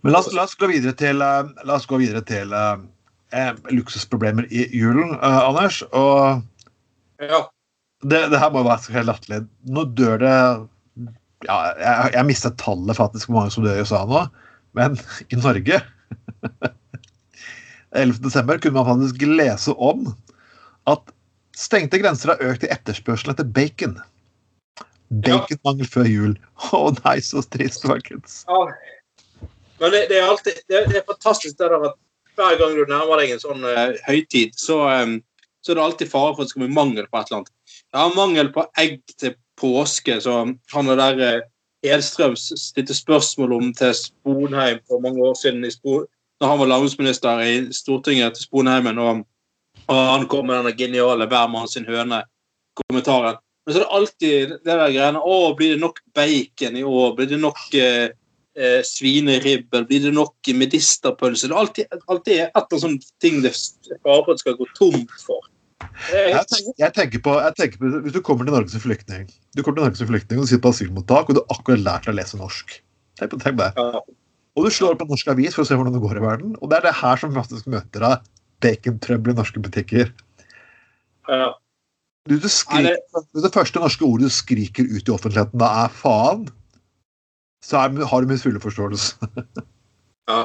Men 0.00 0.14
la 0.14 0.22
oss, 0.22 0.30
la 0.32 0.46
oss, 0.46 0.56
gå 0.56 0.70
videre 0.70 0.94
til, 0.96 1.20
la 1.20 1.74
oss 1.74 1.84
gå 1.90 1.98
videre 2.00 2.22
til 2.24 2.54
eh, 3.32 3.52
luksusproblemer 3.70 4.48
i 4.50 4.66
julen, 4.76 5.14
eh, 5.14 5.40
Anders. 5.44 5.82
Og 5.90 6.42
ja. 7.22 7.44
det, 8.02 8.26
det, 8.32 8.40
her 8.40 8.52
må 8.54 8.64
være 8.66 8.96
helt 8.96 9.10
latterlig. 9.10 9.44
Nå 9.70 9.86
dør 9.98 10.20
det 10.22 10.34
ja, 11.46 11.56
Jeg, 11.80 12.10
jeg 12.14 12.28
mistet 12.28 12.58
tallet 12.60 12.98
faktisk 12.98 13.30
hvor 13.30 13.40
mange 13.40 13.54
som 13.54 13.64
dør 13.64 13.78
i 13.78 13.86
USA 13.86 14.02
nå, 14.08 14.26
men 14.76 14.98
i 15.32 15.40
Norge 15.40 15.80
11.12. 17.96 18.60
kunne 18.60 18.76
man 18.76 18.86
faktisk 18.86 19.24
lese 19.26 19.74
om 19.74 20.12
at 20.90 21.10
stengte 21.56 21.98
grenser 21.98 22.34
har 22.34 22.44
økt 22.44 22.64
i 22.64 22.70
etterspørselen 22.72 23.34
etter 23.34 23.48
bacon. 23.48 23.96
Baconmangel 25.10 25.88
ja. 25.88 25.90
før 25.90 26.08
jul. 26.08 26.36
Å 26.70 26.78
oh, 26.78 26.92
nei, 27.02 27.18
så 27.24 27.42
trist, 27.50 27.82
folkens. 27.86 28.44
Ja. 28.46 28.60
Men 29.80 29.94
det, 29.94 30.04
det, 30.12 30.20
er 30.20 30.28
alltid 30.28 30.60
det, 30.68 30.84
det 30.92 31.00
er 31.00 31.08
fantastisk 31.08 31.56
det 31.58 31.70
der 31.72 31.88
at 31.88 31.98
hver 32.38 32.58
gang 32.60 32.76
du 32.76 32.84
nærmer 32.88 33.20
deg 33.20 33.34
en 33.34 33.42
sånn 33.42 33.64
uh, 33.64 33.96
høytid, 34.06 34.56
så, 34.58 34.82
um, 34.88 35.18
så, 35.62 35.72
er 35.72 35.78
det 35.78 35.86
alltid 35.86 36.12
fare 36.12 36.34
for 36.34 36.42
at 36.42 36.48
det 36.48 36.54
skal 36.54 36.64
bli 36.66 36.76
mangel 36.76 37.08
på 37.08 37.20
et 37.20 37.30
eller 37.30 37.40
annet. 37.40 37.54
Jeg 37.90 38.00
har 38.00 38.16
mangel 38.16 38.52
på 38.54 38.66
egg 38.80 39.00
til 39.20 39.34
påske, 39.60 40.20
så 40.24 40.36
han 40.74 40.92
og 40.92 41.00
der 41.00 41.20
uh, 41.20 41.48
Edstrøm 41.80 42.34
stilte 42.36 42.92
spørsmål 42.92 43.52
om 43.56 43.68
til 43.76 43.94
Sponheim 43.96 44.82
for 44.88 45.00
mange 45.00 45.22
år 45.24 45.36
siden 45.40 45.64
Spo, 45.72 46.02
da 46.40 46.50
han 46.50 46.60
var 46.60 46.68
landbruksminister 46.68 47.40
i 47.44 47.54
Stortinget 47.72 48.36
til 48.36 48.44
Sponheimen, 48.44 49.00
og, 49.00 49.22
og 49.86 50.00
han 50.14 50.26
kom 50.28 50.48
med 50.48 50.60
denne 50.60 50.76
geniale 50.76 51.28
'hver 51.28 51.48
mann 51.48 51.68
sin 51.68 51.88
høne'-kommentaren. 51.88 53.40
Men 53.66 53.74
så 53.74 53.80
er 53.80 53.84
det 53.84 53.96
alltid 53.96 54.48
det 54.50 54.64
der 54.64 54.92
greiene 54.92 55.20
Å, 55.20 55.54
blir 55.56 55.74
det 55.74 55.80
nok 55.80 56.00
bacon 56.14 56.76
i 56.76 56.82
år? 56.82 57.14
Blir 57.16 57.28
det 57.28 57.40
nok 57.40 57.60
uh, 57.76 58.08
eh, 58.60 58.80
svineribber? 58.86 59.86
Blir 59.88 60.04
det 60.06 60.12
nok 60.16 60.52
medisterpølse? 60.56 61.48
Det 61.48 61.56
er 61.56 61.62
alltid, 61.62 61.96
alltid 62.06 62.42
et 62.44 62.60
eller 62.60 62.86
annet 62.90 63.08
ting 63.22 63.40
det 63.44 63.54
fare 64.04 64.36
skal 64.40 64.58
gå 64.60 64.68
tomt 64.78 65.16
for. 65.24 65.48
Jeg 66.12 66.44
tenker, 66.48 66.72
jeg, 66.76 66.92
tenker 66.96 67.22
på, 67.24 67.34
jeg 67.40 67.56
tenker, 67.56 67.80
på, 67.80 67.90
Hvis 68.04 68.12
du 68.12 68.20
kommer 68.24 68.44
til 68.44 68.52
Norge 68.52 68.68
som 68.68 68.82
flyktning 68.82 69.24
Du 69.56 69.62
kommer 69.62 69.78
til 69.78 69.86
Norge 69.86 69.96
som 69.96 70.10
flyktning 70.10 70.40
og 70.40 70.44
du 70.44 70.50
sitter 70.50 70.62
på 70.66 70.72
asylmottak 70.74 71.30
og 71.30 71.36
du 71.36 71.40
har 71.40 71.56
akkurat 71.56 71.82
lært 71.86 72.04
deg 72.06 72.12
å 72.12 72.16
lese 72.18 72.40
norsk. 72.40 72.74
Tenk 73.20 73.32
på, 73.32 73.38
tenk 73.40 73.56
på 73.56 73.64
det. 73.64 73.70
Ja. 73.80 74.02
Og 74.58 74.66
du 74.66 74.74
slår 74.74 74.96
opp 74.96 75.04
en 75.06 75.10
norsk 75.14 75.30
avis 75.32 75.56
for 75.56 75.64
å 75.64 75.68
se 75.68 75.78
hvordan 75.78 75.96
det 75.96 76.02
går 76.02 76.20
i 76.20 76.24
verden. 76.24 76.52
Og 76.60 76.70
det 76.70 76.78
er 76.80 76.88
det 76.88 76.98
her 77.00 77.20
som 77.22 77.32
faktisk 77.36 77.68
møter 77.72 78.04
deg 78.04 78.28
bacontrøbbel 78.60 79.32
i 79.32 79.38
norske 79.40 79.62
butikker. 79.64 80.12
Ja. 81.30 81.50
Du, 82.28 82.36
du 82.36 82.48
skriker, 82.52 82.98
det, 83.00 83.42
det 83.44 83.52
første 83.54 83.80
norske 83.80 84.04
ordet 84.04 84.28
du 84.28 84.34
skriker 84.34 84.84
ut 84.84 85.08
i 85.08 85.14
offentligheten, 85.14 85.60
da 85.62 85.70
er 85.86 85.94
faen 85.94 86.48
så 87.64 87.76
er, 87.76 88.04
har 88.06 88.20
du 88.20 88.26
min 88.26 88.38
fulle 88.38 88.60
forståelse. 88.60 89.16
ja. 90.30 90.42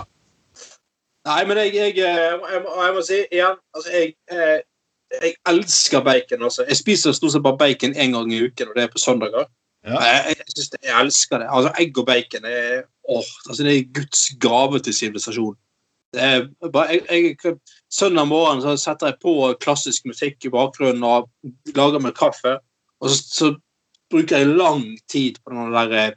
Nei, 1.25 1.41
men 1.49 1.57
jeg, 1.57 1.73
jeg, 1.73 1.97
jeg, 1.97 2.39
jeg, 2.53 2.61
må, 2.61 2.73
jeg 2.83 2.93
må 2.93 3.01
si 3.01 3.19
igjen 3.33 3.55
altså 3.73 3.91
jeg, 3.93 4.11
jeg, 4.29 5.35
elsker 5.49 6.03
bacon. 6.05 6.43
Altså. 6.43 6.65
Jeg 6.69 6.77
spiser 6.77 7.15
stort 7.17 7.33
sett 7.33 7.45
bare 7.45 7.57
bacon 7.57 7.95
én 7.97 8.13
gang 8.13 8.33
i 8.33 8.43
uken, 8.45 8.69
og 8.69 8.77
det 8.77 8.83
er 8.83 8.91
på 8.93 9.01
søndager. 9.01 9.47
Ja. 9.85 9.99
Jeg, 10.01 10.35
jeg, 10.35 10.45
det, 10.57 10.81
jeg, 10.83 10.95
elsker 11.01 11.41
det. 11.41 11.47
Altså, 11.49 11.71
Egg 11.81 11.97
og 12.01 12.05
bacon 12.05 12.45
er, 12.49 12.83
åh, 13.09 13.31
altså, 13.49 13.63
det 13.63 13.73
er 13.73 13.93
Guds 13.99 14.27
gave 14.41 14.79
til 14.79 14.93
sivilisasjonen. 14.93 15.61
Søndag 17.91 18.27
morgen 18.27 18.61
så 18.63 18.75
setter 18.79 19.11
jeg 19.11 19.19
på 19.23 19.33
klassisk 19.61 20.05
musikk 20.07 20.45
i 20.45 20.51
bakgrunnen 20.53 21.03
og 21.03 21.29
lager 21.75 21.99
meg 22.03 22.15
kaffe. 22.15 22.57
Og 23.01 23.09
så, 23.11 23.17
så 23.25 23.49
bruker 24.13 24.37
jeg 24.37 24.53
lang 24.55 24.85
tid 25.11 25.41
på 25.41 25.51
den 25.51 25.73
der 25.73 26.15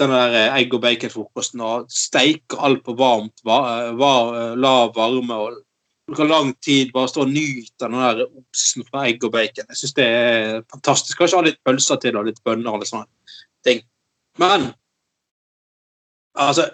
den 0.00 0.12
der 0.14 0.36
eh, 0.36 0.60
egg 0.60 0.74
og 0.76 0.82
bacon-frokosten 0.84 1.64
og 1.64 1.90
steike 1.92 2.58
alt 2.58 2.84
på 2.86 2.94
varmt, 2.98 3.42
var, 3.46 3.92
var, 3.98 4.56
lav 4.56 4.94
varme 4.96 5.36
og 5.36 5.58
bruker 6.10 6.28
lang 6.28 6.54
tid 6.62 6.92
bare 6.92 7.08
stå 7.08 7.24
og 7.24 7.32
nyte 7.32 7.86
den 7.86 7.98
der 8.00 8.24
osten 8.26 8.86
fra 8.88 9.06
egg 9.08 9.24
og 9.24 9.32
bacon. 9.34 9.68
Jeg 9.68 9.78
syns 9.78 9.96
det 9.98 10.06
er 10.06 10.62
fantastisk. 10.70 11.18
Kanskje 11.18 11.38
ha 11.38 11.46
litt 11.46 11.60
pølser 11.66 12.00
til 12.02 12.18
og 12.18 12.26
litt 12.26 12.42
bønner 12.44 12.74
og 12.74 12.82
litt 12.82 12.90
sånne 12.90 13.06
ting. 13.66 13.84
Men 14.38 14.72
altså 16.38 16.70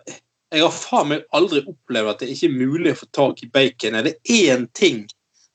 Jeg 0.54 0.62
har 0.62 0.70
faen 0.70 1.08
meg 1.10 1.24
aldri 1.34 1.58
opplevd 1.66 2.08
at 2.12 2.20
det 2.22 2.28
ikke 2.30 2.46
er 2.46 2.60
mulig 2.60 2.92
å 2.94 2.98
få 3.00 3.06
tak 3.18 3.40
i 3.42 3.48
bacon. 3.50 3.96
Er 3.98 4.04
det 4.06 4.12
én 4.30 4.68
ting 4.78 5.00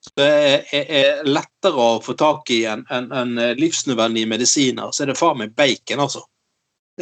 som 0.04 0.20
er, 0.26 0.66
er 0.76 1.22
lettere 1.24 1.80
å 1.80 2.02
få 2.04 2.14
tak 2.20 2.52
i 2.52 2.66
enn 2.68 2.84
en, 2.92 3.08
en 3.16 3.32
livsnødvendige 3.56 4.28
medisiner, 4.28 4.92
så 4.92 5.06
er 5.06 5.14
det 5.14 5.18
faen 5.18 5.40
meg 5.40 5.56
bacon, 5.56 6.04
altså. 6.04 6.26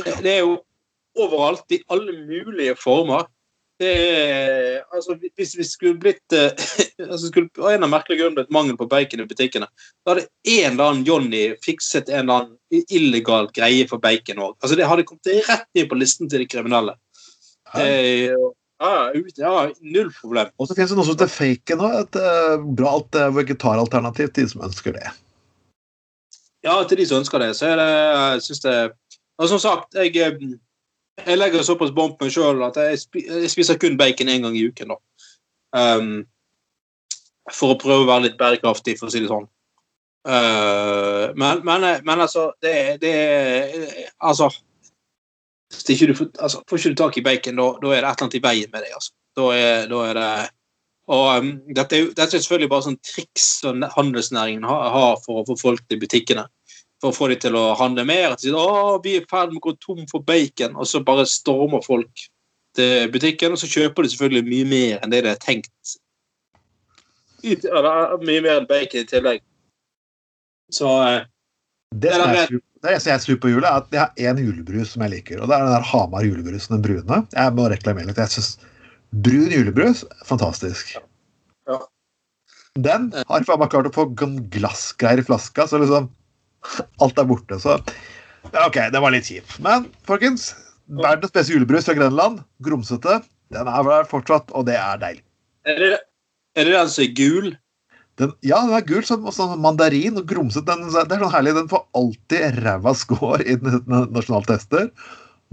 Det, 0.05 0.15
det 0.25 0.33
er 0.37 0.41
jo 0.45 0.55
overalt, 1.19 1.65
i 1.73 1.81
alle 1.91 2.15
mulige 2.27 2.75
former. 2.79 3.27
Det 3.79 3.91
er, 3.95 4.81
altså, 4.91 5.15
hvis 5.39 5.53
vi 5.55 5.63
skulle 5.63 5.99
blitt 6.01 6.35
eh, 6.35 6.51
altså, 7.11 7.29
skulle, 7.29 7.47
Av 7.61 7.69
en 7.71 7.85
av 7.87 7.91
merkelige 7.93 8.19
grunner 8.19 8.41
blitt 8.41 8.51
mangel 8.51 8.75
på 8.79 8.89
bacon 8.91 9.23
i 9.23 9.27
butikkene, 9.29 9.69
da 10.03 10.11
hadde 10.13 10.25
en 10.27 10.73
eller 10.73 10.89
annen 10.89 11.05
Johnny 11.07 11.43
fikset 11.63 12.11
en 12.11 12.25
eller 12.25 12.41
annen 12.41 12.85
illegal 12.91 13.47
greie 13.55 13.87
for 13.87 14.03
bacon 14.03 14.43
òg. 14.43 14.57
Altså, 14.59 14.75
det 14.75 14.89
hadde 14.89 15.07
kommet 15.07 15.31
rett 15.47 15.79
inn 15.79 15.87
på 15.87 15.99
listen 15.99 16.31
til 16.31 16.43
de 16.43 16.49
kriminelle. 16.51 16.97
Eh, 17.77 18.35
ja, 18.79 19.11
ja, 19.35 19.55
null 19.79 20.11
problem. 20.15 20.51
Og 20.57 20.67
så 20.67 20.75
finnes 20.75 20.91
det 20.91 20.99
noe 20.99 21.07
som 21.07 21.15
heter 21.15 21.31
Faken 21.31 21.81
òg. 21.83 21.97
Et 22.03 22.19
uh, 22.19 22.67
bra 22.79 22.93
alt, 22.95 23.15
uh, 23.15 23.31
vegetaralternativ 23.35 24.31
til 24.31 24.47
de 24.47 24.53
som 24.53 24.63
ønsker 24.67 24.95
det. 24.95 25.11
Ja, 26.63 26.77
til 26.87 26.99
de 26.99 27.07
som 27.07 27.19
ønsker 27.19 27.43
det, 27.43 27.53
så 27.59 27.73
er 27.73 27.79
det 27.79 27.89
jeg 27.91 28.45
synes 28.47 28.63
det 28.63 28.77
Og 29.39 29.51
som 29.51 29.61
sagt, 29.61 29.95
jeg, 29.95 30.15
eh, 30.19 30.49
jeg 31.25 31.39
legger 31.39 31.63
såpass 31.63 31.93
bånd 31.95 32.17
på 32.17 32.27
meg 32.27 32.35
sjøl 32.35 32.63
at 32.67 32.79
jeg, 32.79 33.49
spiser 33.51 33.79
kun 33.79 33.97
bacon 33.99 34.31
én 34.31 34.43
gang 34.45 34.57
i 34.57 34.65
uken. 34.67 34.93
da. 34.95 34.99
Um, 35.79 36.11
for 37.53 37.73
å 37.73 37.79
prøve 37.81 38.05
å 38.05 38.09
være 38.09 38.27
litt 38.27 38.39
bærekraftig, 38.39 38.97
for 38.99 39.09
å 39.09 39.13
si 39.13 39.23
det 39.23 39.31
sånn. 39.31 39.47
Uh, 40.27 41.31
men, 41.39 41.63
men, 41.65 41.85
men 42.03 42.21
altså 42.25 42.49
det, 42.61 42.99
det 42.99 43.13
Altså 44.19 44.49
hvis 45.71 45.85
ikke 45.93 46.09
du 46.09 46.15
får, 46.17 46.27
altså, 46.43 46.59
Får 46.67 46.81
ikke 46.81 46.91
du 46.91 46.97
tak 46.99 47.17
i 47.17 47.23
bacon, 47.23 47.61
da, 47.61 47.67
da 47.79 47.93
er 47.93 48.01
det 48.01 48.09
et 48.09 48.09
eller 48.09 48.25
annet 48.25 48.37
i 48.39 48.43
veien 48.43 48.71
med 48.73 48.83
deg. 48.83 48.95
altså. 48.97 49.13
Da 49.37 49.49
er, 49.55 49.85
da 49.89 49.99
er 50.09 50.17
det 50.17 50.29
og 51.09 51.41
um, 51.41 51.47
dette, 51.73 51.97
er, 51.97 52.09
dette 52.13 52.37
er 52.37 52.41
selvfølgelig 52.43 52.69
bare 52.69 52.85
sånn 52.85 52.99
triks 53.01 53.45
som 53.63 53.81
handelsnæringen 53.95 54.65
har, 54.69 54.91
har 54.93 55.15
for 55.23 55.41
å 55.41 55.45
få 55.47 55.55
folk 55.57 55.81
til 55.89 55.97
butikkene. 56.03 56.43
For 56.99 57.13
å 57.13 57.15
få 57.15 57.29
dem 57.31 57.39
til 57.39 57.55
å 57.55 57.65
handle 57.79 58.03
mer. 58.07 58.33
At 58.33 58.41
de 58.41 58.49
sier 58.49 58.59
å, 58.59 58.99
vi 59.03 59.15
er 59.17 59.23
i 59.23 59.29
ferd 59.29 59.53
med 59.53 59.61
å 59.61 59.69
gå 59.69 59.75
tom 59.79 60.03
for 60.11 60.25
bacon, 60.25 60.75
og 60.75 60.87
så 60.89 61.01
bare 61.05 61.27
stormer 61.29 61.83
folk 61.85 62.27
til 62.77 63.11
butikken, 63.13 63.55
og 63.55 63.61
så 63.61 63.69
kjøper 63.71 64.05
de 64.05 64.13
selvfølgelig 64.13 64.49
mye 64.49 64.69
mer 64.69 65.03
enn 65.03 65.13
det 65.13 65.23
de 65.25 65.31
er 65.31 65.43
tenkt. 65.43 65.95
Eller 67.43 68.17
mye 68.23 68.43
mer 68.43 68.59
enn 68.59 68.67
bacon 68.69 69.05
i 69.05 69.09
tillegg. 69.09 69.45
Så 70.75 70.89
eh, 71.07 71.21
Det 71.95 72.11
som 72.13 72.25
er 72.29 72.51
det. 72.83 72.97
som 73.01 73.13
jeg 73.13 73.23
skrur 73.23 73.39
på 73.41 73.53
hjulet, 73.53 73.69
er 73.69 73.79
at 73.79 73.95
jeg 73.95 74.03
har 74.03 74.33
én 74.33 74.43
julebrus 74.43 74.93
som 74.93 75.05
jeg 75.05 75.15
liker. 75.15 75.39
Og 75.39 75.49
det 75.49 75.55
er 75.55 75.65
den 75.65 75.77
der 75.77 75.87
Hamar 75.91 76.27
julebrusen, 76.27 76.75
den 76.75 76.83
brune. 76.85 77.23
Jeg 77.33 77.55
må 77.57 77.69
reklamere 77.71 78.11
litt. 78.11 78.21
Jeg 78.21 78.35
synes 78.35 78.51
Brun 79.09 79.49
julebrus, 79.49 80.03
fantastisk. 80.27 80.93
Ja. 81.65 81.79
Den 82.77 83.09
har 83.17 83.45
faen 83.47 83.61
meg 83.61 83.71
klart 83.73 83.89
å 83.89 83.93
få 83.95 84.05
glassgreier 84.53 85.23
i 85.23 85.25
flaska, 85.25 85.65
så 85.65 85.79
liksom 85.81 86.11
Alt 87.03 87.19
er 87.21 87.27
borte. 87.29 87.59
Så 87.61 87.77
OK, 88.49 88.77
det 88.93 89.01
var 89.03 89.13
litt 89.13 89.27
kjipt. 89.29 89.57
Men 89.63 89.87
folkens, 90.07 90.51
verdens 90.89 91.31
beste 91.35 91.53
julebrus 91.53 91.85
fra 91.87 91.95
Grenland, 91.97 92.41
grumsete, 92.65 93.19
den 93.53 93.67
er 93.69 93.87
der 93.87 94.07
fortsatt, 94.09 94.51
og 94.55 94.65
det 94.69 94.75
er 94.79 94.99
deilig. 95.01 95.23
er 95.65 95.79
det, 95.81 95.89
er 96.57 96.67
det 96.69 96.73
den 96.75 96.89
som 96.93 97.03
er 97.05 97.13
gul? 97.17 97.49
Den, 98.19 98.33
ja, 98.43 98.59
den 98.67 98.75
er 98.75 98.83
gul 98.83 99.05
som 99.07 99.23
sånn 99.31 99.55
mandarin 99.63 100.17
og 100.19 100.25
grumset. 100.27 100.65
Den, 100.67 100.83
det 100.91 101.07
er 101.15 101.21
sånn 101.23 101.31
herlig. 101.31 101.53
Den 101.55 101.69
får 101.71 101.85
alltid 101.95 102.57
ræva 102.65 102.91
score 102.99 103.39
i 103.45 103.55
den- 103.55 103.85
den 103.87 104.09
nasjonale 104.11 104.49
tester. 104.49 104.89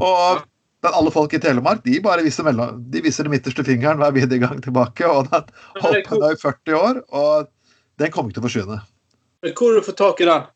Og 0.03 0.43
den 0.83 0.97
alle 0.99 1.13
folk 1.15 1.33
i 1.35 1.39
Telemark 1.43 1.85
de 1.85 2.01
bare 2.03 2.25
viser, 2.27 2.43
mellom, 2.45 2.81
de 2.91 3.01
viser 3.05 3.25
den 3.25 3.33
midterste 3.37 3.65
fingeren 3.65 3.99
hver 4.03 4.13
bidige 4.17 4.43
gang 4.43 4.59
tilbake. 4.65 5.07
Og 5.07 5.31
den 5.31 5.47
holdt 5.81 6.11
på 6.11 6.19
i 6.27 6.35
40 6.43 6.75
år, 6.81 7.01
og 7.15 7.47
den 8.03 8.11
kommer 8.11 8.31
ikke 8.31 8.41
til 8.41 8.45
å 8.45 8.49
forsvinne. 8.49 8.81
Men 9.47 9.55
Hvor 9.55 9.71
har 9.73 9.81
du 9.81 9.87
fått 9.87 10.01
tak 10.03 10.21
i 10.21 10.29
den? 10.29 10.51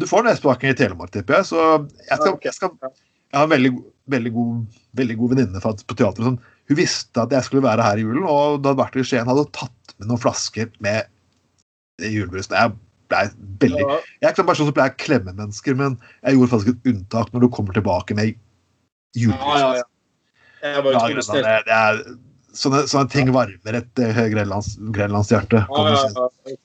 Du 0.00 0.06
får 0.10 0.26
nestepakken 0.26 0.72
i 0.72 0.76
Telemark, 0.78 1.12
tipper 1.14 1.38
jeg. 1.38 1.48
Så 1.52 1.60
jeg, 1.60 2.18
skal, 2.18 2.36
jeg, 2.42 2.54
skal, 2.56 2.72
jeg 2.82 3.38
har 3.38 3.46
en 3.46 3.52
veldig, 3.52 3.72
veldig 4.14 4.32
god, 4.34 4.80
veldig 5.00 5.16
god 5.20 5.34
venninne 5.34 5.62
på 5.64 5.98
teatret 5.98 6.24
som 6.26 6.38
hun 6.64 6.78
visste 6.78 7.20
at 7.20 7.32
jeg 7.34 7.44
skulle 7.44 7.64
være 7.66 7.84
her 7.84 8.00
i 8.00 8.04
julen, 8.06 8.24
og 8.24 8.62
da 8.64 8.72
i 8.72 9.04
Skien 9.04 9.28
hadde 9.28 9.44
tatt 9.52 9.96
med 9.98 10.08
noen 10.08 10.22
flasker 10.22 10.70
med 10.84 11.10
julebrusen. 12.00 12.56
Jeg 12.56 12.72
blei 13.12 13.24
veldig 13.60 13.82
Jeg 13.84 14.24
er 14.24 14.32
ikke 14.32 14.44
en 14.46 14.48
person 14.48 14.70
som 14.70 14.76
pleier 14.76 14.94
å 14.94 15.02
klemme 15.02 15.34
mennesker, 15.36 15.76
men 15.78 15.98
jeg 16.24 16.38
gjorde 16.38 16.52
faktisk 16.54 16.72
et 16.72 16.94
unntak 16.94 17.34
når 17.34 17.44
du 17.44 17.50
kommer 17.52 17.76
tilbake 17.76 18.16
med 18.16 18.38
julebrus. 19.14 19.60
ja, 19.60 19.74
ja. 19.82 19.90
Ja, 20.64 20.80
utrolig 20.80 21.20
det, 21.28 21.56
det 21.66 21.76
er, 21.76 21.98
sånne, 22.56 22.86
sånne 22.88 23.10
ting 23.12 23.28
varmer 23.34 23.76
et 23.76 24.00
uh, 24.00 24.20
grenlands, 24.32 24.74
grenlandshjerte. 24.96 25.60
Ja, 25.68 25.82
ja, 25.92 26.06
ja. 26.08 26.56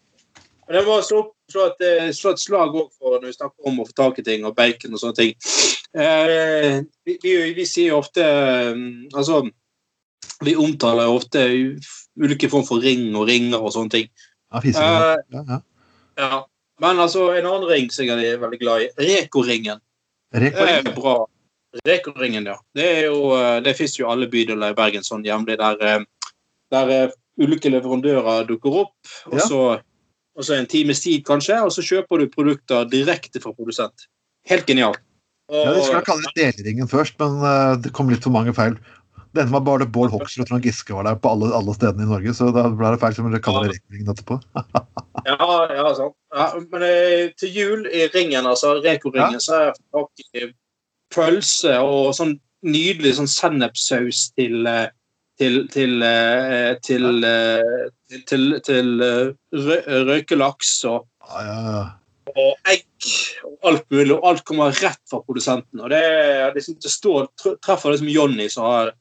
Men 0.70 0.78
jeg 0.78 0.86
må 0.86 1.00
slå, 1.02 1.24
slå, 1.50 1.64
et, 1.72 2.14
slå 2.14 2.36
et 2.36 2.42
slag 2.44 2.76
òg 2.78 2.92
for 2.94 3.18
når 3.18 3.32
vi 3.32 3.38
snakker 3.40 3.70
om 3.72 3.80
å 3.82 3.88
få 3.88 3.96
tak 3.98 4.20
i 4.22 4.26
ting, 4.28 4.44
og 4.46 4.54
bacon 4.58 4.94
og 4.94 5.02
sånne 5.02 5.18
ting. 5.18 5.32
Eh, 5.98 6.84
vi, 7.10 7.16
vi, 7.24 7.32
vi 7.58 7.66
sier 7.66 7.96
jo 7.96 8.04
ofte 8.04 8.22
eh, 8.22 8.76
Altså, 9.18 9.40
vi 10.46 10.54
omtaler 10.54 11.08
jo 11.10 11.16
ofte 11.18 11.42
ulike 12.22 12.50
former 12.52 12.68
for 12.68 12.86
ring 12.86 13.08
og 13.18 13.26
ringer 13.32 13.58
og 13.58 13.74
sånne 13.74 13.96
ting. 13.96 14.12
Ja, 14.54 14.62
fiser, 14.62 14.86
Eh, 14.86 15.26
ja, 15.34 15.44
ja. 15.56 15.60
ja. 16.22 16.40
Men 16.80 17.02
altså, 17.02 17.32
en 17.36 17.50
annen 17.50 17.68
ring 17.68 17.90
som 17.92 18.06
jeg 18.08 18.30
er 18.30 18.40
veldig 18.40 18.62
glad 18.62 18.86
i, 18.86 18.92
Reko-ringen. 19.10 19.82
Det 20.32 20.54
er 20.54 20.94
bra. 20.94 21.18
Reko-ringen, 21.86 22.46
ja. 22.48 22.56
Det 22.78 22.86
er 22.86 23.02
jo, 23.10 23.34
eh, 23.36 23.58
det 23.66 23.74
fins 23.78 23.98
jo 24.00 24.08
alle 24.10 24.30
bydeler 24.32 24.72
i 24.74 24.78
Bergen 24.78 25.04
sånn 25.06 25.26
jevnlig, 25.26 25.58
der, 25.60 25.82
eh, 25.82 26.32
der 26.72 27.12
ulike 27.42 27.74
leverandører 27.74 28.46
dukker 28.48 28.84
opp, 28.86 28.96
og 29.28 29.38
Ja. 29.42 29.46
så, 29.50 29.62
og 30.40 30.48
så 30.48 30.56
en 30.56 30.70
times 30.72 31.04
tid 31.04 31.26
kanskje, 31.28 31.60
og 31.66 31.74
så 31.76 31.84
kjøper 31.84 32.24
du 32.24 32.32
produkter 32.32 32.88
direkte 32.88 33.42
fra 33.44 33.52
produsent. 33.52 34.08
Helt 34.48 34.68
genialt. 34.70 35.02
Og, 35.50 35.58
Ja, 35.66 35.74
vi 35.74 35.82
skulle 35.84 36.06
kalle 36.06 36.30
det 36.30 36.38
Deleringen 36.38 36.88
først, 36.88 37.18
men 37.20 37.42
eh, 37.44 37.76
det 37.84 37.92
kom 37.98 38.12
litt 38.12 38.24
for 38.24 38.32
mange 38.32 38.54
feil. 38.56 38.78
Det 39.34 39.44
endte 39.44 39.54
var 39.54 39.66
bare 39.66 39.84
det 39.84 39.92
Bård 39.94 40.14
Hoksrud 40.14 40.46
og 40.46 40.50
Trond 40.50 40.66
Giske 40.66 40.94
var 40.96 41.06
der 41.06 41.18
på 41.22 41.30
alle, 41.30 41.52
alle 41.54 41.74
stedene 41.76 42.06
i 42.06 42.10
Norge, 42.10 42.34
så 42.38 42.48
da 42.54 42.64
ble 42.74 42.94
det 42.96 43.02
feil 43.02 43.18
som 43.18 43.28
dere 43.30 43.42
kaller 43.46 43.68
det 43.68 43.76
Rekordringen 43.78 44.14
etterpå. 44.16 44.40
Ja, 45.28 45.48
ja, 45.76 45.90
sant. 45.98 46.16
Ja, 46.32 46.46
men 46.72 46.86
eh, 46.88 47.30
til 47.38 47.52
jul 47.54 47.82
i 47.92 48.06
ringen, 48.14 48.48
altså 48.48 48.78
Reko-ringen, 48.80 49.42
så 49.44 49.58
har 49.58 49.66
jeg 49.68 49.76
fått 49.76 49.98
tak 50.00 50.40
i 50.40 50.46
pølse 51.14 51.74
og 51.84 52.14
sånn 52.16 52.38
nydelig 52.66 53.18
sånn 53.18 53.30
sennepssaus 53.30 54.30
til 54.40 54.70
eh, 54.70 54.88
til 55.40 55.62
til 55.72 56.02
eh, 56.04 56.74
til, 56.84 57.06
eh, 57.24 57.86
til, 58.10 58.22
til, 58.28 58.48
til 58.66 58.90
eh, 59.06 59.30
rø 59.56 59.78
røkelaks 60.10 60.74
og, 60.90 61.08
og 62.36 62.72
egg 62.72 63.10
og 63.48 63.70
alt 63.72 63.86
mulig. 63.92 64.14
Og 64.18 64.28
alt 64.32 64.44
kommer 64.48 64.76
rett 64.76 65.02
fra 65.10 65.22
produsenten. 65.24 65.80
Og 65.82 65.90
det, 65.94 66.02
liksom, 66.58 66.78
det 66.84 66.92
står, 66.92 67.30
treffer 67.66 67.96
liksom 67.96 68.12
Johnny 68.12 68.50
som 68.52 68.68
har 68.68 68.92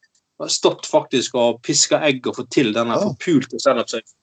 stått 0.49 0.86
faktisk 0.86 1.34
og 1.34 1.59
piska 1.66 1.99
egg 2.07 2.26
og 2.30 2.39
fått 2.39 2.53
til 2.55 2.70
denne 2.76 2.95
Ja. 2.95 3.03
forpulte 3.09 3.59
sennepsøyken. 3.62 4.14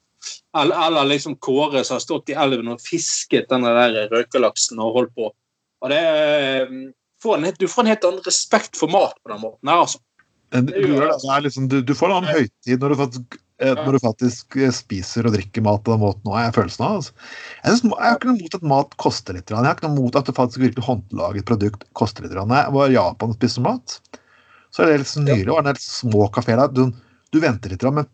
Eller, 0.58 0.88
eller 0.88 1.06
liksom 1.12 1.36
Kåre 1.44 1.84
som 1.86 2.00
har 2.00 2.02
stått 2.06 2.32
i 2.32 2.38
elven 2.40 2.72
og 2.72 2.82
fisket 2.82 3.50
denne 3.52 3.74
der 3.76 4.08
røykelaksen 4.14 4.80
og 4.82 4.96
holdt 4.96 5.12
på. 5.20 5.28
Og 5.84 5.92
det 5.92 6.00
får 7.22 7.38
en, 7.38 7.54
Du 7.60 7.68
får 7.68 7.84
en 7.84 7.92
helt 7.92 8.08
annen 8.08 8.24
respekt 8.26 8.80
for 8.80 8.90
mat 8.90 9.20
på 9.22 9.34
den 9.34 9.42
måten. 9.44 9.70
her, 9.70 9.84
altså. 9.84 10.00
Men 10.54 10.70
Du, 10.70 10.78
er 11.02 11.42
liksom, 11.44 11.68
du, 11.72 11.82
du 11.82 11.96
får 11.98 12.12
en 12.12 12.20
annen 12.20 12.38
høytid 12.38 12.82
når 12.82 12.94
du 12.94 12.98
faktisk, 13.00 13.38
eh, 13.62 13.74
når 13.80 13.98
du 13.98 14.02
faktisk 14.04 14.58
eh, 14.60 14.74
spiser 14.76 15.28
og 15.28 15.36
drikker 15.36 15.66
mat 15.66 15.84
på 15.86 15.96
den 15.96 16.04
måten. 16.04 16.24
Nå 16.28 16.36
er 16.36 16.48
jeg 16.48 16.58
følelsen 16.60 16.86
av. 16.88 17.00
Altså. 17.00 17.16
Jeg, 17.64 17.80
synes, 17.80 17.96
jeg 17.96 18.10
har 18.10 18.20
ikke 18.20 18.32
noe 18.32 18.42
mot 18.42 18.60
at 18.60 18.68
mat 18.76 19.00
koster 19.02 19.38
litt. 19.38 19.50
Jeg 19.52 19.60
har 19.60 19.78
ikke 19.78 19.88
noe 19.88 19.98
mot 19.98 20.20
at 20.20 20.30
det 20.30 20.38
faktisk 20.38 20.64
virkelig 20.64 20.86
håndlaget 20.90 21.50
produkt 21.50 21.88
koster 21.98 22.26
litt. 22.26 22.36
Hvor 22.38 22.56
Jeg 22.56 22.78
var 22.78 22.94
i 22.94 22.98
Japan 23.00 23.34
og 23.34 23.40
spiste 23.40 23.66
mat. 23.66 23.98
Så 24.76 24.84
er 24.84 24.92
det 24.92 25.02
litt 25.04 25.12
sånn 25.14 25.28
nylig, 25.30 25.52
var 25.54 25.64
det 25.64 25.76
en 25.76 25.82
små 25.82 26.28
kafeer 26.36 26.60
der. 26.60 26.74
Du, 26.76 26.92
du 27.32 27.40
venter 27.44 27.72
litt, 27.72 27.86
men 27.96 28.10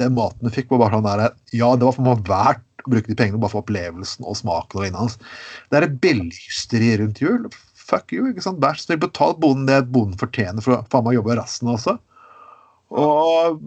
den 0.00 0.14
maten 0.16 0.46
du 0.46 0.54
fikk, 0.54 0.70
var 0.72 0.86
bare 0.86 0.98
sånn 0.98 1.08
der 1.08 1.24
Ja, 1.56 1.74
det 1.76 1.84
var 1.84 1.96
for 1.96 2.06
meg 2.06 2.24
verdt 2.28 2.64
å 2.86 2.92
bruke 2.94 3.10
de 3.10 3.16
pengene 3.18 3.40
bare 3.42 3.52
for 3.52 3.64
opplevelsen 3.64 4.24
og 4.24 4.38
smaken 4.38 4.80
og 4.80 4.86
innholdet. 4.88 5.26
Det 5.68 5.78
er 5.78 5.88
et 5.88 5.98
billighysteri 6.02 6.92
rundt 7.02 7.20
jul. 7.22 7.48
Fuck 7.88 8.12
you, 8.12 8.28
ikke 8.30 8.44
sant? 8.44 8.60
Vær 8.62 8.78
så 8.78 8.86
snill, 8.86 9.00
betal 9.02 9.36
bonden 9.40 9.68
det 9.68 9.82
bonden 9.92 10.18
fortjener 10.20 10.64
for 10.64 10.76
å 10.76 10.80
faen 10.92 11.06
meg 11.06 11.16
jobbe 11.16 11.38
rassen 11.38 11.70
også. 11.72 11.96
Og 12.98 13.60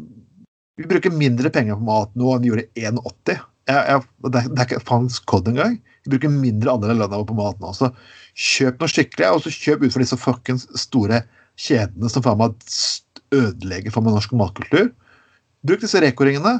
vi 0.79 0.87
bruker 0.89 1.13
mindre 1.13 1.51
penger 1.53 1.77
på 1.77 1.87
mat 1.87 2.13
nå 2.17 2.35
enn 2.35 2.43
vi 2.43 2.51
gjorde 2.51 2.67
i 2.77 2.85
81. 2.87 3.41
Jeg, 3.69 3.81
jeg, 3.87 4.05
det, 4.27 4.41
er, 4.41 4.63
ikke 4.65 4.81
faens 4.85 5.19
kodd 5.29 5.49
engang. 5.51 5.77
Vi 6.05 6.13
bruker 6.13 6.33
mindre 6.33 6.73
andel 6.73 6.95
av 6.95 7.03
lønna 7.03 7.21
vår 7.21 7.29
på 7.29 7.37
mat 7.37 7.61
nå. 7.61 7.73
Så 7.77 7.91
kjøp 8.37 8.81
noe 8.81 8.91
skikkelig, 8.91 9.29
og 9.29 9.45
så 9.45 9.53
kjøp 9.53 9.85
ut 9.85 9.93
fra 9.93 10.03
disse 10.03 10.19
fuckings 10.19 10.67
store 10.79 11.21
kjedene 11.61 12.09
som 12.09 12.25
faen 12.25 12.41
meg 12.41 12.57
ødelegger 13.35 13.93
for 13.93 14.05
meg 14.05 14.17
norsk 14.17 14.33
matkultur. 14.37 14.91
Bruk 15.65 15.83
disse 15.83 16.01
reko-ringene. 16.01 16.59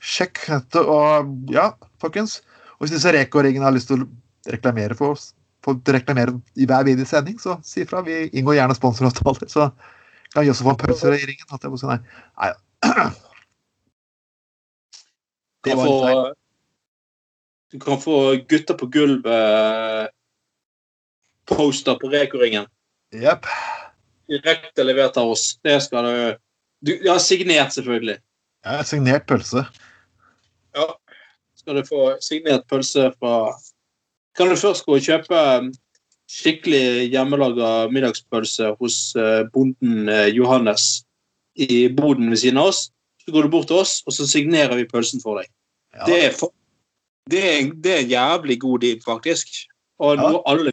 Sjekk 0.00 0.40
nettet 0.48 0.88
Og 0.88 1.52
ja, 1.52 1.70
folkens. 2.02 2.40
Og 2.80 2.86
hvis 2.86 2.96
disse 2.96 3.12
Reko-ringene 3.12 3.66
har 3.66 3.74
lyst 3.76 3.90
til 3.90 4.06
å 4.06 4.08
reklamere 4.48 4.96
for 4.96 5.12
oss, 5.12 5.30
for 5.64 5.76
å 5.76 5.94
reklamere 5.94 6.32
i 6.56 6.66
hver 6.68 6.84
videosending, 6.88 7.38
så 7.40 7.58
si 7.66 7.80
ifra. 7.84 8.02
Vi 8.06 8.28
inngår 8.32 8.54
gjerne 8.58 8.74
sponsoravtaler. 8.78 9.48
Så 9.50 9.62
kan 10.32 10.44
vi 10.44 10.50
også 10.52 10.66
få 10.66 10.72
en 10.74 10.82
pølse 10.82 11.06
i 11.16 11.26
ringen. 11.28 11.48
At 11.50 11.62
jeg 11.64 11.70
må 11.72 11.76
si 11.80 11.86
nei. 11.90 12.00
nei. 12.40 12.52
Du 15.60 15.68
kan, 15.68 15.78
få, 15.84 16.34
du 17.72 17.76
kan 17.82 17.98
få 18.00 18.16
gutter 18.48 18.74
på 18.80 18.86
gulvet-poster 18.94 20.14
på 22.00 22.06
Reko-ringen. 22.14 22.66
Jepp. 23.12 23.44
Direkte 24.30 24.82
levert 24.86 25.16
av 25.20 25.28
oss. 25.34 25.58
Det 25.60 25.76
skal 25.84 26.04
du 26.06 26.16
du, 26.80 26.94
Ja, 27.04 27.18
signert, 27.20 27.72
selvfølgelig. 27.76 28.16
Ja, 28.64 28.84
signert 28.84 29.26
pølse. 29.28 29.66
Ja. 30.72 30.96
Skal 31.60 31.76
du 31.76 31.84
få 31.84 32.16
signert 32.24 32.64
pølse 32.70 33.10
fra 33.18 33.52
Kan 34.38 34.50
du 34.50 34.56
først 34.58 34.86
gå 34.86 34.96
og 34.96 35.04
kjøpe 35.04 35.38
um, 35.58 35.70
skikkelig 36.30 37.10
hjemmelaga 37.10 37.88
middagspølse 37.90 38.74
hos 38.78 38.98
uh, 39.18 39.42
bonden 39.54 40.08
uh, 40.08 40.28
Johannes 40.30 41.02
i 41.58 41.88
boden 41.96 42.30
ved 42.30 42.42
siden 42.42 42.60
av 42.62 42.70
oss. 42.70 42.88
Så 43.24 43.34
går 43.34 43.46
du 43.46 43.52
bort 43.52 43.68
til 43.68 43.80
oss, 43.82 44.00
og 44.06 44.14
så 44.16 44.26
signerer 44.30 44.76
vi 44.78 44.88
pølsen 44.88 45.22
for 45.22 45.40
deg. 45.40 45.50
Ja. 45.96 46.06
Det, 46.06 46.20
er 46.28 46.36
for, 46.36 46.54
det, 47.30 47.42
er, 47.42 47.74
det 47.74 47.92
er 47.92 48.04
en 48.04 48.14
jævlig 48.14 48.60
god 48.62 48.86
deal, 48.86 49.02
faktisk. 49.04 49.66
Og 50.00 50.16
Ja. 50.16 50.30
noe 50.30 50.42
alle 50.48 50.72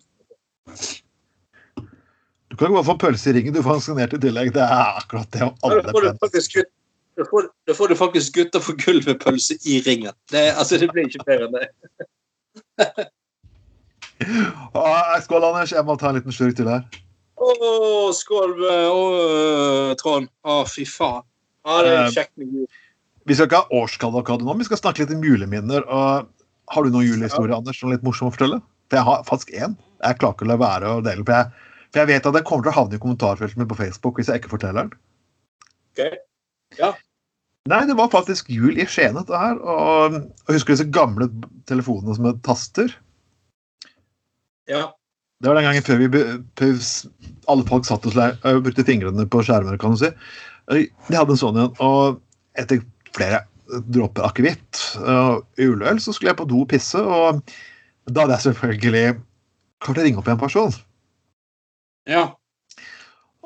Du 2.48 2.56
kan 2.56 2.70
ikke 2.70 2.78
bare 2.78 2.88
få 2.88 2.98
pølse 2.98 3.30
i 3.30 3.34
ringen, 3.34 3.54
du 3.54 3.62
får 3.62 3.82
signert 3.84 4.14
i 4.16 4.20
tillegg. 4.24 4.54
Det 4.56 4.64
er 4.64 5.02
akkurat 5.02 5.28
det 5.34 5.42
Ja, 5.42 5.50
Da 5.62 5.92
får 5.92 6.02
du 6.06 6.14
faktisk, 6.22 6.56
da 7.18 7.26
får, 7.30 7.50
da 7.68 7.74
får 7.74 7.88
du 7.88 7.96
faktisk 7.96 8.34
gutter 8.38 8.64
for 8.64 8.78
gulvet-pølse 8.86 9.58
i 9.66 9.82
ringen. 9.86 10.14
Det, 10.32 10.54
altså, 10.56 10.78
det 10.78 10.90
blir 10.94 11.10
ikke 11.10 11.26
bedre 11.28 11.50
enn 11.50 11.58
det. 11.60 11.68
Ah, 14.74 15.18
Skål, 15.22 15.46
Anders. 15.46 15.72
Jeg 15.76 15.86
må 15.86 15.96
ta 16.00 16.10
en 16.12 16.18
liten 16.20 16.34
slurk 16.36 16.58
til 16.58 16.70
her. 16.72 16.86
Å, 17.38 17.50
skål, 18.18 18.56
oh, 18.90 19.92
Trond. 20.00 20.30
Å, 20.48 20.64
fy 20.70 20.88
faen. 20.90 21.22
Ah, 21.68 21.84
det 21.86 21.92
Eh, 21.94 22.00
er 22.08 22.16
kjekt 22.16 22.34
med 22.40 22.54
jul. 22.54 22.68
Vi 23.28 23.36
skal 23.36 23.50
ikke 23.50 23.60
ha 23.62 23.82
årskavalkade 23.84 24.46
nå, 24.46 24.54
men 24.56 24.64
vi 24.64 24.70
skal 24.70 24.80
snakke 24.80 25.04
litt 25.04 25.14
om 25.14 25.24
juleminner. 25.26 25.84
Og 25.86 26.74
har 26.74 26.84
du 26.88 26.94
noen 26.94 27.06
julehistorie, 27.06 27.54
Anders, 27.56 27.78
som 27.80 27.92
er 27.92 27.98
litt 27.98 28.06
morsom 28.08 28.30
å 28.32 28.34
fortelle? 28.34 28.62
For 28.90 29.00
jeg 29.00 29.08
har 29.10 29.26
faktisk 29.28 29.52
én. 29.54 29.76
Jeg 30.02 30.20
klarer 30.22 30.38
ikke 30.38 30.48
å 30.48 30.52
la 30.54 30.60
være 30.62 30.94
å 30.96 31.02
dele. 31.04 31.26
For 31.28 31.36
jeg, 31.36 31.68
for 31.92 32.02
jeg 32.02 32.10
vet 32.14 32.30
at 32.30 32.38
den 32.38 32.48
kommer 32.48 32.66
til 32.66 32.74
å 32.74 32.78
havne 32.80 32.98
i 32.98 33.04
kommentarfeltet 33.04 33.60
mitt 33.60 33.70
på 33.70 33.80
Facebook 33.80 34.18
hvis 34.22 34.32
jeg 34.32 34.42
ikke 34.42 34.54
forteller 34.56 34.88
den. 34.88 34.96
Ok. 35.92 37.04
Nei, 37.68 37.82
det 37.90 37.98
var 38.00 38.08
faktisk 38.14 38.48
jul 38.54 38.80
i 38.80 38.86
Skien, 38.88 39.18
dette 39.20 39.36
her. 39.36 39.60
Og, 39.60 40.22
og 40.48 40.56
husker 40.56 40.72
du 40.72 40.78
disse 40.78 40.88
gamle 40.96 41.28
telefonene 41.68 42.16
som 42.16 42.30
het 42.30 42.40
taster? 42.48 42.96
Ja. 44.72 44.86
Det 45.42 45.50
var 45.52 45.60
den 45.60 45.68
gangen 45.68 45.86
før 45.86 46.00
vi 46.02 46.24
alle 47.48 47.66
folk 47.70 47.86
satt 47.86 48.06
og 48.10 48.16
sle- 48.16 48.34
og 48.50 48.64
brukte 48.66 48.86
fingrene 48.88 49.28
på 49.30 49.44
skjermer, 49.46 49.78
kan 49.80 49.94
du 49.94 50.00
si. 50.02 50.10
De 50.74 51.14
hadde 51.14 51.36
en 51.36 51.40
sånn 51.40 51.60
en, 51.62 51.70
og 51.84 52.18
etter 52.58 52.82
flere 53.16 53.44
dråper 53.92 54.26
akevitt 54.26 54.82
og 55.04 55.46
juleøl, 55.62 56.00
så 56.02 56.14
skulle 56.16 56.32
jeg 56.32 56.40
på 56.40 56.48
do 56.50 56.64
og 56.64 56.70
pisse, 56.72 57.00
og 57.00 57.44
da 58.10 58.24
hadde 58.24 58.38
jeg 58.38 58.46
selvfølgelig 58.48 59.06
klart 59.84 60.02
å 60.02 60.06
ringe 60.08 60.22
opp 60.24 60.30
en 60.34 60.42
person. 60.42 60.76
ja. 62.10 62.28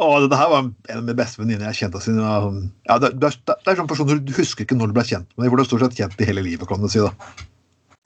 Og 0.02 0.24
dette 0.24 0.38
her 0.40 0.50
var 0.50 0.64
en 0.64 0.98
av 0.98 1.02
mine 1.04 1.14
beste 1.20 1.38
venninner 1.38 1.68
jeg 1.68 1.84
kjente 1.84 2.00
siden 2.02 2.24
sånn- 2.24 2.72
ja, 2.88 2.96
det, 2.98 3.12
det, 3.22 3.28
er, 3.28 3.36
det 3.52 3.70
er 3.70 3.76
sånn 3.78 3.90
personer 3.92 4.22
du 4.24 4.32
husker 4.34 4.64
ikke 4.66 4.78
når 4.80 4.90
du 4.90 4.96
ble 4.96 5.04
kjent 5.06 5.28
med 5.36 5.44
dem, 5.44 5.52
for 5.52 5.60
du 5.60 5.62
er 5.62 5.68
stort 5.68 5.84
sett 5.84 5.98
kjent 6.00 6.24
i 6.24 6.26
hele 6.26 6.42
livet, 6.48 6.66
kan 6.70 6.82
du 6.82 6.88
si. 6.90 7.04
da. 7.04 7.12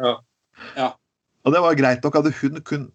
Ja. 0.03 0.11
Ja. 0.75 0.89
Og 1.45 1.53
det 1.53 1.61
var 1.63 1.77
greit 1.79 2.03
nok, 2.03 2.17
hadde 2.17 2.33
hun 2.41 2.59
kun 2.67 2.89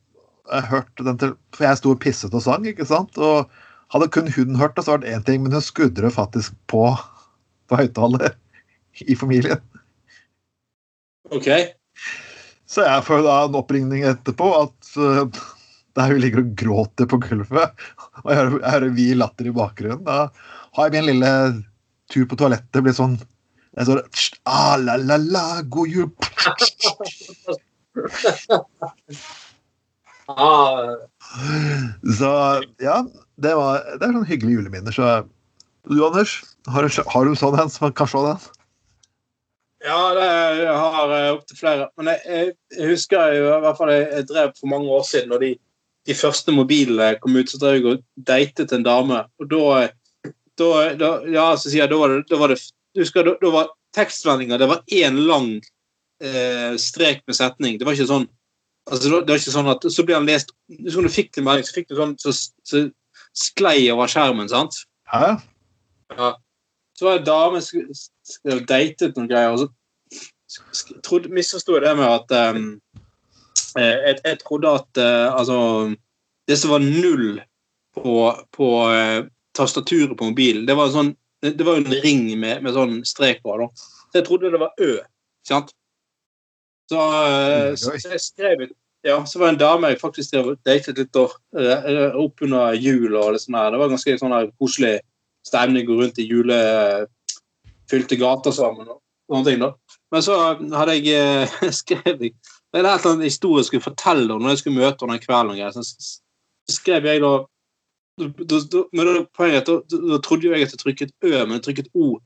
hørt 0.71 0.91
den 0.99 1.19
til 1.21 1.35
For 1.57 1.67
jeg 1.67 1.81
sto 1.81 1.95
og 1.95 2.03
pisset 2.03 2.35
og 2.35 2.45
sang, 2.45 2.67
ikke 2.69 2.87
sant? 2.89 3.19
Og 3.19 3.51
hadde 3.95 4.11
kun 4.15 4.31
hun 4.35 4.61
hørt 4.61 4.77
det, 4.77 4.87
så 4.87 4.95
var 4.95 5.03
det 5.03 5.15
én 5.15 5.25
ting, 5.27 5.43
men 5.43 5.55
hun 5.55 5.65
skudde 5.65 6.13
faktisk 6.15 6.55
på 6.71 6.85
på 7.71 7.79
høyttaler 7.79 8.33
i 9.07 9.15
familien. 9.15 9.61
OK. 11.31 11.47
Så 12.67 12.83
jeg 12.83 13.05
får 13.07 13.23
da 13.27 13.35
en 13.47 13.59
oppringning 13.61 14.03
etterpå 14.11 14.49
at 14.59 14.91
uh, 14.99 15.41
der 15.99 16.11
hun 16.11 16.23
ligger 16.23 16.43
og 16.43 16.55
gråter 16.59 17.07
på 17.11 17.21
gulvet, 17.23 17.85
og 18.25 18.31
jeg 18.31 18.41
hører, 18.41 18.57
jeg 18.59 18.75
hører 18.75 18.97
vi 18.99 19.07
latter 19.15 19.51
i 19.51 19.55
bakgrunnen. 19.55 20.03
Da 20.07 20.17
har 20.77 20.89
jeg 20.89 20.97
min 20.97 21.11
lille 21.13 21.31
tur 22.11 22.27
på 22.31 22.39
toalettet 22.39 22.83
blitt 22.83 22.99
sånn 22.99 23.21
jeg 23.79 23.87
står 23.87 24.01
ah, 24.51 24.75
la, 24.83 24.97
la, 24.99 25.15
la, 25.23 25.63
god 25.71 25.89
jul 25.95 26.11
Så 32.21 32.31
ja, 32.83 33.01
det, 33.41 33.53
var, 33.59 33.85
det 33.97 34.07
er 34.07 34.17
sånn 34.17 34.29
hyggelige 34.29 34.61
juleminner. 34.61 34.95
Så 34.95 35.11
du, 35.89 36.01
Anders, 36.07 36.41
har 36.71 36.87
du, 36.87 37.03
har 37.15 37.29
du 37.29 37.37
sånn 37.39 37.59
en 37.61 37.73
som 37.73 37.93
kan 37.97 38.11
se 38.11 38.25
den? 38.25 38.49
ja, 39.81 40.01
det 40.13 40.27
jeg 40.61 40.77
har 40.77 41.15
jeg 41.15 41.33
opptil 41.35 41.59
flere. 41.59 41.89
Men 41.97 42.13
jeg, 42.13 42.53
jeg, 42.77 42.89
husker 42.93 43.35
jo 43.37 43.49
i 43.49 43.61
hvert 43.65 43.79
fall 43.79 43.93
jeg, 43.95 44.27
drev 44.29 44.53
for 44.59 44.73
mange 44.73 44.93
år 44.93 45.07
siden, 45.09 45.33
når 45.33 45.45
de, 45.45 45.51
de 46.09 46.17
første 46.17 46.55
mobilene 46.55 47.15
kom 47.23 47.39
ut, 47.39 47.49
så 47.49 47.61
drev 47.61 47.79
jeg 47.79 47.87
og 47.89 48.05
datet 48.29 48.75
en 48.77 48.85
dame. 48.85 49.23
Og 49.41 49.51
da, 49.51 49.89
da, 50.61 50.71
da 51.01 51.11
Ja, 51.33 51.47
så 51.57 51.71
sier 51.71 51.87
jeg, 51.87 51.93
da 51.93 52.01
var 52.01 52.13
det, 52.13 52.25
da 52.31 52.41
var 52.41 52.53
det 52.53 52.61
du 52.97 53.05
da, 53.07 53.37
da 53.41 53.53
var 53.55 53.71
var 54.69 54.83
én 54.93 55.17
lang 55.27 55.49
eh, 56.23 56.77
strek 56.77 57.25
med 57.27 57.37
setning. 57.39 57.79
Det 57.79 57.87
var 57.87 57.97
ikke 57.97 58.11
sånn 58.11 58.29
altså, 58.89 59.21
det 59.21 59.29
var- 59.29 59.41
ikke 59.41 59.57
sånn 59.57 59.71
at 59.71 59.87
Så 59.93 60.05
ble 60.07 60.15
han 60.15 60.27
lest 60.27 60.53
Så 60.89 61.03
du 61.03 61.09
fikk 61.09 61.39
en 61.39 61.45
melding, 61.45 61.67
så 61.67 61.75
fikk 61.75 61.89
du 61.89 61.97
sånn 61.97 62.17
så, 62.19 62.33
så 62.65 62.91
sklei 63.37 63.91
over 63.93 64.11
skjermen, 64.11 64.49
sant? 64.49 64.75
Hæ? 65.11 65.37
Så 66.97 67.07
var 67.07 67.19
det 67.19 67.21
en 67.21 67.29
dame 67.29 67.61
som 67.63 68.65
datet 68.67 69.17
noen 69.17 69.29
greier, 69.31 69.55
og 69.55 69.59
så 69.63 69.69
misforsto 71.31 71.77
jeg 71.77 71.85
det 71.85 71.97
med 71.97 72.09
at 72.11 72.35
eh, 72.35 72.59
jeg, 73.79 74.17
jeg 74.25 74.39
trodde 74.43 74.73
at 74.81 74.99
uh, 74.99 75.39
altså 75.39 75.95
Det 76.49 76.59
som 76.59 76.73
var 76.75 76.83
null 76.83 77.41
på, 77.95 78.15
på 78.53 78.69
uh, 78.91 79.27
tastaturet 79.55 80.17
på 80.19 80.31
mobilen, 80.31 80.67
det 80.67 80.75
var, 80.77 80.91
sånn, 80.91 81.13
det, 81.43 81.63
var 81.67 81.79
en 81.79 82.01
ring 82.03 82.27
med, 82.39 82.63
med 82.65 82.75
sånn 82.75 83.01
strek 83.07 83.43
på. 83.45 83.55
Da. 83.61 83.69
Så 84.11 84.19
jeg 84.19 84.27
trodde 84.27 84.51
det 84.51 84.61
var 84.63 84.75
Ø. 84.83 84.97
Sant? 85.47 85.71
Så, 86.91 86.99
eh, 86.99 87.75
så, 87.79 87.95
jeg 88.11 88.21
skrev 88.25 88.65
ut 88.67 88.77
ja, 89.07 89.15
så 89.25 89.39
var 89.41 89.47
det 89.49 89.55
en 89.55 89.61
dame 89.63 89.89
jeg 89.95 90.01
faktisk 90.03 90.35
datet 90.67 90.99
litt 90.99 91.17
eh, 91.17 92.17
opp 92.21 92.43
under 92.45 92.75
jul. 92.77 93.15
og 93.17 93.39
sånn 93.41 93.57
her. 93.57 93.71
det 93.73 93.79
var 93.81 93.89
ganske 93.95 94.17
sånn 94.21 94.35
her 94.35 94.51
koselig 94.61 94.99
stemning, 95.47 95.87
gå 95.89 95.97
rundt 95.97 96.19
i 96.21 96.27
julefylte 96.29 98.19
gater 98.21 98.53
sammen 98.53 98.91
og 98.93 98.99
sånne 99.31 99.47
ting. 99.47 99.63
da. 99.63 99.71
Men 100.13 100.25
så 100.27 100.37
hadde 100.77 100.99
jeg 100.99 101.15
eh, 101.17 101.71
skrevet 101.81 102.21
Det 102.21 102.79
er 102.79 102.85
et 102.85 102.85
eller 102.85 103.15
annet 103.15 103.31
historie 103.31 103.63
jeg 103.65 103.71
skulle 103.71 103.87
fortelle 103.89 104.37
når 104.37 104.53
jeg 104.53 104.61
skulle 104.63 104.83
møte 104.83 105.07
henne 105.07 105.17
den 105.17 105.25
kvelden. 105.25 105.87
Så 106.69 106.77
skrev 106.77 107.09
jeg 107.09 107.23
da 107.25 107.33
da- 108.21 108.45
da- 108.45 108.61
da- 109.65 109.83
da, 109.89 110.19
trodde 110.21 110.51
jeg 110.51 110.67
at 110.67 110.75
jeg 110.75 110.81
trykket 110.83 111.13
Ø, 111.25 111.31
men 111.47 111.57
jeg 111.57 111.63
trykket 111.71 111.89
O. 111.97 112.19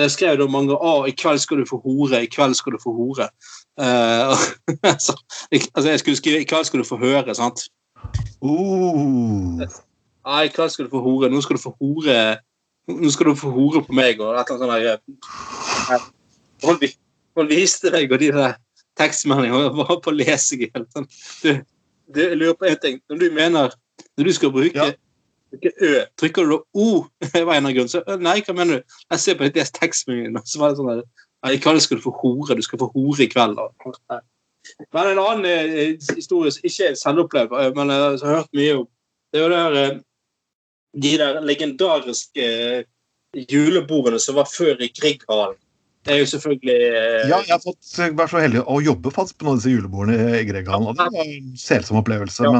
Jeg 0.00 0.10
skrev 0.14 0.38
da 0.40 0.46
mange 0.50 0.76
A. 0.76 0.92
i 1.08 1.14
kveld 1.14 1.38
skal 1.42 1.60
du 1.60 1.66
få 1.68 1.80
hore, 1.84 2.22
i 2.24 2.30
kveld 2.30 2.54
skal 2.58 2.72
du 2.76 2.78
få 2.82 2.94
hore. 2.96 3.28
Uh, 3.80 4.36
altså 4.82 5.88
jeg 5.88 6.00
skulle 6.00 6.16
skrive 6.16 6.40
'i 6.40 6.44
kveld 6.44 6.64
skal 6.64 6.80
du 6.82 6.84
få 6.84 6.98
høre', 7.00 7.34
sant? 7.34 7.62
Uh. 8.42 9.60
Nei, 10.26 10.42
i 10.44 10.48
kveld 10.52 10.70
skal 10.70 10.84
du 10.84 10.90
få 10.90 11.00
hore. 11.00 11.30
Nå 11.30 11.40
skal 11.40 11.56
du 11.56 11.62
få 11.62 11.72
hore 11.80 12.36
Nå 12.88 13.10
skal 13.10 13.26
du 13.30 13.34
få 13.38 13.50
hore 13.54 13.82
på 13.86 13.94
meg 13.96 14.20
og 14.20 14.34
et 14.34 14.50
eller 14.50 14.74
annet 14.74 15.00
sånt. 15.00 15.20
eh, 15.92 16.00
Han 16.68 16.78
han 17.36 17.48
viste 17.48 17.92
meg 17.94 18.12
og 18.12 18.20
de 18.20 18.32
der 18.34 18.56
tekstmeldingene 18.98 19.56
og 19.56 19.62
jeg 19.62 19.76
var 19.78 20.00
på 20.04 20.10
lesing. 20.10 20.64
Du, 21.44 21.52
du, 22.14 22.20
jeg 22.20 22.36
lurer 22.36 22.56
på 22.58 22.64
en 22.68 22.80
ting. 22.82 23.00
Når 23.08 23.16
du 23.16 23.30
mener 23.32 23.70
Når 24.18 24.24
du 24.24 24.32
skal 24.32 24.50
bruke, 24.50 24.74
Ja. 24.74 24.92
Bruke 25.52 25.72
Ø, 25.82 25.90
trykker 26.20 26.46
du 26.46 26.52
da 26.54 26.58
O? 26.74 26.86
Det 27.34 27.42
var 27.46 27.58
en 27.58 27.66
av 27.70 27.74
grunnene. 27.76 27.92
Så, 27.92 28.02
Nei, 28.22 28.36
hva 28.46 28.54
mener 28.56 28.80
du? 28.80 28.98
Jeg 29.14 29.22
ser 29.24 29.38
på 29.40 29.48
deres 29.54 29.72
tekstmelding, 29.76 30.36
og 30.38 30.46
så 30.48 30.60
var 30.62 30.72
det 30.74 30.80
sånn 30.80 30.90
der, 30.92 31.02
Nei, 31.44 31.54
I 31.56 31.60
kveld 31.62 31.80
skal 31.84 31.96
du 32.00 32.04
få 32.04 32.12
hore. 32.20 32.56
Du 32.58 32.62
skal 32.66 32.80
få 32.82 32.90
hore 32.94 33.24
i 33.24 33.30
kveld. 33.32 33.56
da. 33.56 34.20
Men 34.92 35.08
en 35.14 35.20
annen 35.22 35.46
eh, 35.48 35.94
historie 36.16 36.52
som 36.52 36.66
ikke 36.68 36.90
er 36.90 36.98
selvopplevd, 37.00 37.54
eh, 37.56 37.70
men 37.78 37.92
jeg 37.94 38.20
har 38.26 38.34
hørt 38.42 38.50
mye 38.60 38.74
om, 38.82 38.86
det 39.32 39.40
er 39.40 39.44
jo 39.46 39.50
det 39.54 39.60
her 39.64 39.78
eh, 39.80 39.98
de 41.00 41.12
der 41.22 41.38
legendariske 41.46 42.44
eh, 42.44 42.84
julebordene 43.48 44.20
som 44.20 44.36
var 44.36 44.48
før 44.50 44.80
i 44.84 44.90
Grieghallen. 44.92 45.56
Det 46.04 46.14
er 46.14 46.20
jo 46.22 46.28
selvfølgelig 46.34 46.76
eh, 46.90 47.24
Ja, 47.28 47.40
jeg 47.46 47.52
har 47.54 47.62
fått 47.64 47.90
eh, 48.00 48.12
vært 48.20 48.32
så 48.34 48.40
heldig 48.44 48.62
å 48.68 48.78
jobbe 48.84 49.12
fast 49.14 49.36
på 49.38 49.46
noen 49.48 49.56
av 49.56 49.62
disse 49.62 49.72
julebordene 49.74 50.38
i 50.42 50.44
Grieghallen. 50.48 50.92
det 50.96 51.08
var 51.16 51.24
en 51.24 51.50
selsom 51.60 52.00
opplevelse. 52.02 52.44
Ja. 52.44 52.52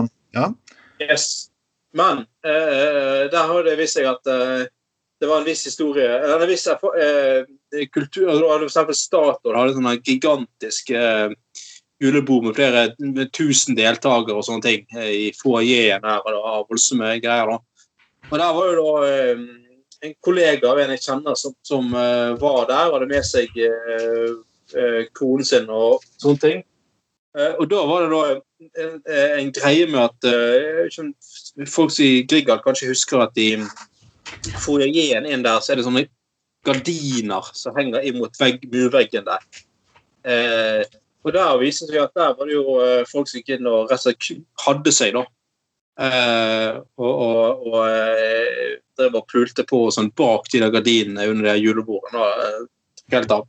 Men 0.49 0.57
Yes. 1.01 1.50
Men 1.97 2.24
eh, 2.47 3.26
der 3.32 3.49
har 3.51 3.64
det 3.66 3.78
vist 3.80 3.99
seg 3.99 4.07
at 4.11 4.30
eh, 4.30 4.68
det 5.20 5.28
var 5.28 5.43
en 5.43 5.49
viss 5.49 5.66
historie 5.68 6.09
en 6.09 6.47
viss 6.49 6.66
eh, 6.66 7.43
kultur, 7.93 8.30
For 8.30 8.64
eksempel 8.64 8.97
Statoil 8.97 9.59
hadde 9.59 9.76
sånne 9.76 9.97
gigantiske 9.99 10.97
eh, 10.97 11.34
julebord 12.01 12.47
med 12.49 12.57
flere 12.57 12.84
med 12.99 13.32
tusen 13.36 13.76
deltakere 13.76 14.38
og 14.38 14.47
sånne 14.47 14.64
ting 14.64 14.86
eh, 14.97 15.11
i 15.11 15.26
foajeen 15.36 16.07
her. 16.07 16.22
og 16.24 16.30
det 16.30 16.45
var 16.45 16.68
voldsomme 16.70 17.16
greier 17.20 17.53
da. 17.53 17.59
Og 18.30 18.38
der 18.38 18.55
var 18.57 18.70
jo 18.70 18.78
da 18.78 19.11
eh, 19.11 19.45
en 20.07 20.14
kollega 20.24 20.70
av 20.70 20.80
en 20.80 20.95
jeg 20.95 21.05
kjenner 21.05 21.36
som, 21.36 21.55
som 21.66 21.93
eh, 21.93 22.32
var 22.41 22.64
der, 22.70 22.95
hadde 22.95 23.11
med 23.11 23.26
seg 23.26 23.53
eh, 23.66 24.30
eh, 24.72 25.03
konen 25.16 25.45
sin 25.45 25.68
og 25.68 26.07
sånne 26.16 26.45
ting. 26.47 26.62
Eh, 27.36 27.53
og 27.61 27.68
da 27.70 27.82
var 27.86 28.07
det 28.07 28.11
da 28.14 28.22
en, 28.82 28.97
en 29.43 29.53
greie 29.55 29.91
med 29.91 30.01
at 30.07 30.30
eh, 30.30 30.86
folk 31.69 31.93
i 32.01 32.23
Grieghallen 32.29 32.65
kanskje 32.65 32.93
husker 32.93 33.25
at 33.25 33.37
i 33.41 33.53
foajeen 34.63 35.27
inn 35.29 35.45
der 35.45 35.61
så 35.61 35.75
er 35.75 35.81
det 35.81 35.87
sånne 35.87 36.07
gardiner 36.67 37.53
som 37.57 37.77
henger 37.77 38.05
inn 38.05 38.19
mot 38.21 38.35
vegg, 38.41 38.65
murveggen 38.73 39.27
der. 39.29 39.45
Eh, 40.29 40.83
og 41.25 41.35
der 41.37 41.59
viser 41.61 41.89
det 41.89 41.97
seg 41.97 42.07
at 42.07 42.17
der 42.17 42.35
var 42.37 42.49
det 42.49 42.57
jo 42.57 42.79
eh, 42.85 43.05
folk 43.09 43.29
som 43.29 43.41
gikk 43.41 43.55
inn 43.57 43.69
og 43.69 43.91
rett 43.91 44.05
og 44.05 44.17
slett 44.17 44.43
hadde 44.65 44.95
seg, 44.95 45.17
da. 45.17 45.25
Eh, 46.01 46.81
og 47.01 47.25
og, 47.27 47.65
og 47.69 47.81
eh, 47.85 48.77
drev 48.97 49.19
og 49.21 49.29
pulte 49.33 49.65
på 49.69 49.87
sånn 49.93 50.13
bak 50.17 50.49
de 50.53 50.63
der 50.63 50.73
gardinene 50.73 51.29
under 51.33 51.51
det 51.51 51.59
julebordet. 51.61 52.13
Da, 52.15 53.17
helt 53.17 53.35
av. 53.37 53.47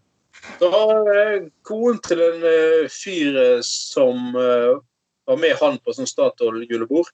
Da 0.59 0.83
eh, 1.13 1.37
konen 1.67 2.01
til 2.03 2.23
en 2.25 2.45
eh, 2.47 2.91
fyr 2.91 3.61
som 3.67 4.31
var 4.35 5.39
med 5.39 5.55
han 5.61 5.79
på 5.79 5.95
sånn 5.95 6.09
Statoil-julebord. 6.09 7.11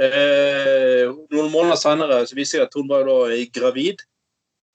Noen 0.00 1.50
måneder 1.52 1.76
senere 1.76 2.22
så 2.28 2.38
viser 2.38 2.62
det 2.62 2.70
at 2.70 2.78
hun 2.78 2.88
var 2.88 3.04
da 3.08 3.18
gravid. 3.52 4.00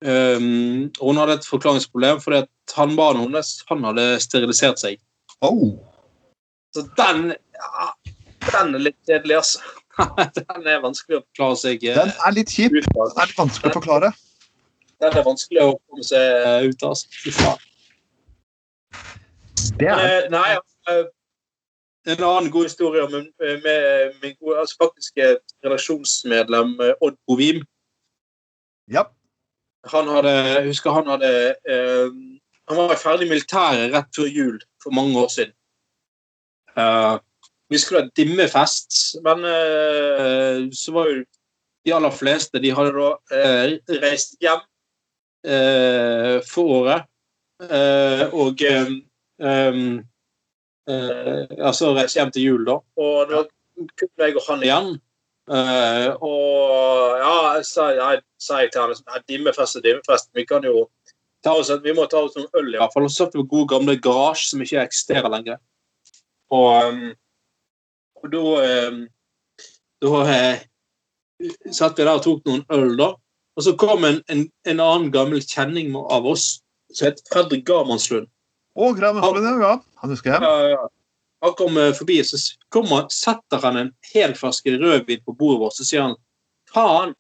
Um, 0.06 0.92
hun 1.00 1.18
hadde 1.18 1.40
et 1.40 1.48
forklaringsproblem 1.48 2.20
fordi 2.22 2.44
at 2.44 2.76
han 2.76 2.98
barnet 2.98 3.24
hennes 3.24 3.52
han 3.72 3.88
hadde 3.88 4.06
sterilisert 4.22 4.82
seg. 4.82 5.00
Oh. 5.42 5.72
Så 6.76 6.84
den 7.00 7.32
ja, 7.32 7.88
den 8.52 8.76
er 8.76 8.84
litt 8.90 9.00
kjedelig, 9.08 9.40
altså. 9.40 9.60
den 10.38 10.68
er 10.68 10.82
vanskelig 10.84 11.22
å 11.22 11.24
forklare 11.24 11.58
seg 11.62 11.86
Den 11.88 12.12
er 12.12 12.36
litt 12.36 12.52
kjip. 12.52 12.76
Den 12.76 13.16
er 13.16 13.30
litt 13.30 13.40
vanskelig 13.40 13.72
å 13.72 13.78
forklare. 13.78 14.12
Den 15.04 15.16
er 15.20 15.26
vanskelig 15.26 15.64
å 15.64 15.76
komme 15.88 16.04
seg 16.08 16.70
ut 16.70 16.84
av. 16.84 16.96
Altså. 16.96 17.06
Det 19.80 19.88
er 19.92 19.98
Men, 20.04 20.36
Nei, 20.36 20.52
en 22.06 22.24
annen 22.24 22.52
god 22.54 22.68
historie 22.70 23.06
med, 23.10 23.32
med 23.40 24.16
min 24.22 24.36
gode, 24.40 24.60
altså 24.62 24.76
faktisk 24.84 25.18
redaksjonsmedlem 25.66 26.76
Odd 27.02 27.18
Bovim. 27.28 27.64
Ja 28.92 29.08
han 29.92 30.10
hadde, 30.10 30.32
jeg 30.32 30.66
husker 30.70 30.96
han 30.96 31.10
hadde 31.14 31.32
eh, 31.70 32.10
Han 32.70 32.78
var 32.78 32.98
ferdig 32.98 33.28
i 33.28 33.30
militæret 33.30 33.94
rett 33.94 34.10
før 34.18 34.30
jul 34.34 34.56
for 34.82 34.94
mange 34.98 35.20
år 35.22 35.28
siden. 35.30 35.52
Uh, 36.76 37.22
vi 37.70 37.78
skulle 37.78 38.02
ha 38.02 38.10
dimmefest, 38.18 39.20
men 39.24 39.46
uh, 39.46 40.66
så 40.74 40.96
var 40.96 41.12
jo 41.12 41.20
de 41.86 41.94
aller 41.94 42.16
fleste 42.18 42.60
De 42.60 42.74
hadde 42.74 42.96
da 42.96 43.12
uh, 43.14 43.76
reist 44.02 44.34
hjem 44.42 44.66
for 46.50 46.72
året. 46.80 47.04
og 48.34 48.62
um, 49.38 50.00
altså 50.88 51.94
reist 51.96 52.18
hjem 52.18 52.32
til 52.34 52.44
jul, 52.50 52.66
da. 52.68 52.80
Og 53.02 53.32
da 53.32 53.44
kunne 54.00 54.28
jeg 54.28 54.38
og 54.38 54.48
han 54.50 54.64
igjen. 54.66 54.90
Uh, 55.46 56.10
og 56.26 57.20
ja, 57.22 57.62
sa, 57.62 57.92
jeg, 57.94 58.22
sa 58.42 58.64
jeg 58.64 58.72
til 58.74 58.82
han 58.82 58.92
liksom, 58.94 59.18
dimmefest 59.30 59.78
og 59.78 59.84
dimmefest. 59.86 60.32
Vi 60.34 60.46
kan 60.50 60.66
jo 60.66 60.88
ta 61.46 61.54
oss, 61.54 61.70
vi 61.84 61.94
må 61.94 62.08
ta 62.10 62.24
oss 62.26 62.38
noen 62.38 62.50
øl, 62.58 62.72
i 62.74 62.80
hvert 62.82 62.94
fall. 62.96 63.06
Og 63.06 63.14
så 63.14 63.24
satt 63.26 63.36
vi 63.36 63.44
på 63.44 63.52
god 63.52 63.68
gamle 63.76 63.98
garasje 64.02 64.52
som 64.52 64.64
ikke 64.66 64.82
eksisterer 64.82 65.30
lenger. 65.30 65.60
Og, 66.54 66.90
um, 66.90 67.12
og 68.22 68.32
da 68.34 68.46
um, 68.88 69.04
Da 70.06 70.26
satt 71.74 71.98
vi 71.98 72.04
der 72.04 72.18
og 72.18 72.24
tok 72.24 72.46
noen 72.48 72.66
øl, 72.74 72.92
da. 73.00 73.14
Og 73.56 73.64
så 73.64 73.74
kom 73.80 74.04
en, 74.08 74.20
en, 74.32 74.44
en 74.68 74.82
annen 74.84 75.12
gammel 75.12 75.42
kjenning 75.42 75.94
av 75.96 76.28
oss 76.28 76.60
som 76.92 77.08
het 77.08 77.22
Fredrik 77.32 77.66
Garmannslund. 77.68 78.28
Å, 78.76 78.92
Garmannslund, 78.98 79.64
ja. 79.64 79.74
Han 80.02 80.12
husker 80.12 80.36
jeg. 80.36 80.44
Ja, 80.44 80.70
ja. 80.76 80.88
Han 81.46 81.54
kommer 81.54 81.94
forbi, 81.94 82.18
så 82.26 82.40
kommer, 82.74 83.06
setter 83.14 83.62
han 83.64 83.78
en 83.78 83.92
hel 84.14 84.34
flaske 84.36 84.74
rødvin 84.80 85.22
på 85.26 85.36
bordet 85.36 85.62
vårt. 85.62 85.78
Så 85.78 85.86
sier 85.88 86.08
han 86.08 86.16
faen, 86.74 87.14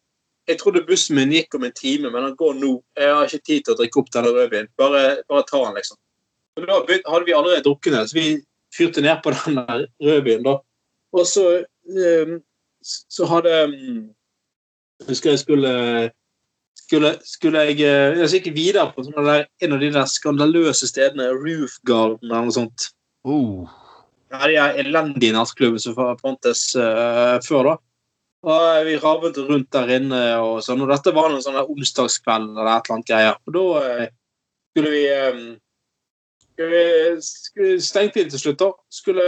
jeg 0.49 0.59
trodde 0.61 0.83
bussen 0.85 1.17
min 1.17 1.33
gikk 1.33 1.55
om 1.57 1.65
en 1.65 1.75
time, 1.75 2.09
men 2.13 2.23
han 2.27 2.35
går 2.37 2.57
nå. 2.59 2.73
Jeg 2.97 3.13
har 3.13 3.29
ikke 3.29 3.47
tid 3.49 3.65
til 3.65 3.75
å 3.75 3.77
drikke 3.79 4.01
opp 4.01 4.11
denne 4.13 4.33
rødvinen. 4.33 4.71
Bare, 4.77 5.03
bare 5.29 5.45
ta 5.49 5.61
den, 5.63 5.77
liksom. 5.79 5.99
Og 6.55 6.67
da 6.67 6.81
hadde 7.11 7.25
vi 7.27 7.35
allerede 7.35 7.63
drukket 7.65 7.95
den, 7.95 8.09
så 8.09 8.17
vi 8.17 8.27
fyrte 8.75 9.03
ned 9.03 9.23
på 9.23 9.33
den 9.35 9.61
rødvinen. 10.05 10.45
da. 10.45 10.57
Og 11.15 11.27
så, 11.29 11.45
um, 11.87 12.37
så 12.83 13.31
hadde 13.31 13.55
Jeg 13.55 15.09
Husker 15.09 15.29
jeg 15.33 15.39
skulle 15.39 15.71
skulle, 16.77 17.15
skulle 17.25 17.63
jeg, 17.69 17.79
eh, 17.85 18.19
jeg 18.23 18.39
gikk 18.39 18.51
videre 18.55 18.91
på 18.93 19.05
der, 19.07 19.47
en 19.63 19.77
av 19.77 19.81
de 19.81 19.93
der 19.95 20.11
skandaløse 20.11 20.89
stedene, 20.91 21.31
Roof 21.33 21.79
Garden 21.87 22.29
eller 22.29 22.47
noe 22.49 22.59
sånt. 22.59 22.91
Oh 23.25 23.65
ja, 24.31 24.47
de 24.47 24.81
elendige 24.81 25.33
nattklubbene 25.35 25.81
som 25.81 25.97
fantes 26.21 26.69
uh, 26.79 27.37
før. 27.45 27.71
da. 27.71 27.75
Og 28.45 28.87
Vi 28.87 28.97
ravet 29.01 29.37
rundt 29.49 29.71
der 29.73 29.93
inne, 29.97 30.21
og 30.41 30.63
sånn, 30.65 30.83
og 30.85 30.91
dette 30.91 31.13
var 31.15 31.31
en 31.31 31.43
sånn 31.43 31.61
onsdagskveld 31.63 32.51
eller 32.53 32.71
et 32.71 32.89
eller 32.89 32.97
annet 32.97 33.11
greier. 33.11 33.37
Og 33.45 33.55
da 33.55 33.67
uh, 33.81 34.09
skulle 34.73 34.93
vi 34.93 35.05
um, 35.13 35.45
skulle 36.55 37.69
vi 37.71 37.77
stengte 37.83 38.21
inn 38.21 38.31
til 38.31 38.41
slutt, 38.41 38.59
da. 38.61 38.71
Skulle, 38.93 39.23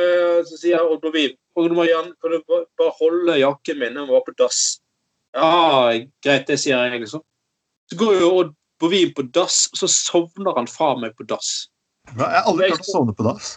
så 0.47 0.59
sier 0.59 0.85
Odd 0.85 1.01
Bovin 1.03 1.35
kan 1.57 1.71
du 1.73 2.41
bare 2.45 2.91
holde 2.99 3.39
jakken 3.39 3.79
min 3.81 3.95
når 3.97 4.03
jeg 4.05 4.13
var 4.13 4.25
på 4.27 4.33
dass? 4.37 4.59
Ja, 5.33 5.89
greit, 6.23 6.45
det 6.47 6.59
sier 6.61 6.77
jeg, 6.85 7.01
liksom. 7.01 7.23
Så 7.91 7.99
går 7.99 8.19
jo 8.21 8.31
Odd 8.41 8.55
Bovin 8.81 9.13
på 9.17 9.25
dass, 9.33 9.65
og 9.73 9.81
så 9.81 9.89
sovner 9.89 10.57
han 10.57 10.67
fra 10.69 10.91
meg 10.99 11.15
på 11.17 11.25
dass. 11.29 11.67
Jeg 12.11 12.21
har 12.21 12.47
aldri 12.47 12.69
klart 12.71 12.85
å 12.85 12.91
sovne 12.91 13.15
på 13.17 13.25
dass. 13.25 13.55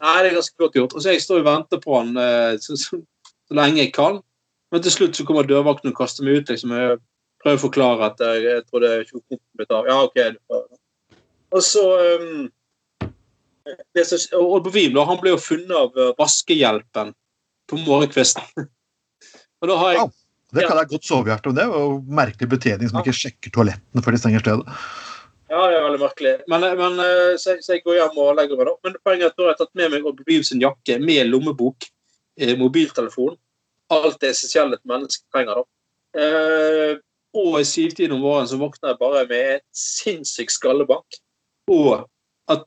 Nei, 0.00 0.16
det 0.22 0.30
er 0.30 0.36
ganske 0.38 0.62
godt 0.62 0.76
gjort. 0.78 0.94
Og 0.96 1.02
så 1.02 1.14
Jeg 1.14 1.24
står 1.24 1.42
og 1.42 1.48
venter 1.48 1.80
på 1.82 1.96
han 1.98 2.12
eh, 2.16 2.56
så, 2.62 2.76
så, 2.80 3.00
så, 3.26 3.56
lenge 3.56 3.82
jeg 3.82 3.92
kan. 3.96 4.20
Men 4.72 4.84
til 4.84 4.94
slutt 4.94 5.18
så 5.18 5.26
kommer 5.28 5.48
dørvakten 5.48 5.90
og 5.90 5.98
kaster 5.98 6.24
meg 6.24 6.40
ut. 6.40 6.52
liksom. 6.52 6.72
Jeg 6.72 7.00
prøver 7.42 7.58
å 7.58 7.64
forklare 7.64 8.08
at 8.12 8.22
jeg, 8.24 8.46
jeg 8.46 8.64
tror 8.68 8.84
det 8.84 8.92
er 8.94 9.04
tjukkoppen 9.08 9.60
mitt 9.60 9.74
av. 9.74 9.90
Ja, 9.90 9.98
ok. 10.06 10.70
Og 11.50 11.64
så 11.66 11.84
um, 12.22 12.46
det 13.98 14.06
som, 14.06 14.22
og 14.38 14.64
på 14.64 14.72
Vim, 14.74 14.94
da, 14.94 15.04
Han 15.08 15.18
ble 15.20 15.34
jo 15.34 15.42
funnet 15.42 15.74
av 15.76 15.98
uh, 15.98 16.12
vaskehjelpen 16.18 17.12
på 17.68 17.82
morgenkvisten. 17.84 18.46
og 19.60 19.72
da 19.72 19.78
har 19.82 19.96
jeg... 19.96 20.10
Det 20.50 20.66
kan 20.66 20.78
jeg 20.80 20.90
godt 20.90 21.06
sovehjerte. 21.06 21.52
Det 21.54 21.62
er 21.62 21.70
jo 21.70 22.00
merkelig 22.20 22.50
betjening 22.50 22.90
som 22.90 23.00
ikke 23.00 23.14
sjekker 23.14 23.52
toalettene 23.54 24.02
før 24.04 24.16
de 24.16 24.20
stenger 24.22 24.42
stedet. 24.44 24.78
Ja, 25.50 25.64
det 25.66 25.76
er 25.76 25.84
veldig 25.86 26.00
merkelig. 26.00 26.32
Men, 26.50 26.64
men 26.78 27.02
eh, 27.02 27.36
så, 27.42 27.56
så, 27.58 27.74
jeg 27.74 27.82
går 27.86 27.96
hjem 27.98 28.18
og 28.22 28.36
legger 28.38 28.58
meg, 28.58 28.68
da. 28.68 28.74
Men 28.86 28.98
poenget 29.02 29.26
er 29.26 29.32
at 29.32 29.40
jeg 29.42 29.50
har 29.50 29.58
tatt 29.58 29.78
med 29.78 29.94
meg 29.94 30.06
Obliv 30.06 30.44
sin 30.46 30.62
jakke 30.62 30.98
med 31.02 31.30
lommebok, 31.30 31.86
eh, 32.38 32.54
mobiltelefon. 32.58 33.34
Alt 33.90 34.20
det 34.22 34.30
essensielle 34.34 34.78
et 34.78 34.86
menneske 34.86 35.26
trenger. 35.34 35.62
da. 35.62 36.22
Eh, 36.22 37.00
og 37.40 37.60
i 37.60 37.66
syvtiden 37.66 38.14
om 38.16 38.22
våren 38.26 38.46
så 38.50 38.58
våkner 38.58 38.92
jeg 38.92 39.00
bare 39.00 39.24
med 39.30 39.56
et 39.56 39.66
sinnssykt 39.74 40.54
skallebank. 40.54 41.18
Og 41.70 42.06
at 42.50 42.66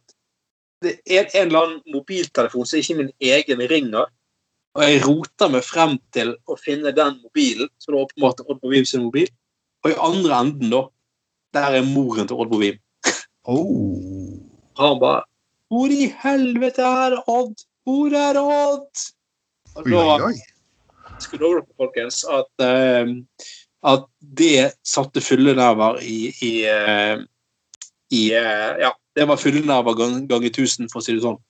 det 0.84 0.98
er 1.08 1.32
en 1.32 1.48
eller 1.48 1.64
annen 1.64 1.96
mobiltelefon 1.96 2.68
som 2.68 2.80
ikke 2.80 3.00
min 3.00 3.12
egen 3.24 3.64
ringer. 3.72 4.12
Og 4.74 4.82
jeg 4.82 5.02
roter 5.06 5.52
meg 5.54 5.66
frem 5.68 5.98
til 6.16 6.34
å 6.50 6.56
finne 6.58 6.94
den 6.98 7.20
mobilen, 7.22 7.70
som 7.78 7.94
er 7.94 8.06
åpenbart 8.08 8.42
Odd 8.48 8.62
Bovim 8.64 8.88
sin 8.90 9.06
mobil. 9.06 9.30
Og 9.86 9.92
i 9.92 10.00
andre 10.02 10.40
enden, 10.46 10.72
da, 10.74 10.82
der 11.54 11.78
er 11.78 11.86
moren 11.86 12.30
til 12.30 12.42
Odd 12.42 12.50
Bovim. 12.50 12.80
Oh. 13.46 14.40
Han 14.80 14.98
bare 15.02 15.26
Hvor 15.68 15.92
i 15.92 16.08
helvete 16.24 16.86
er 16.86 17.18
Odd? 17.28 17.66
Hvor 17.84 18.16
er 18.18 18.40
Odd? 18.40 19.04
Og 19.76 19.90
da 19.90 20.02
oi, 20.16 20.32
oi. 20.32 21.14
skulle 21.22 21.44
dere, 21.44 21.66
folkens, 21.78 22.24
at, 22.30 22.50
uh, 22.64 23.14
at 23.94 24.06
det 24.38 24.72
satte 24.86 25.22
fyllenerver 25.22 26.00
i, 26.02 26.18
i, 26.46 26.54
uh, 26.70 27.22
i 28.14 28.28
uh, 28.38 28.74
Ja, 28.82 28.94
det 29.18 29.28
var 29.30 29.42
fyllenerver 29.42 29.98
ganger 29.98 30.26
gang 30.30 30.46
1000, 30.50 30.90
for 30.94 31.02
å 31.02 31.06
si 31.06 31.18
det 31.18 31.26
sånn. 31.26 31.42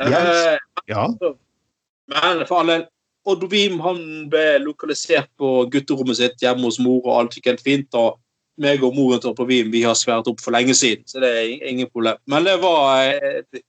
Yes. 0.00 0.58
Ja. 0.88 1.04
Men 2.10 2.46
for 2.48 2.62
alle 2.62 2.80
Odd 3.28 3.42
han 3.84 3.98
ble 4.32 4.44
lokalisert 4.64 5.28
på 5.36 5.66
gutterommet 5.70 6.16
sitt 6.16 6.40
hjemme 6.40 6.64
hos 6.64 6.78
mor, 6.80 7.02
og 7.04 7.18
alt 7.18 7.36
gikk 7.36 7.50
helt 7.50 7.64
fint. 7.66 7.94
og 7.94 8.16
meg 8.60 8.82
og 8.84 8.96
moren 8.96 9.20
til 9.22 9.32
Odd 9.32 9.50
vi 9.50 9.82
har 9.84 9.96
svært 9.98 10.28
opp 10.30 10.40
for 10.42 10.54
lenge 10.54 10.74
siden, 10.76 11.06
så 11.08 11.20
det 11.22 11.30
er 11.30 11.68
ingen 11.68 11.88
problem. 11.88 12.18
Men 12.30 12.44
det 12.48 12.58
var 12.62 13.06
eh, 13.08 13.60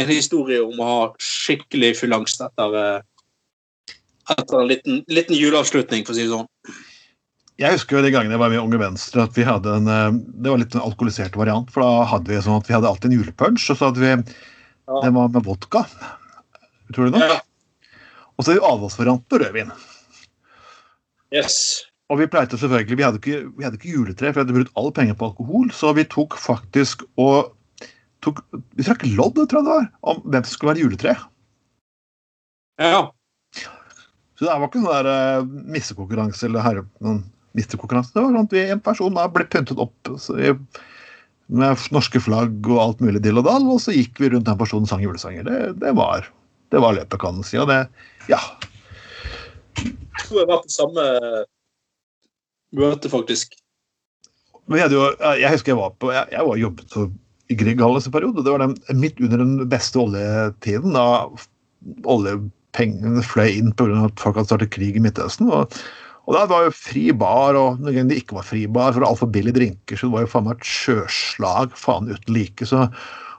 en 0.00 0.10
historie 0.10 0.62
om 0.62 0.78
å 0.80 0.90
ha 0.90 1.00
skikkelig 1.20 1.96
fyllangst 2.00 2.40
etter, 2.46 2.76
eh, 2.80 3.96
etter 4.36 4.62
en 4.62 4.70
liten, 4.70 5.02
liten 5.10 5.36
juleavslutning, 5.36 6.06
for 6.06 6.14
å 6.14 6.18
si 6.18 6.24
det 6.26 6.32
sånn. 6.32 6.48
Jeg 7.60 7.76
husker 7.76 7.98
jo 7.98 8.04
de 8.06 8.12
gangene 8.14 8.38
jeg 8.38 8.40
var 8.40 8.52
med 8.52 8.62
Unge 8.62 8.80
Venstre, 8.80 9.26
at 9.26 9.36
vi 9.36 9.44
hadde 9.44 9.74
en 9.76 9.90
eh, 9.92 10.22
Det 10.40 10.54
var 10.54 10.62
litt 10.62 10.76
en 10.76 10.86
alkoholisert 10.86 11.36
variant. 11.36 11.68
For 11.72 11.84
da 11.84 12.08
hadde 12.14 12.32
vi 12.32 12.40
sånn 12.40 12.62
at 12.62 12.70
vi 12.70 12.76
hadde 12.78 12.88
alltid 12.88 13.10
en 13.10 13.18
julepunch, 13.18 13.68
og 13.68 13.76
så 13.76 13.90
hadde 13.90 14.06
vi. 14.06 14.40
Den 14.90 15.14
var 15.14 15.30
med 15.30 15.46
vodka. 15.46 15.84
Tror 16.94 17.06
du 17.10 17.14
det? 17.14 17.22
Ja. 17.30 17.38
Og 18.34 18.44
så 18.46 18.52
er 18.54 18.58
vi 18.58 18.66
avholdsvariant 18.66 19.22
på 19.30 19.38
rødvin. 19.42 19.70
Yes. 21.34 21.56
Og 22.10 22.18
vi 22.18 22.26
pleide 22.26 22.58
selvfølgelig, 22.58 22.96
vi 22.98 23.04
hadde, 23.06 23.20
ikke, 23.22 23.40
vi 23.54 23.66
hadde 23.66 23.78
ikke 23.78 23.92
juletre, 23.94 24.32
for 24.32 24.40
vi 24.40 24.42
hadde 24.42 24.56
brukt 24.56 24.78
alle 24.80 24.94
penger 24.96 25.18
på 25.20 25.28
alkohol, 25.30 25.68
så 25.76 25.92
vi 25.94 26.02
tok 26.10 26.34
faktisk 26.42 27.04
og 27.20 27.52
tok, 28.24 28.42
Vi 28.74 28.84
trakk 28.84 29.04
lodd, 29.14 29.38
tror 29.38 29.60
jeg 29.60 29.68
det 29.68 29.76
var, 29.76 29.86
om 30.10 30.22
hvem 30.26 30.42
som 30.44 30.56
skulle 30.56 30.74
være 30.74 30.82
juletre. 30.82 31.14
Ja. 32.82 33.04
Så 34.34 34.46
det 34.48 34.56
var 34.56 34.66
ikke 34.66 34.82
noen 34.82 34.96
der 34.96 35.10
uh, 35.44 35.48
missekonkurranse 35.76 36.48
eller 36.48 36.64
herre, 36.64 36.84
noen 37.04 37.22
misterkonkurranse. 37.56 38.14
Det 38.14 38.22
var 38.24 38.32
sånn 38.32 38.48
at 38.48 38.54
vi, 38.56 38.64
en 38.72 38.82
person 38.82 39.16
da 39.16 39.28
ble 39.30 39.46
pyntet 39.52 39.80
opp 39.84 40.10
så, 40.18 40.34
vi- 40.40 40.56
med 41.50 41.86
norske 41.94 42.20
flagg 42.22 42.66
og 42.68 42.80
alt 42.82 43.00
mulig 43.04 43.22
dill 43.24 43.40
og 43.40 43.46
dall, 43.48 43.66
og 43.72 43.80
så 43.82 43.94
gikk 43.94 44.20
vi 44.22 44.30
rundt 44.32 44.48
den 44.48 44.58
personen 44.60 44.86
og 44.86 44.92
sang 44.92 45.02
julesanger. 45.04 45.46
Det, 45.46 45.60
det, 45.82 45.94
var, 45.98 46.28
det 46.70 46.82
var 46.82 46.96
løpet, 46.96 47.18
kan 47.22 47.38
man 47.38 47.46
si. 47.46 47.58
Og 47.60 47.66
det, 47.70 47.80
ja. 48.30 48.40
Jeg 49.80 50.28
tror 50.28 50.42
jeg 50.42 50.50
var 50.50 50.62
på 50.62 50.72
samme 50.72 51.08
møte, 52.78 53.10
faktisk. 53.10 53.58
Jo, 54.70 54.78
jeg 54.78 55.50
husker 55.50 55.72
jeg 55.72 55.80
var 55.80 55.94
på, 55.98 56.12
jeg, 56.14 56.30
jeg 56.30 56.46
var 56.46 56.60
jobbet 56.60 56.94
for 56.94 57.10
i 57.50 57.56
Grieghallen 57.58 58.04
en 58.06 58.14
periode. 58.14 58.44
Det 58.46 58.52
var 58.54 58.62
den, 58.62 58.76
midt 59.00 59.18
under 59.20 59.42
den 59.42 59.54
beste 59.70 59.98
oljetiden, 59.98 60.94
da 60.94 61.26
oljepengene 62.06 63.24
fløy 63.26 63.56
inn 63.56 63.72
pga. 63.74 64.04
at 64.06 64.22
folk 64.22 64.38
hadde 64.38 64.52
startet 64.52 64.72
krig 64.76 64.94
i 64.94 65.02
Midtøsten. 65.02 65.50
Og, 65.50 65.74
og 66.28 66.36
da 66.36 66.44
var 66.50 66.66
jo 66.66 66.76
fri 66.76 67.08
bar, 67.16 67.56
og 67.58 67.80
noen 67.80 67.96
ganger 67.96 68.12
det 68.12 68.20
ikke 68.22 68.38
var 68.38 68.46
fri 68.46 68.66
bar, 68.70 68.92
for 68.96 69.06
altfor 69.06 69.30
billige 69.32 69.56
drinker, 69.56 69.98
så 69.98 70.06
det 70.06 70.14
var 70.14 70.26
jo 70.26 70.32
faen 70.34 70.46
meg 70.46 70.60
et 70.60 70.68
sjøslag 70.68 71.74
faen 71.78 72.12
uten 72.12 72.36
like. 72.36 72.68
Så 72.68 72.84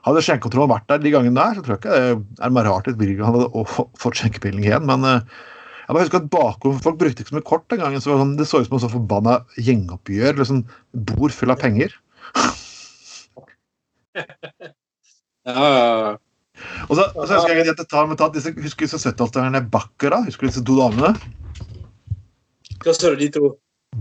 hadde 0.02 0.24
skjenkekontrollen 0.26 0.72
vært 0.72 0.88
der 0.90 1.02
de 1.02 1.14
gangene 1.14 1.38
der, 1.38 1.56
så 1.56 1.64
tror 1.64 1.76
jeg 1.76 1.82
ikke 1.82 2.02
det 2.02 2.44
er 2.46 2.54
mer 2.56 2.68
rart 2.68 2.90
at 2.90 2.98
Birger 3.00 3.28
hadde 3.28 3.64
fått 4.02 4.18
skjenkepilling 4.18 4.66
igjen. 4.66 4.86
men 4.90 5.06
eh, 5.08 5.40
jeg 5.82 5.96
bare 5.96 6.06
husker 6.06 6.22
at 6.22 6.32
bakom, 6.32 6.76
Folk 6.82 6.98
brukte 7.00 7.24
ikke 7.24 7.32
så 7.32 7.36
mye 7.36 7.48
kort 7.48 7.64
den 7.70 7.80
gangen. 7.82 8.00
så 8.00 8.10
Det, 8.10 8.14
var 8.14 8.22
sånn, 8.22 8.36
det 8.38 8.46
så 8.48 8.62
ut 8.62 8.68
som 8.68 8.76
en 8.78 8.84
sånn 8.84 8.94
forbanna 8.94 9.38
gjengoppgjør. 9.60 10.38
liksom 10.38 10.62
Bord 11.10 11.34
full 11.36 11.54
av 11.54 11.62
penger. 11.62 11.94
Ja. 15.42 16.12
Og 16.86 16.92
så, 16.94 17.04
så 17.16 17.34
husker 17.34 17.56
jeg 17.56 17.72
at 17.72 17.80
jeg 17.80 17.88
tar 17.90 18.12
tar 18.14 18.28
disse, 18.30 18.52
Husker 18.62 18.86
disse 18.86 19.00
70-tallerne 19.02 19.64
Bakkara? 19.72 20.20
Husker 20.28 20.46
du 20.46 20.52
disse 20.52 20.62
to 20.62 20.76
damene? 20.78 21.10
Hva 22.82 22.94
sa 22.96 23.12
du, 23.12 23.18
de 23.20 23.28
to? 23.34 23.54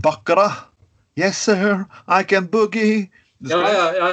Bakkara. 0.04 0.50
Yes, 1.20 1.38
sir, 1.38 1.86
I 2.08 2.24
can 2.24 2.48
boogie. 2.52 3.10
Ja, 3.44 3.60
ja, 3.60 3.86
ja. 3.98 4.10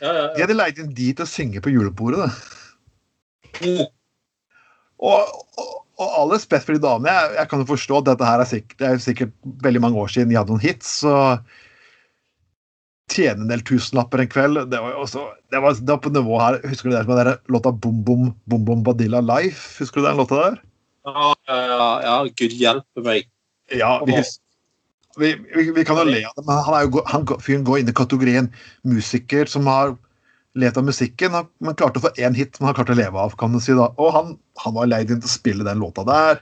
ja, 0.00 0.12
ja, 0.12 0.26
De 0.36 0.44
hadde 0.44 0.56
leid 0.56 0.78
inn 0.78 0.94
de 0.94 1.10
til 1.16 1.26
å 1.26 1.28
synge 1.28 1.62
på 1.64 1.72
julebordet. 1.74 2.26
Da. 2.26 2.30
Mm. 3.64 3.86
Og, 4.96 5.36
og, 5.60 5.70
og 6.00 6.18
all 6.20 6.32
respekt 6.32 6.68
for 6.68 6.76
de 6.76 6.82
damene. 6.84 7.12
Jeg, 7.12 7.36
jeg 7.40 7.50
kan 7.50 7.62
jo 7.62 7.70
forstå 7.72 8.00
at 8.00 8.10
dette 8.12 8.28
her 8.28 8.42
er 8.44 8.50
sikkert, 8.50 8.78
det 8.80 8.88
er 8.88 9.02
sikkert 9.02 9.54
veldig 9.64 9.82
mange 9.84 10.00
år 10.00 10.12
siden 10.12 10.32
de 10.32 10.38
hadde 10.38 10.54
noen 10.54 10.64
hits. 10.64 10.98
så 11.02 11.16
tjene 13.12 13.44
en 13.44 13.50
del 13.50 13.62
tusenlapper 13.66 14.22
en 14.22 14.30
kveld. 14.30 14.62
Det 14.72 14.80
var 14.82 14.96
også, 14.98 15.28
det 15.54 15.62
var, 15.62 15.76
det 15.78 15.92
var 15.92 16.02
på 16.02 16.12
nivå 16.14 16.40
her. 16.42 16.58
Husker 16.66 16.90
du 16.90 16.96
det 16.96 17.06
med 17.08 17.20
den 17.20 17.54
låta 17.54 17.72
Bom 17.72 18.02
Bom 18.04 18.30
Bom 18.50 18.64
Bom 18.66 18.82
Badilla 18.86 19.22
Life? 19.24 19.78
Husker 19.80 20.02
du 20.02 20.08
den 20.08 20.20
låta 20.20 20.40
der? 20.42 20.60
Ja, 21.06 21.32
ja, 21.46 21.58
ja, 21.70 21.90
ja, 22.02 22.16
gud 22.34 22.54
hjelpe 22.58 23.04
meg. 23.06 23.28
Ja, 23.74 24.04
vi, 24.06 24.14
vi, 25.18 25.30
vi, 25.56 25.70
vi 25.74 25.84
kan 25.88 25.96
jo 25.98 26.04
le 26.06 26.20
av 26.28 26.34
det, 26.36 26.44
men 26.46 26.58
han, 26.66 26.74
er 26.78 26.86
jo, 26.86 27.02
han 27.10 27.24
fyren 27.42 27.64
går 27.66 27.80
inn 27.82 27.88
i 27.90 27.94
kategorien 27.96 28.50
musiker 28.86 29.48
som 29.50 29.66
har 29.70 29.96
levd 30.56 30.78
av 30.80 30.84
musikken, 30.86 31.34
han- 31.36 31.48
men 31.60 31.74
klarte 31.76 31.98
å 32.00 32.04
få 32.06 32.12
én 32.16 32.36
hit 32.36 32.60
man 32.60 32.70
har 32.70 32.76
klart 32.78 32.92
å 32.94 32.96
leve 32.96 33.18
av, 33.20 33.34
kan 33.36 33.52
du 33.52 33.58
si 33.60 33.74
da. 33.76 33.90
Og 34.00 34.12
han, 34.14 34.36
han 34.62 34.74
var 34.76 34.86
leid 34.88 35.10
inn 35.10 35.20
til 35.20 35.28
å 35.28 35.34
spille 35.34 35.66
den 35.66 35.82
låta 35.82 36.04
der. 36.08 36.38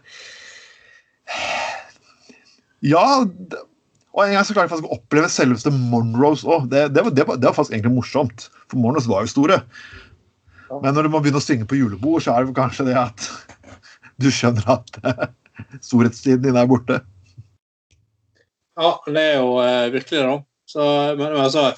Ja, 2.85 3.25
det, 3.25 3.63
og 4.15 4.23
en 4.27 4.35
gang 4.37 4.45
så 4.47 4.55
klarte 4.55 4.69
jeg 4.69 4.75
faktisk 4.77 4.91
å 4.93 4.99
oppleve 5.01 5.31
selveste 5.33 5.73
Monroes 5.75 6.45
òg. 6.47 6.69
Det, 6.71 6.85
det, 6.95 7.03
var- 7.07 7.15
det, 7.17 7.25
det 7.41 7.49
var 7.49 7.57
faktisk 7.57 7.75
egentlig 7.75 7.97
morsomt, 7.97 8.49
for 8.71 8.79
Monroes 8.85 9.09
var 9.11 9.25
jo 9.25 9.33
store. 9.33 9.63
Men 10.83 10.95
når 10.97 11.07
du 11.07 11.13
må 11.15 11.21
begynne 11.23 11.41
å 11.41 11.45
synge 11.45 11.67
på 11.71 11.77
julebord, 11.79 12.23
så 12.25 12.35
er 12.37 12.47
det 12.47 12.55
kanskje 12.57 12.87
det 12.89 12.95
at 12.99 13.27
du 14.23 14.29
skjønner 14.33 14.69
at 14.77 15.01
storhetstiden 15.89 16.45
din 16.47 16.59
er 16.61 16.71
borte. 16.71 17.01
Ja, 18.75 18.91
det 19.07 19.23
er 19.23 19.37
jo 19.39 19.59
eh, 19.63 19.89
virkelig 19.95 20.21
det, 20.21 20.29
da. 20.29 20.39
Så, 20.67 20.85
men, 21.15 21.29
men 21.31 21.43
altså 21.45 21.69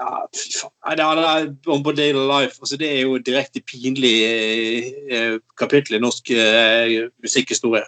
ja, 0.00 0.22
fy 0.34 0.52
faen. 0.56 0.98
Det, 0.98 1.08
det 1.18 1.26
er 1.30 1.48
Bombadil 1.66 2.20
Life. 2.28 2.58
Altså, 2.60 2.78
det 2.80 2.88
er 2.88 3.02
jo 3.04 3.18
direkte 3.22 3.62
pinlig 3.68 4.14
eh, 4.26 4.92
eh, 5.12 5.34
kapittel 5.60 5.98
i 5.98 6.02
norsk 6.02 6.32
eh, 6.36 6.94
musikkhistorie. 7.22 7.84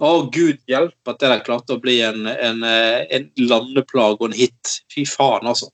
Å, 0.00 0.10
gud 0.32 0.60
hjelpe 0.70 1.12
at 1.12 1.20
det 1.20 1.32
der 1.32 1.44
klarte 1.44 1.76
å 1.76 1.82
bli 1.82 1.98
en, 2.06 2.24
en, 2.30 2.62
eh, 2.64 3.02
en 3.16 3.28
landeplag 3.40 4.20
og 4.20 4.30
en 4.30 4.36
hit. 4.36 4.76
Fy 4.92 5.04
faen, 5.08 5.48
altså. 5.50 5.70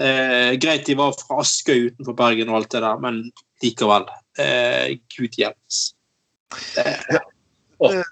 Eh, 0.00 0.54
greit 0.58 0.88
de 0.88 0.96
var 0.98 1.14
fra 1.18 1.42
Askøy 1.42 1.90
utenfor 1.92 2.16
Bergen 2.18 2.50
og 2.50 2.62
alt 2.62 2.72
det 2.74 2.82
der, 2.82 3.02
men 3.02 3.20
likevel. 3.62 4.08
Eh, 4.42 4.96
gud 5.14 5.38
hjelpes. 5.38 5.84
Eh, 6.80 7.20
Men 7.82 8.02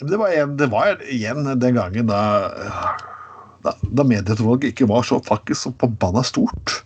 Det 0.00 0.16
var, 0.16 0.32
igjen, 0.32 0.56
det 0.56 0.66
var 0.72 1.00
igjen 1.04 1.44
den 1.60 1.74
gangen 1.76 2.08
da, 2.08 2.20
da, 3.64 3.74
da 3.82 4.04
medieutvalget 4.06 4.72
ikke 4.72 4.88
var 4.88 5.04
så 5.04 5.20
faktisk 5.24 5.66
så 5.66 5.72
forbanna 5.80 6.22
stort. 6.24 6.80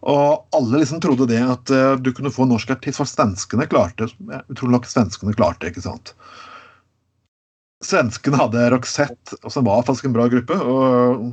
Og 0.00 0.46
alle 0.56 0.80
liksom 0.80 1.02
trodde 1.04 1.28
det 1.28 1.40
at 1.44 1.72
eh, 1.74 1.98
du 2.00 2.12
kunne 2.16 2.32
få 2.32 2.46
norsk 2.48 2.72
artist, 2.72 2.96
for 3.02 3.08
svenskene 3.08 3.68
klarte 3.68 4.08
utrolig 4.48 4.78
nok 4.78 4.88
svenskene 4.88 5.36
klarte 5.36 5.68
ikke 5.68 5.84
sant. 5.84 6.14
Svenskene 7.84 8.40
hadde 8.40 8.70
Roxette, 8.72 9.36
som 9.48 9.64
var 9.68 9.84
faktisk 9.84 10.08
en 10.08 10.16
bra 10.16 10.28
gruppe. 10.32 10.56
og 10.56 11.28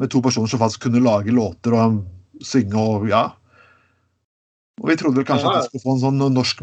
Med 0.00 0.12
to 0.12 0.20
personer 0.24 0.48
som 0.48 0.60
faktisk 0.60 0.86
kunne 0.88 1.02
lage 1.04 1.32
låter 1.32 1.76
og 1.76 2.02
synge 2.44 2.80
og 2.80 3.08
ja. 3.08 3.30
Og 4.80 4.88
vi 4.88 4.96
trodde 5.00 5.24
kanskje 5.28 5.48
at 5.48 5.58
vi 5.58 5.66
skulle 5.68 5.84
få 5.84 5.96
en 5.96 6.04
sånn 6.04 6.22
norsk 6.36 6.62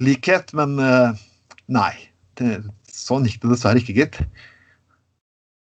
musikklikhet, 0.00 0.52
men 0.54 0.78
eh, 0.78 1.12
nei. 1.68 1.92
Det, 2.38 2.62
sånn 2.88 3.26
gikk 3.26 3.42
det 3.42 3.52
dessverre 3.52 3.80
ikke, 3.80 3.94
gitt. 3.94 4.16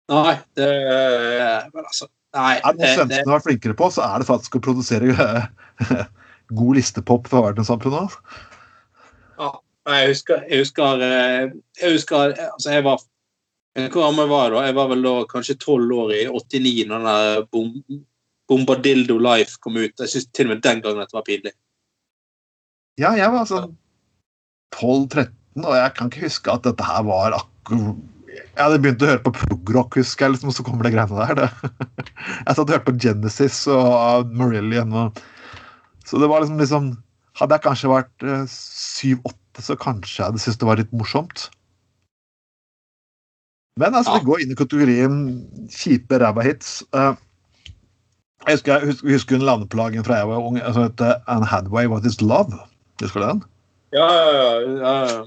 nei, 0.09 0.37
det 0.55 0.69
Men 1.75 1.85
altså 1.85 2.09
Nei. 2.35 2.59
Er 2.67 2.75
det 2.75 2.81
noe 2.83 2.95
svenskene 2.97 3.31
har 3.31 3.37
vært 3.37 3.47
flinkere 3.47 3.75
på, 3.79 3.89
så 3.95 4.03
er 4.03 4.19
det 4.19 4.27
faktisk 4.27 4.57
å 4.57 4.61
produsere 4.61 5.12
eh, 5.15 6.01
god 6.59 6.77
listepop 6.77 7.29
for 7.31 7.47
verdenssamfunnet. 7.47 8.17
Ja, 9.39 9.53
Jeg 9.87 10.09
husker, 10.09 10.43
jeg 10.51 10.65
husker, 10.65 11.05
eh, 11.05 11.53
jeg 11.79 11.93
husker 11.95 12.35
altså 12.35 12.73
jeg 12.73 12.85
var 12.85 12.99
Hvor 13.77 14.03
gammel 14.03 14.29
var 14.31 14.49
jeg 14.49 14.55
da? 14.55 14.65
Jeg 14.67 14.75
var 14.75 14.91
vel 14.91 15.07
da 15.07 15.12
kanskje 15.31 15.59
tolv 15.62 15.95
år 15.95 16.11
i 16.15 16.25
89 16.27 16.89
når 16.91 17.07
den 17.07 17.47
bom, 17.51 18.03
Bombadildo 18.49 19.19
Life 19.19 19.59
kom 19.62 19.79
ut. 19.79 19.95
Jeg 19.99 20.11
syns 20.11 20.27
til 20.35 20.47
og 20.47 20.57
med 20.57 20.62
den 20.62 20.83
gangen 20.83 21.03
at 21.03 21.11
det 21.11 21.19
var 21.19 21.27
pinlig. 21.27 21.55
Ja, 22.99 23.15
jeg 23.19 23.31
var 23.31 23.47
sånn 23.51 23.75
12-13, 24.73 25.31
og 25.62 25.75
jeg 25.77 25.93
kan 25.97 26.11
ikke 26.11 26.25
huske 26.27 26.53
at 26.53 26.65
dette 26.67 26.87
her 26.87 27.03
var 27.07 27.37
akkurat 27.37 28.03
Jeg 28.35 28.59
hadde 28.59 28.81
begynt 28.83 29.03
å 29.05 29.09
høre 29.12 29.23
på 29.23 29.31
progrock, 29.37 29.95
husker 30.01 30.27
jeg, 30.27 30.35
liksom, 30.35 30.51
og 30.51 30.57
så 30.57 30.65
kommer 30.67 30.87
det 30.89 30.91
greiene 30.97 31.27
der. 31.29 31.35
Det. 31.39 31.71
Jeg 32.49 32.57
satt 32.57 32.65
og 32.65 32.73
hørte 32.75 32.89
på 32.89 32.97
Genesis 32.99 33.61
og 33.71 34.33
Marillion. 34.35 34.91
Og, 34.91 35.21
så 36.05 36.19
det 36.19 36.29
var 36.33 36.43
liksom, 36.43 36.59
liksom 36.59 36.89
Hadde 37.35 37.57
jeg 37.57 37.65
kanskje 37.65 37.89
vært 37.91 38.23
eh, 38.23 38.43
syv-åtte, 38.47 39.62
så 39.67 39.75
kanskje 39.75 40.21
jeg 40.21 40.29
hadde 40.29 40.39
syntes 40.39 40.59
det 40.61 40.67
var 40.69 40.79
litt 40.79 40.93
morsomt. 40.95 41.49
Men 43.83 43.97
altså, 43.99 44.12
Ja. 44.12 44.21
vi 44.21 44.29
går 44.29 44.43
inn 44.45 44.53
i 44.55 44.59
kategorien 44.61 45.17
kjipe 45.75 46.21
ræva 46.23 46.45
hits. 46.47 46.85
Eh, 46.95 47.17
jeg 48.47 48.61
husker, 48.61 48.77
jeg 48.77 48.93
husker, 48.93 49.11
husker 49.17 49.41
en 49.41 49.47
landeplagen 49.49 50.07
fra 50.07 50.21
jeg 50.21 50.31
var 50.31 50.47
ung, 50.47 50.61
som 50.62 50.87
het 50.87 51.03
Anne 51.27 51.49
Hadway, 51.51 51.91
What 51.91 52.07
Is 52.07 52.21
Love? 52.23 52.55
Husker 53.03 53.19
du 53.25 53.27
den? 53.27 53.43
Ja, 53.95 54.07
ja, 54.11 54.47
ja. 54.82 55.24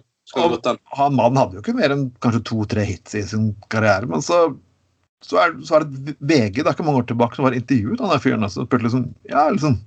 den. 0.63 0.79
han 0.97 1.15
mannen 1.15 1.39
hadde 1.39 1.57
jo 1.57 1.63
ikke 1.63 1.75
mer 1.77 1.93
enn 1.93 2.07
kanskje 2.23 2.43
to-tre 2.49 2.83
hits 2.87 3.15
i 3.15 3.23
sin 3.23 3.53
karriere, 3.71 4.09
men 4.11 4.23
så, 4.25 4.41
så, 5.23 5.39
er, 5.45 5.55
så 5.63 5.79
er 5.79 5.85
det 5.87 6.17
VG 6.19 6.59
det 6.59 6.65
er 6.65 6.73
ikke 6.75 6.87
mange 6.87 7.03
år 7.03 7.07
tilbake 7.11 7.39
som 7.39 7.47
var 7.47 7.55
intervjuet 7.55 8.03
han 8.03 8.11
der 8.11 8.23
fyren. 8.23 8.43
Altså, 8.43 8.65
spurte 8.67 8.87
liksom, 8.89 9.07
ja, 9.31 9.47
liksom, 9.53 9.79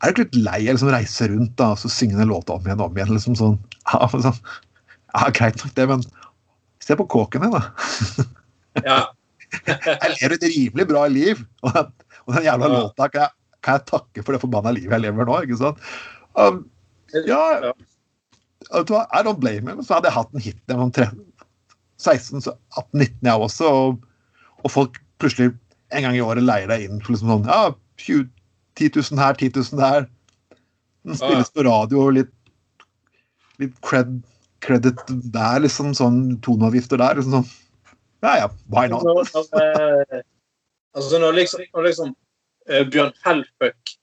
er 0.00 0.08
du 0.08 0.14
ikke 0.14 0.24
litt 0.24 0.40
lei 0.48 0.58
av 0.64 0.72
liksom, 0.74 0.90
å 0.90 0.96
reise 0.96 1.30
rundt 1.34 1.54
da, 1.60 1.72
og 1.74 1.82
så 1.82 1.92
synge 1.92 2.18
den 2.20 2.32
låta 2.32 2.56
om 2.56 2.66
igjen 2.66 2.80
og 2.80 2.88
om 2.88 2.98
igjen? 3.00 3.14
liksom 3.18 3.36
sånn, 3.38 3.60
ja, 3.92 4.10
sånn, 4.16 4.42
ja, 5.12 5.30
greit 5.36 5.60
nok 5.60 5.76
det, 5.76 5.88
men 5.92 6.06
se 6.80 6.96
på 6.96 7.08
kåken 7.16 7.46
din, 7.48 7.56
da. 7.56 7.64
Ja. 8.86 9.00
Jeg 9.66 10.12
lever 10.14 10.32
et 10.36 10.44
rimelig 10.46 10.84
bra 10.86 11.00
liv, 11.10 11.40
og 11.66 11.88
og 12.30 12.36
den 12.36 12.46
jævla 12.46 12.68
låta 12.70 13.08
kan 13.10 13.24
jeg, 13.24 13.34
kan 13.64 13.78
jeg 13.78 13.86
takke 13.90 14.24
for 14.24 14.36
det 14.36 14.42
forbanna 14.42 14.72
livet 14.76 14.94
jeg 14.94 15.04
lever 15.06 15.26
nå, 15.28 15.38
ikke 15.46 15.58
sant? 15.60 15.80
Um, 16.38 16.60
ja, 17.26 17.42
Ja. 17.66 17.72
vet 17.72 17.74
du 17.74 17.80
hva, 17.80 18.49
I 18.68 19.22
don't 19.22 19.40
blame 19.40 19.68
him. 19.68 19.82
Så 19.82 19.96
hadde 19.96 20.10
jeg 20.10 20.16
hatt 20.18 20.34
en 20.34 20.44
hit 20.44 20.58
sånn 20.68 20.92
16-18-19 22.00 23.28
jeg 23.28 23.44
også, 23.46 23.68
og, 23.68 24.04
og, 24.62 24.70
folk 24.72 24.98
plutselig 25.20 25.52
en 25.92 26.06
gang 26.06 26.16
i 26.16 26.22
året 26.24 26.46
leier 26.46 26.70
deg 26.70 26.86
inn 26.86 27.00
for 27.02 27.12
liksom 27.12 27.32
sånn 27.34 27.48
Ja, 27.50 27.74
20, 28.00 28.28
10 28.80 28.92
000 28.96 29.20
her, 29.20 29.36
10 29.36 29.52
000 29.58 29.82
der. 29.82 30.06
Den 31.04 31.18
spilles 31.20 31.52
på 31.52 31.64
radio 31.66 32.06
og 32.06 32.14
litt, 32.16 32.32
litt 33.60 33.76
cred, 33.84 34.20
credit 34.64 35.00
der, 35.08 35.60
liksom. 35.64 35.92
Sånn 35.96 36.20
toneavgifter 36.44 37.00
der. 37.00 37.20
liksom 37.20 37.40
sånn. 37.40 37.50
Ja 38.24 38.36
ja, 38.36 38.50
why 38.72 38.86
not? 38.92 39.04
Når, 39.04 39.28
når, 39.32 40.24
altså 40.96 41.20
når 41.20 41.38
liksom, 41.38 41.64
når 41.72 41.88
liksom 41.88 42.12
uh, 42.68 42.82
Bjørn 42.92 43.14
Helføk 43.24 43.94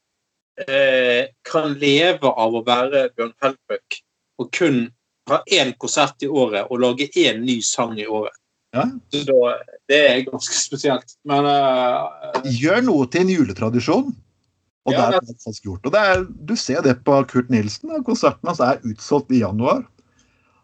uh, 0.66 1.22
kan 1.46 1.78
leve 1.82 2.32
av 2.34 2.58
å 2.58 2.64
være 2.66 3.08
Bjørn 3.18 3.36
Helføk 3.46 4.02
og 4.38 4.52
kun 4.56 4.88
ha 5.28 5.42
én 5.52 5.74
konsert 5.82 6.24
i 6.24 6.30
året 6.30 6.70
og 6.72 6.82
lage 6.82 7.10
én 7.20 7.42
ny 7.44 7.60
sang 7.66 7.98
i 8.00 8.08
året. 8.08 8.36
Ja. 8.76 8.86
Så 9.12 9.36
det 9.90 10.00
er 10.10 10.24
ganske 10.28 10.56
spesielt. 10.56 11.18
Men 11.28 11.48
uh, 11.48 12.42
Gjør 12.46 12.84
noe 12.86 13.08
til 13.12 13.26
en 13.26 13.34
juletradisjon. 13.34 14.16
Og 14.88 14.96
Ja, 14.96 15.10
det 15.12 15.20
er 15.20 15.28
faktisk 15.28 15.66
gjort. 15.68 15.88
Og 15.88 15.92
det 15.92 16.02
er, 16.12 16.24
du 16.48 16.56
ser 16.56 16.84
det 16.86 16.96
på 17.08 17.18
Kurt 17.28 17.50
Nilsen. 17.52 17.92
Konserten 18.08 18.48
hans 18.48 18.62
er 18.64 18.80
utsolgt 18.88 19.34
i 19.36 19.42
januar. 19.42 19.84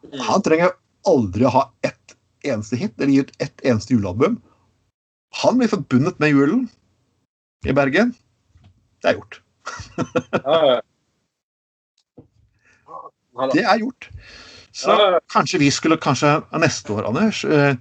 mm. 0.07 0.19
Han 0.30 0.43
trenger 0.45 0.78
aldri 1.09 1.47
å 1.47 1.51
ha 1.51 1.63
ett 1.84 2.15
eneste 2.47 2.80
hit 2.80 2.95
eller 2.99 3.11
gi 3.11 3.26
ut 3.26 3.36
ett 3.43 3.65
eneste 3.67 3.95
julealbum. 3.95 4.38
Han 5.43 5.59
blir 5.59 5.71
forbundet 5.71 6.19
med 6.24 6.32
julen 6.32 6.63
i 7.67 7.76
Bergen. 7.76 8.13
Det 9.03 9.11
er 9.11 9.19
gjort. 9.19 9.41
ja, 10.45 10.57
ja. 10.71 10.80
Det 13.53 13.63
er 13.63 13.79
gjort. 13.81 14.09
Så 14.73 14.89
Ja. 14.89 15.19
kanskje 15.29 15.59
vi 15.59 15.71
skulle 15.71 15.97
kanskje 15.97 16.43
neste 16.59 16.93
år, 16.93 17.07
Anders, 17.07 17.45
eh, 17.45 17.75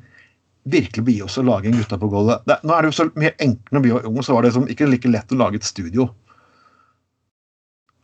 virkelig 0.64 1.04
bli 1.04 1.22
oss 1.22 1.38
å 1.38 1.44
lage 1.44 1.66
en 1.66 1.76
Gutta 1.76 1.98
på 1.98 2.08
gulvet. 2.08 2.44
Nå 2.46 2.74
er 2.76 2.82
det 2.82 2.92
jo 2.92 3.04
så 3.04 3.10
mye 3.16 3.34
enklere 3.38 3.72
når 3.72 3.82
vi 3.82 3.90
var 3.90 4.06
unge, 4.06 4.22
så 4.22 4.34
var 4.34 4.42
det 4.42 4.52
som 4.52 4.66
ikke 4.66 4.88
like 4.88 5.08
lett 5.08 5.32
å 5.32 5.38
lage 5.38 5.56
et 5.56 5.64
studio. 5.64 6.14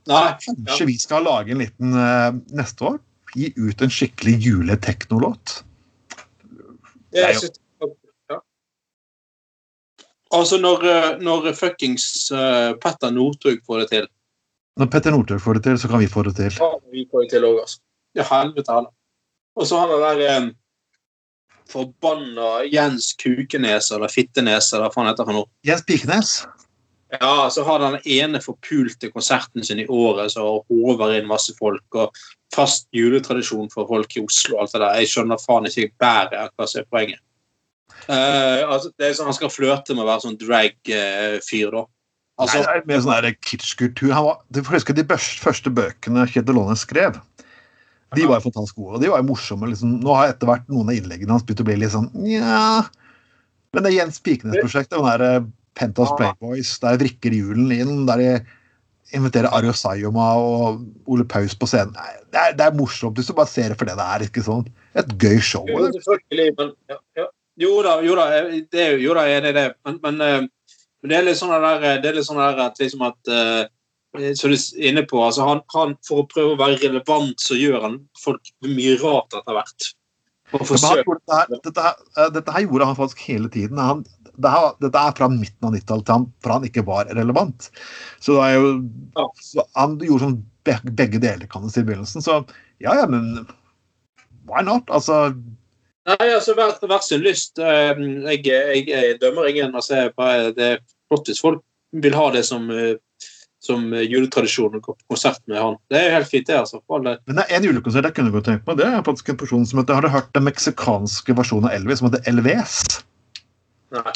Nei. 0.09 0.33
Kanskje 0.41 0.87
vi 0.87 0.97
skal 0.99 1.25
lage 1.25 1.53
en 1.53 1.59
liten 1.59 1.93
eh, 1.93 2.33
neste 2.57 2.81
år? 2.81 2.99
Gi 3.37 3.53
ut 3.57 3.83
en 3.83 3.93
skikkelig 3.93 4.39
juleteknolåt? 4.41 5.63
Ja. 7.13 7.33
Altså, 10.33 10.59
når, 10.61 10.85
eh, 10.85 11.19
når 11.25 11.53
fuckings 11.57 12.31
uh, 12.33 12.75
Petter 12.81 13.13
Northug 13.13 13.63
får 13.65 13.85
det 13.85 13.89
til 13.93 14.09
Når 14.79 14.91
Petter 14.93 15.15
Northug 15.15 15.43
får 15.43 15.59
det 15.59 15.65
til, 15.67 15.79
så 15.83 15.91
kan 15.91 16.03
vi 16.03 16.09
få 16.11 16.23
det 16.29 16.37
til. 16.39 16.55
Ja, 16.61 16.71
vi 16.93 17.05
får 17.11 17.25
det 17.25 17.33
til 17.35 17.47
òg, 17.49 17.61
altså. 17.65 17.81
Ja, 18.17 18.25
helvete 18.31 18.75
heller. 18.75 18.93
Og 19.59 19.67
så 19.67 19.81
han 19.81 19.91
der 19.91 20.21
eh, 20.27 20.47
forbanna 21.71 22.63
Jens 22.71 23.11
Kukenes 23.19 23.91
eller 23.95 24.13
Fittenes 24.13 24.71
eller 24.73 24.87
hva 24.87 24.95
faen 24.95 25.11
heter 25.11 25.27
han 25.29 25.39
nå. 25.41 25.45
Jens 25.67 25.85
Pikenes. 25.89 26.39
Ja, 27.11 27.49
så 27.51 27.65
har 27.65 27.81
den 27.81 27.99
ene 28.05 28.41
forpulte 28.45 29.09
konserten 29.11 29.65
sin 29.65 29.81
i 29.81 29.87
året 29.89 30.35
så 30.35 30.45
håver 30.69 31.15
inn 31.17 31.31
masse 31.31 31.55
folk, 31.57 31.87
og 31.97 32.19
fast 32.55 32.85
juletradisjon 32.93 33.71
for 33.73 33.89
folk 33.89 34.13
i 34.17 34.25
Oslo 34.25 34.59
og 34.59 34.67
alt 34.67 34.75
det 34.75 34.83
der. 34.83 34.99
Jeg 35.01 35.13
skjønner 35.15 35.41
faen 35.41 35.71
ikke 35.71 35.95
bedre 36.05 36.49
hva 36.53 36.69
som 36.69 36.83
er 36.83 36.91
poenget. 36.93 37.23
Eh, 38.09 38.63
altså, 38.63 38.93
det 38.97 39.09
er 39.09 39.17
sånn 39.17 39.29
Han 39.29 39.37
skal 39.37 39.53
flørte 39.53 39.97
med 39.97 40.05
å 40.05 40.09
være 40.09 40.25
sånn 40.27 40.39
drag-fyr, 40.41 41.73
da. 41.75 41.87
Altså, 42.39 42.61
Nei, 42.63 42.95
er 42.95 43.03
sånn 43.03 43.37
kitschkultur. 43.43 44.13
Han 44.15 44.25
var- 44.25 44.39
Du 44.53 44.63
får 44.63 44.79
huske 44.79 44.95
de 44.95 45.03
første 45.05 45.71
bøkene 45.75 46.27
Kjetil 46.31 46.59
Aanes 46.61 46.85
skrev. 46.87 47.21
De 48.15 48.25
var 48.27 48.41
fantastisk 48.41 48.77
gode, 48.77 48.95
og 48.97 49.01
de 49.03 49.09
var 49.11 49.23
morsomme. 49.23 49.69
Liksom. 49.69 50.01
Nå 50.01 50.15
har 50.17 50.29
etter 50.33 50.47
hvert 50.47 50.69
noen 50.69 50.89
av 50.89 50.95
innleggene 50.97 51.29
hans 51.35 51.43
begynt 51.43 51.61
å 51.61 51.65
bli 51.69 51.77
litt 51.77 51.93
sånn 51.93 52.11
nja 52.15 52.89
Men 53.75 53.83
det 53.85 53.93
Jens 53.93 54.19
Pikenes-prosjektet, 54.25 54.97
den 54.97 55.05
der 55.05 55.45
Pentas 55.75 56.09
Playboys, 56.17 56.79
der 56.81 56.97
vrikker 56.97 57.31
julen 57.37 57.71
inn, 57.71 58.07
der 58.07 58.17
de 58.17 58.31
inviterer 59.13 59.53
Arjo 59.53 59.73
Sayoma 59.77 60.35
og 60.41 60.87
Ole 61.07 61.25
Paus 61.25 61.55
på 61.55 61.69
scenen 61.69 61.93
Nei, 61.93 62.15
det, 62.33 62.41
er, 62.41 62.53
det 62.57 62.65
er 62.67 62.79
morsomt 62.79 63.17
hvis 63.21 63.27
du 63.29 63.35
bare 63.35 63.47
ser 63.47 63.69
det 63.69 63.79
for 63.79 63.85
det 63.85 63.97
det 63.97 64.07
er. 64.07 64.25
ikke 64.27 64.43
sånn 64.45 64.67
Et 64.97 65.07
gøy 65.21 65.39
show. 65.41 65.67
Jo, 65.69 65.91
selvfølgelig, 65.93 66.55
men 66.59 66.73
ja, 66.89 66.97
ja. 67.17 67.27
Jo 67.59 67.83
da, 67.83 68.01
jo 68.03 68.15
da, 68.17 68.25
det, 68.73 68.73
er 68.75 68.97
jo- 68.97 69.05
jo 69.09 69.15
da, 69.15 69.21
er 69.27 69.41
enig 69.43 69.51
i 69.51 69.53
det. 69.53 69.75
Men, 69.85 70.01
men, 70.03 70.21
eh, 70.23 70.49
men 71.03 71.11
det 71.13 71.17
er 71.19 71.27
litt 71.29 71.39
sånn 71.41 71.53
der, 71.55 71.83
det 72.03 72.09
er 72.11 72.17
litt 72.17 72.27
sånn 72.27 72.41
der 72.41 72.63
at 72.67 72.81
liksom 72.83 73.05
at 73.07 73.31
uh, 73.31 73.67
Som 74.35 74.51
du 74.51 74.57
er 74.57 74.89
inne 74.89 75.05
på, 75.07 75.21
altså 75.23 75.45
han, 75.47 75.61
han, 75.75 75.95
For 76.07 76.23
å 76.23 76.29
prøve 76.31 76.55
å 76.55 76.59
være 76.59 76.81
relevant, 76.81 77.39
så 77.45 77.55
gjør 77.59 77.85
han 77.85 77.99
folk 78.19 78.51
mye 78.65 78.97
rart 79.03 79.37
etter 79.37 79.55
hvert. 79.59 79.89
Dette, 80.49 81.35
her, 81.37 81.51
dette, 81.53 81.83
her, 81.85 81.99
eh, 82.17 82.31
dette 82.33 82.53
her 82.55 82.65
gjorde 82.65 82.87
han 82.89 82.97
faktisk 82.97 83.21
hele 83.29 83.51
tiden. 83.53 83.77
Han, 83.85 84.01
det 84.41 84.49
her, 84.55 84.71
dette 84.81 85.03
er 85.03 85.17
fra 85.19 85.29
midten 85.29 85.69
av 85.69 85.75
90-tallet 85.77 86.09
til 86.09 86.55
han, 86.55 86.65
ikke 86.71 86.87
var 86.89 87.11
relevant. 87.19 87.69
Så 88.25 88.39
det 88.39 88.55
jo 88.57 88.71
Ja. 89.19 89.27
så 89.45 89.67
Han 89.77 89.99
gjorde 90.01 90.25
sånn 90.25 90.39
be- 90.65 90.95
begge 90.97 91.21
deler, 91.21 91.47
kan 91.47 91.63
du 91.63 91.69
si, 91.69 91.81
i 91.81 91.85
begynnelsen. 91.85 92.25
Så 92.25 92.41
ja, 92.81 92.95
ja, 92.97 93.07
men 93.07 93.47
why 94.49 94.63
not? 94.65 94.89
Altså, 94.89 95.35
Nei, 96.09 96.29
altså, 96.33 96.55
hver, 96.57 96.73
hver 96.89 97.03
sin 97.05 97.21
lyst. 97.25 97.59
Eh, 97.61 97.99
Jeg, 98.31 98.45
jeg, 98.47 98.85
jeg 98.89 99.19
dømmer 99.21 99.49
ingen. 99.51 99.75
altså, 99.77 99.95
jeg 100.05 100.15
bare, 100.17 100.53
Det 100.57 100.71
er 100.73 100.79
flott 101.11 101.29
hvis 101.29 101.41
folk 101.45 101.61
vil 101.93 102.15
ha 102.17 102.31
det 102.33 102.45
som, 102.49 102.71
eh, 102.73 102.95
som 103.65 103.91
juletradisjon 103.93 104.79
og 104.79 104.87
konsert 105.11 105.41
med 105.51 105.61
han. 105.61 105.77
Det 105.91 105.99
er 106.01 106.07
jo 106.09 106.15
helt 106.17 106.31
fint, 106.31 106.47
det. 106.49 106.57
altså. 106.57 106.81
Men 106.89 107.37
det 107.37 107.45
er 107.49 107.57
en 107.59 107.67
julekonsert 107.69 108.09
jeg 108.09 108.17
kunne 108.17 108.33
godt 108.33 108.49
tenkt 108.49 108.67
meg. 108.69 108.79
Det 108.81 108.87
er 108.89 109.05
faktisk 109.05 109.29
en 109.35 109.41
person 109.41 109.67
som 109.69 109.81
heter 109.83 109.99
Har 109.99 110.07
du 110.07 110.09
hørt 110.15 110.33
den 110.37 110.47
meksikanske 110.49 111.37
versjonen 111.37 111.69
av 111.69 111.77
Elvis 111.77 112.01
som 112.01 112.09
heter 112.11 112.25
Elves? 112.31 112.79
Nei. 113.93 114.13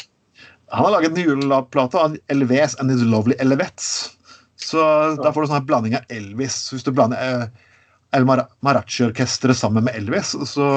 Han 0.73 0.87
har 0.87 0.95
laget 0.95 1.13
en 1.13 1.25
juleplate 1.27 2.01
av 2.01 2.17
Elves 2.33 2.79
and 2.81 2.93
His 2.95 3.03
Lovely 3.05 3.37
Elevets. 3.45 3.91
Så 4.57 4.81
da 5.21 5.33
får 5.35 5.43
du 5.45 5.51
sånn 5.51 5.59
her 5.59 5.67
blanding 5.69 5.97
av 5.99 6.09
Elvis. 6.13 6.57
Hvis 6.73 6.85
du 6.87 6.93
blander 6.95 7.21
eh, 7.21 7.47
El 8.17 8.25
Mar 8.29 8.47
Marachi-orkesteret 8.65 9.59
sammen 9.59 9.85
med 9.85 9.97
Elvis, 9.99 10.33
så 10.49 10.69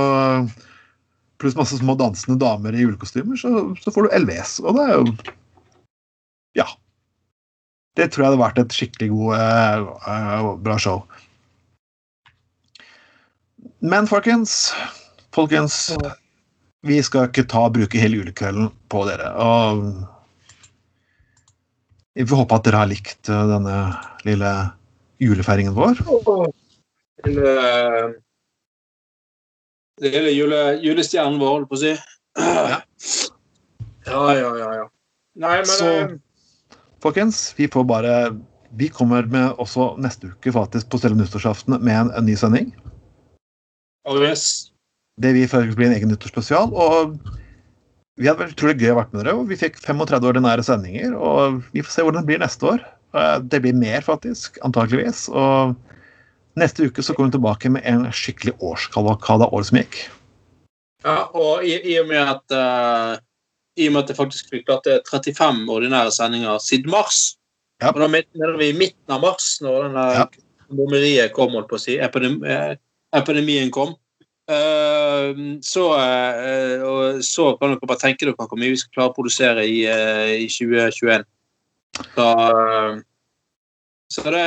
pluss 1.42 1.58
masse 1.58 1.78
små 1.80 1.98
dansende 2.00 2.40
damer 2.42 2.76
i 2.76 2.86
julekostymer, 2.86 3.40
så, 3.40 3.52
så 3.82 3.92
får 3.92 4.08
du 4.08 4.18
LVS. 4.24 4.58
Og 4.64 4.78
det 4.78 4.88
er 4.88 4.96
jo 4.96 5.06
Ja. 6.56 6.68
Det 7.96 8.10
tror 8.12 8.24
jeg 8.24 8.32
hadde 8.32 8.44
vært 8.44 8.60
et 8.60 8.76
skikkelig 8.76 9.10
god, 9.14 9.32
uh, 10.04 10.50
bra 10.64 10.76
show. 10.82 11.06
Men 13.80 14.08
folkens 14.08 14.74
Folkens, 15.36 15.92
vi 16.88 17.02
skal 17.04 17.28
ikke 17.28 17.44
ta 17.52 17.66
og 17.68 17.74
bruke 17.76 18.00
hele 18.00 18.22
julekvelden 18.22 18.70
på 18.92 19.02
dere. 19.04 19.34
Og 19.36 19.82
vi 22.16 22.24
får 22.24 22.40
håpe 22.40 22.56
at 22.56 22.68
dere 22.68 22.80
har 22.80 22.88
likt 22.88 23.28
eh, 23.28 23.48
denne 23.50 23.80
lille 24.24 24.52
julefeiringen 25.20 25.76
vår. 25.76 26.00
Lille, 30.04 30.20
er 30.28 30.34
jule, 30.36 30.58
julestjernen 30.84 31.40
vår, 31.40 31.52
holdt 31.56 31.70
på 31.72 31.78
å 31.78 31.82
si. 31.84 31.94
Ja. 32.36 32.82
Ja, 34.06 34.24
ja, 34.36 34.50
ja. 34.60 34.72
ja. 34.82 34.88
Nei, 35.40 35.54
men 35.62 35.66
Så- 35.66 35.88
eh, 35.88 36.18
Folkens, 37.02 37.54
vi 37.58 37.68
får 37.68 37.86
bare 37.88 38.14
Vi 38.76 38.90
kommer 38.90 39.24
med 39.32 39.56
også 39.62 39.96
neste 40.04 40.28
uke 40.34 40.52
faktisk 40.52 40.90
på 40.90 41.00
selve 41.00 41.16
nyttårsaften 41.22 41.78
med 41.82 41.96
en, 41.96 42.10
en 42.12 42.26
ny 42.26 42.36
sending. 42.36 42.74
oh, 44.06 44.18
yes. 44.22 44.72
Det 45.22 45.32
vil 45.34 45.48
faktisk 45.48 45.78
bli 45.78 45.86
en 45.88 45.94
egen 45.96 46.10
nyttårsspesial. 46.12 46.74
Og 46.76 47.16
vi 48.20 48.28
hadde 48.28 48.50
utrolig 48.52 48.76
gøy 48.82 48.92
å 48.92 48.98
vært 49.00 49.14
med 49.14 49.24
dere. 49.24 49.36
og 49.38 49.48
Vi 49.48 49.56
fikk 49.56 49.80
35 49.80 50.28
ordinære 50.28 50.66
sendinger, 50.68 51.16
og 51.16 51.64
vi 51.72 51.82
får 51.86 51.92
se 51.96 52.02
hvordan 52.04 52.26
det 52.26 52.28
blir 52.34 52.44
neste 52.44 52.68
år. 52.74 52.84
Eh, 53.16 53.40
Det 53.40 53.62
blir 53.64 53.74
mer, 53.80 54.02
faktisk. 54.02 54.60
Antakeligvis. 54.62 55.30
Og 55.32 55.76
neste 56.60 56.88
uke 56.88 57.04
så 57.04 57.14
kommer 57.14 57.32
vi 57.32 57.38
tilbake 57.38 57.72
med 57.72 57.86
en 57.86 58.06
skikkelig 58.14 58.56
årskavalkade 58.64 59.48
av 59.48 59.56
året 59.56 59.70
som 59.70 59.80
gikk. 59.80 59.98
Ja, 61.06 61.18
og 61.38 61.66
i, 61.66 61.76
i 61.94 61.98
og 62.02 62.08
med 62.10 62.22
at 62.22 62.56
uh, 62.56 63.18
i 63.78 63.90
og 63.90 63.94
med 63.94 64.04
at 64.06 64.12
det 64.12 64.18
faktisk 64.18 64.50
blir 64.52 64.64
klart 64.66 64.88
det 64.88 64.96
er 64.98 65.04
35 65.12 65.66
ordinære 65.70 66.14
sendinger 66.16 66.62
siden 66.64 66.92
mars, 66.94 67.36
Ja. 67.84 67.90
og 67.92 68.00
da 68.00 68.08
mener 68.08 68.58
vi 68.58 68.70
i 68.72 68.78
midten 68.78 69.12
av 69.12 69.20
mars, 69.22 69.58
når 69.62 69.90
denne 69.90 70.06
Ja. 70.16 70.26
bomberiet 70.72 71.34
kom, 71.36 71.52
holdt 71.52 71.68
på 71.70 71.76
å 71.76 71.82
si, 71.84 71.98
epidem, 72.00 72.44
eh, 72.44 72.76
epidemien 73.14 73.72
kom, 73.72 73.96
Uh, 74.46 75.58
så, 75.66 75.88
uh, 75.98 77.18
så 77.26 77.58
kan 77.58 77.72
dere 77.72 77.88
bare 77.90 77.98
tenke 77.98 78.28
dere 78.28 78.36
hvor 78.38 78.60
mye 78.62 78.76
vi 78.76 78.78
skal 78.78 78.92
klare 78.94 79.10
å 79.10 79.16
produsere 79.16 79.64
i, 79.66 79.80
i 80.44 80.46
2021. 80.46 81.26
Så, 82.14 82.28
så 84.14 84.34
det 84.36 84.46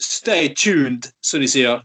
Stay 0.00 0.54
tuned, 0.56 1.10
som 1.24 1.42
de 1.42 1.48
sier. 1.50 1.82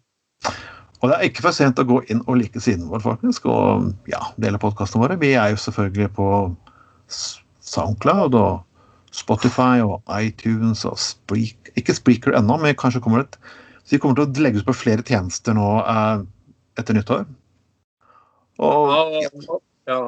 Og 1.01 1.11
det 1.11 1.17
er 1.17 1.27
ikke 1.27 1.43
for 1.45 1.55
sent 1.55 1.79
å 1.81 1.85
gå 1.87 1.99
inn 2.09 2.23
og 2.25 2.39
like 2.39 2.61
siden 2.63 2.87
vår, 2.89 3.03
faktisk, 3.03 3.45
og 3.51 3.91
ja, 4.09 4.21
dele 4.41 4.61
podkastene 4.61 5.03
våre. 5.03 5.19
Vi 5.21 5.33
er 5.35 5.51
jo 5.53 5.59
selvfølgelig 5.61 6.07
på 6.15 6.29
Soundcloud 7.65 8.37
og 8.39 8.63
Spotify 9.15 9.83
og 9.83 10.01
iTunes 10.17 10.85
og 10.87 10.97
Spreak, 10.99 11.71
Ikke 11.79 11.95
Spreaker 11.95 12.35
ennå, 12.39 12.57
men 12.61 12.75
kanskje 12.79 13.01
kommer 13.03 13.23
det 13.23 13.39
Så 13.83 13.95
vi 13.95 13.99
kommer 14.01 14.17
til 14.17 14.25
å 14.25 14.43
legge 14.43 14.63
ut 14.63 14.67
på 14.67 14.75
flere 14.75 15.05
tjenester 15.05 15.55
nå 15.55 15.67
eh, 15.83 16.23
etter 16.79 16.97
nyttår. 16.97 17.25
Og, 18.57 18.91
Ja, 18.91 19.59
ja. 19.91 19.99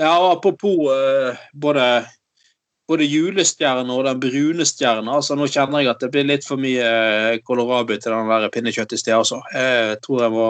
ja 0.00 0.14
apropos 0.30 0.88
eh, 0.94 1.42
både, 1.52 1.84
både 2.90 3.06
julestjerne 3.06 3.94
og 3.94 4.04
den 4.08 4.20
brune 4.22 4.66
stjerna. 4.66 5.18
Altså, 5.20 5.36
nå 5.38 5.46
kjenner 5.50 5.84
jeg 5.84 5.92
at 5.92 6.02
det 6.02 6.10
blir 6.14 6.26
litt 6.26 6.46
for 6.46 6.60
mye 6.60 6.86
eh, 6.86 7.38
kålrabi 7.46 8.00
til 8.00 8.16
den 8.16 8.32
der 8.32 8.50
pinnekjøttet 8.52 8.98
i 8.98 9.02
sted. 9.02 9.14
Altså. 9.16 9.40
Jeg 9.54 10.00
tror 10.04 10.24
jeg 10.24 10.34
må, 10.34 10.48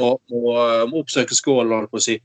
må, 0.00 0.10
må, 0.32 0.56
må 0.90 1.04
oppsøke 1.04 1.38
skål, 1.38 1.70
holdt 1.76 1.92
på 1.92 2.02
å 2.02 2.04
si. 2.08 2.18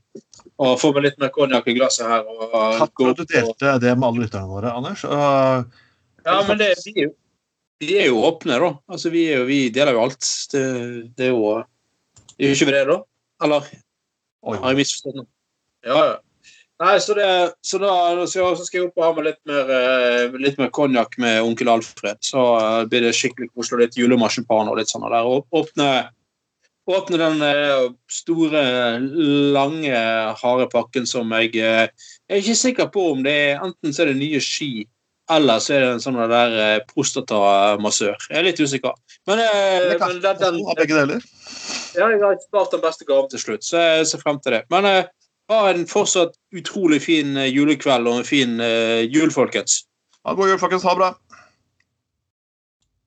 Og 0.58 0.74
få 0.80 0.90
meg 0.96 1.06
litt 1.06 1.22
mer 1.22 1.30
konjakk 1.34 1.70
i 1.70 1.76
glasset 1.78 2.10
her. 2.10 2.26
Og, 2.26 2.58
Takk 2.80 2.92
for 2.98 3.14
at 3.14 3.22
du 3.22 3.30
delte 3.30 3.78
det 3.84 3.94
med 3.94 4.10
alle 4.10 4.26
lytterne 4.26 4.50
våre, 4.50 4.74
Anders. 4.74 5.06
Og, 5.06 5.80
Ja, 6.26 6.42
men 6.44 6.58
det, 6.60 6.74
vi, 6.84 6.92
er 6.92 7.06
jo, 7.06 7.12
vi 7.80 7.94
er 8.02 8.08
jo 8.10 8.22
åpne, 8.26 8.58
da. 8.60 8.72
Altså, 8.90 9.12
vi, 9.14 9.28
jo, 9.30 9.46
vi 9.48 9.60
deler 9.72 9.94
jo 9.96 10.06
alt. 10.08 10.32
Det, 10.52 10.64
det 11.16 11.30
er 11.30 11.36
jo 11.36 11.58
Gjør 12.38 12.54
ikke 12.54 12.66
vi 12.68 12.74
det, 12.76 12.84
da? 12.86 12.96
Eller 13.42 13.64
oi, 14.46 14.56
har 14.62 14.70
jeg 14.70 14.78
misforstått 14.78 15.16
noe? 15.18 15.26
Ja, 15.86 15.96
ja. 16.06 16.16
Nei, 16.78 17.00
så, 17.02 17.14
det, 17.14 17.30
så 17.66 17.78
da 17.82 18.26
så, 18.30 18.52
skal 18.62 18.78
jeg 18.78 18.84
opp 18.86 19.00
og 19.00 19.04
ha 19.04 19.14
meg 19.16 19.24
litt 19.26 19.40
mer, 19.50 19.70
eh, 19.74 20.36
litt 20.38 20.60
mer 20.60 20.70
konjakk 20.74 21.16
med 21.18 21.40
onkel 21.42 21.72
Alfred. 21.72 22.20
Så 22.22 22.44
eh, 22.60 22.84
blir 22.90 23.02
det 23.02 23.16
skikkelig 23.18 23.50
koselig. 23.50 23.88
Litt 23.88 23.98
julemarsipan 23.98 24.70
og 24.70 24.78
litt 24.78 24.92
sånn 24.92 25.06
der. 25.08 25.26
Og 25.26 25.58
åpne, 25.58 25.88
åpne 26.86 27.18
den 27.18 27.42
eh, 27.48 27.88
store, 28.20 28.62
lange, 29.56 30.04
harde 30.38 30.68
pakken 30.70 31.08
som 31.10 31.34
jeg 31.40 31.50
Jeg 31.58 31.90
er 31.90 32.38
ikke 32.44 32.62
sikker 32.62 32.92
på 32.94 33.10
om 33.16 33.26
det 33.26 33.34
er 33.48 33.66
Enten 33.66 33.90
så 33.90 34.04
er 34.04 34.12
det 34.12 34.22
nye 34.22 34.42
ski, 34.44 34.86
eller 35.34 35.58
så 35.58 35.74
er 35.74 35.82
det 35.82 35.92
en 35.96 36.02
sånn 36.06 36.22
der 36.30 36.56
eh, 36.62 36.80
prostatamassør. 36.94 38.16
Jeg 38.30 38.38
er 38.38 38.46
litt 38.46 38.62
usikker. 38.62 38.94
Men, 39.28 39.42
eh, 39.42 39.90
men 39.90 39.98
den, 39.98 40.22
den, 40.24 40.40
den, 40.46 40.64
begge 40.78 40.94
deler. 40.94 41.26
ja, 41.98 42.06
jeg 42.06 42.22
har 42.22 42.38
spart 42.46 42.72
den 42.72 42.86
beste 42.86 43.08
gaven 43.08 43.28
til 43.34 43.42
slutt, 43.42 43.66
så 43.66 43.82
jeg 43.82 44.12
ser 44.12 44.22
frem 44.22 44.38
til 44.44 44.56
det. 44.56 44.62
Men 44.72 44.88
eh, 44.88 45.10
ha 45.48 45.70
en 45.70 45.86
fortsatt 45.88 46.36
utrolig 46.56 47.00
fin 47.04 47.36
eh, 47.36 47.50
julekveld 47.52 48.08
og 48.08 48.20
en 48.20 48.28
fin 48.28 48.60
eh, 48.60 49.04
jul, 49.08 49.32
folkens. 49.34 49.82
Ha 50.24 50.34
en 50.34 50.40
god 50.40 50.52
jul, 50.52 50.60
folkens. 50.60 50.84
Ha 50.84 50.94
det 50.94 51.02
bra. 51.02 51.12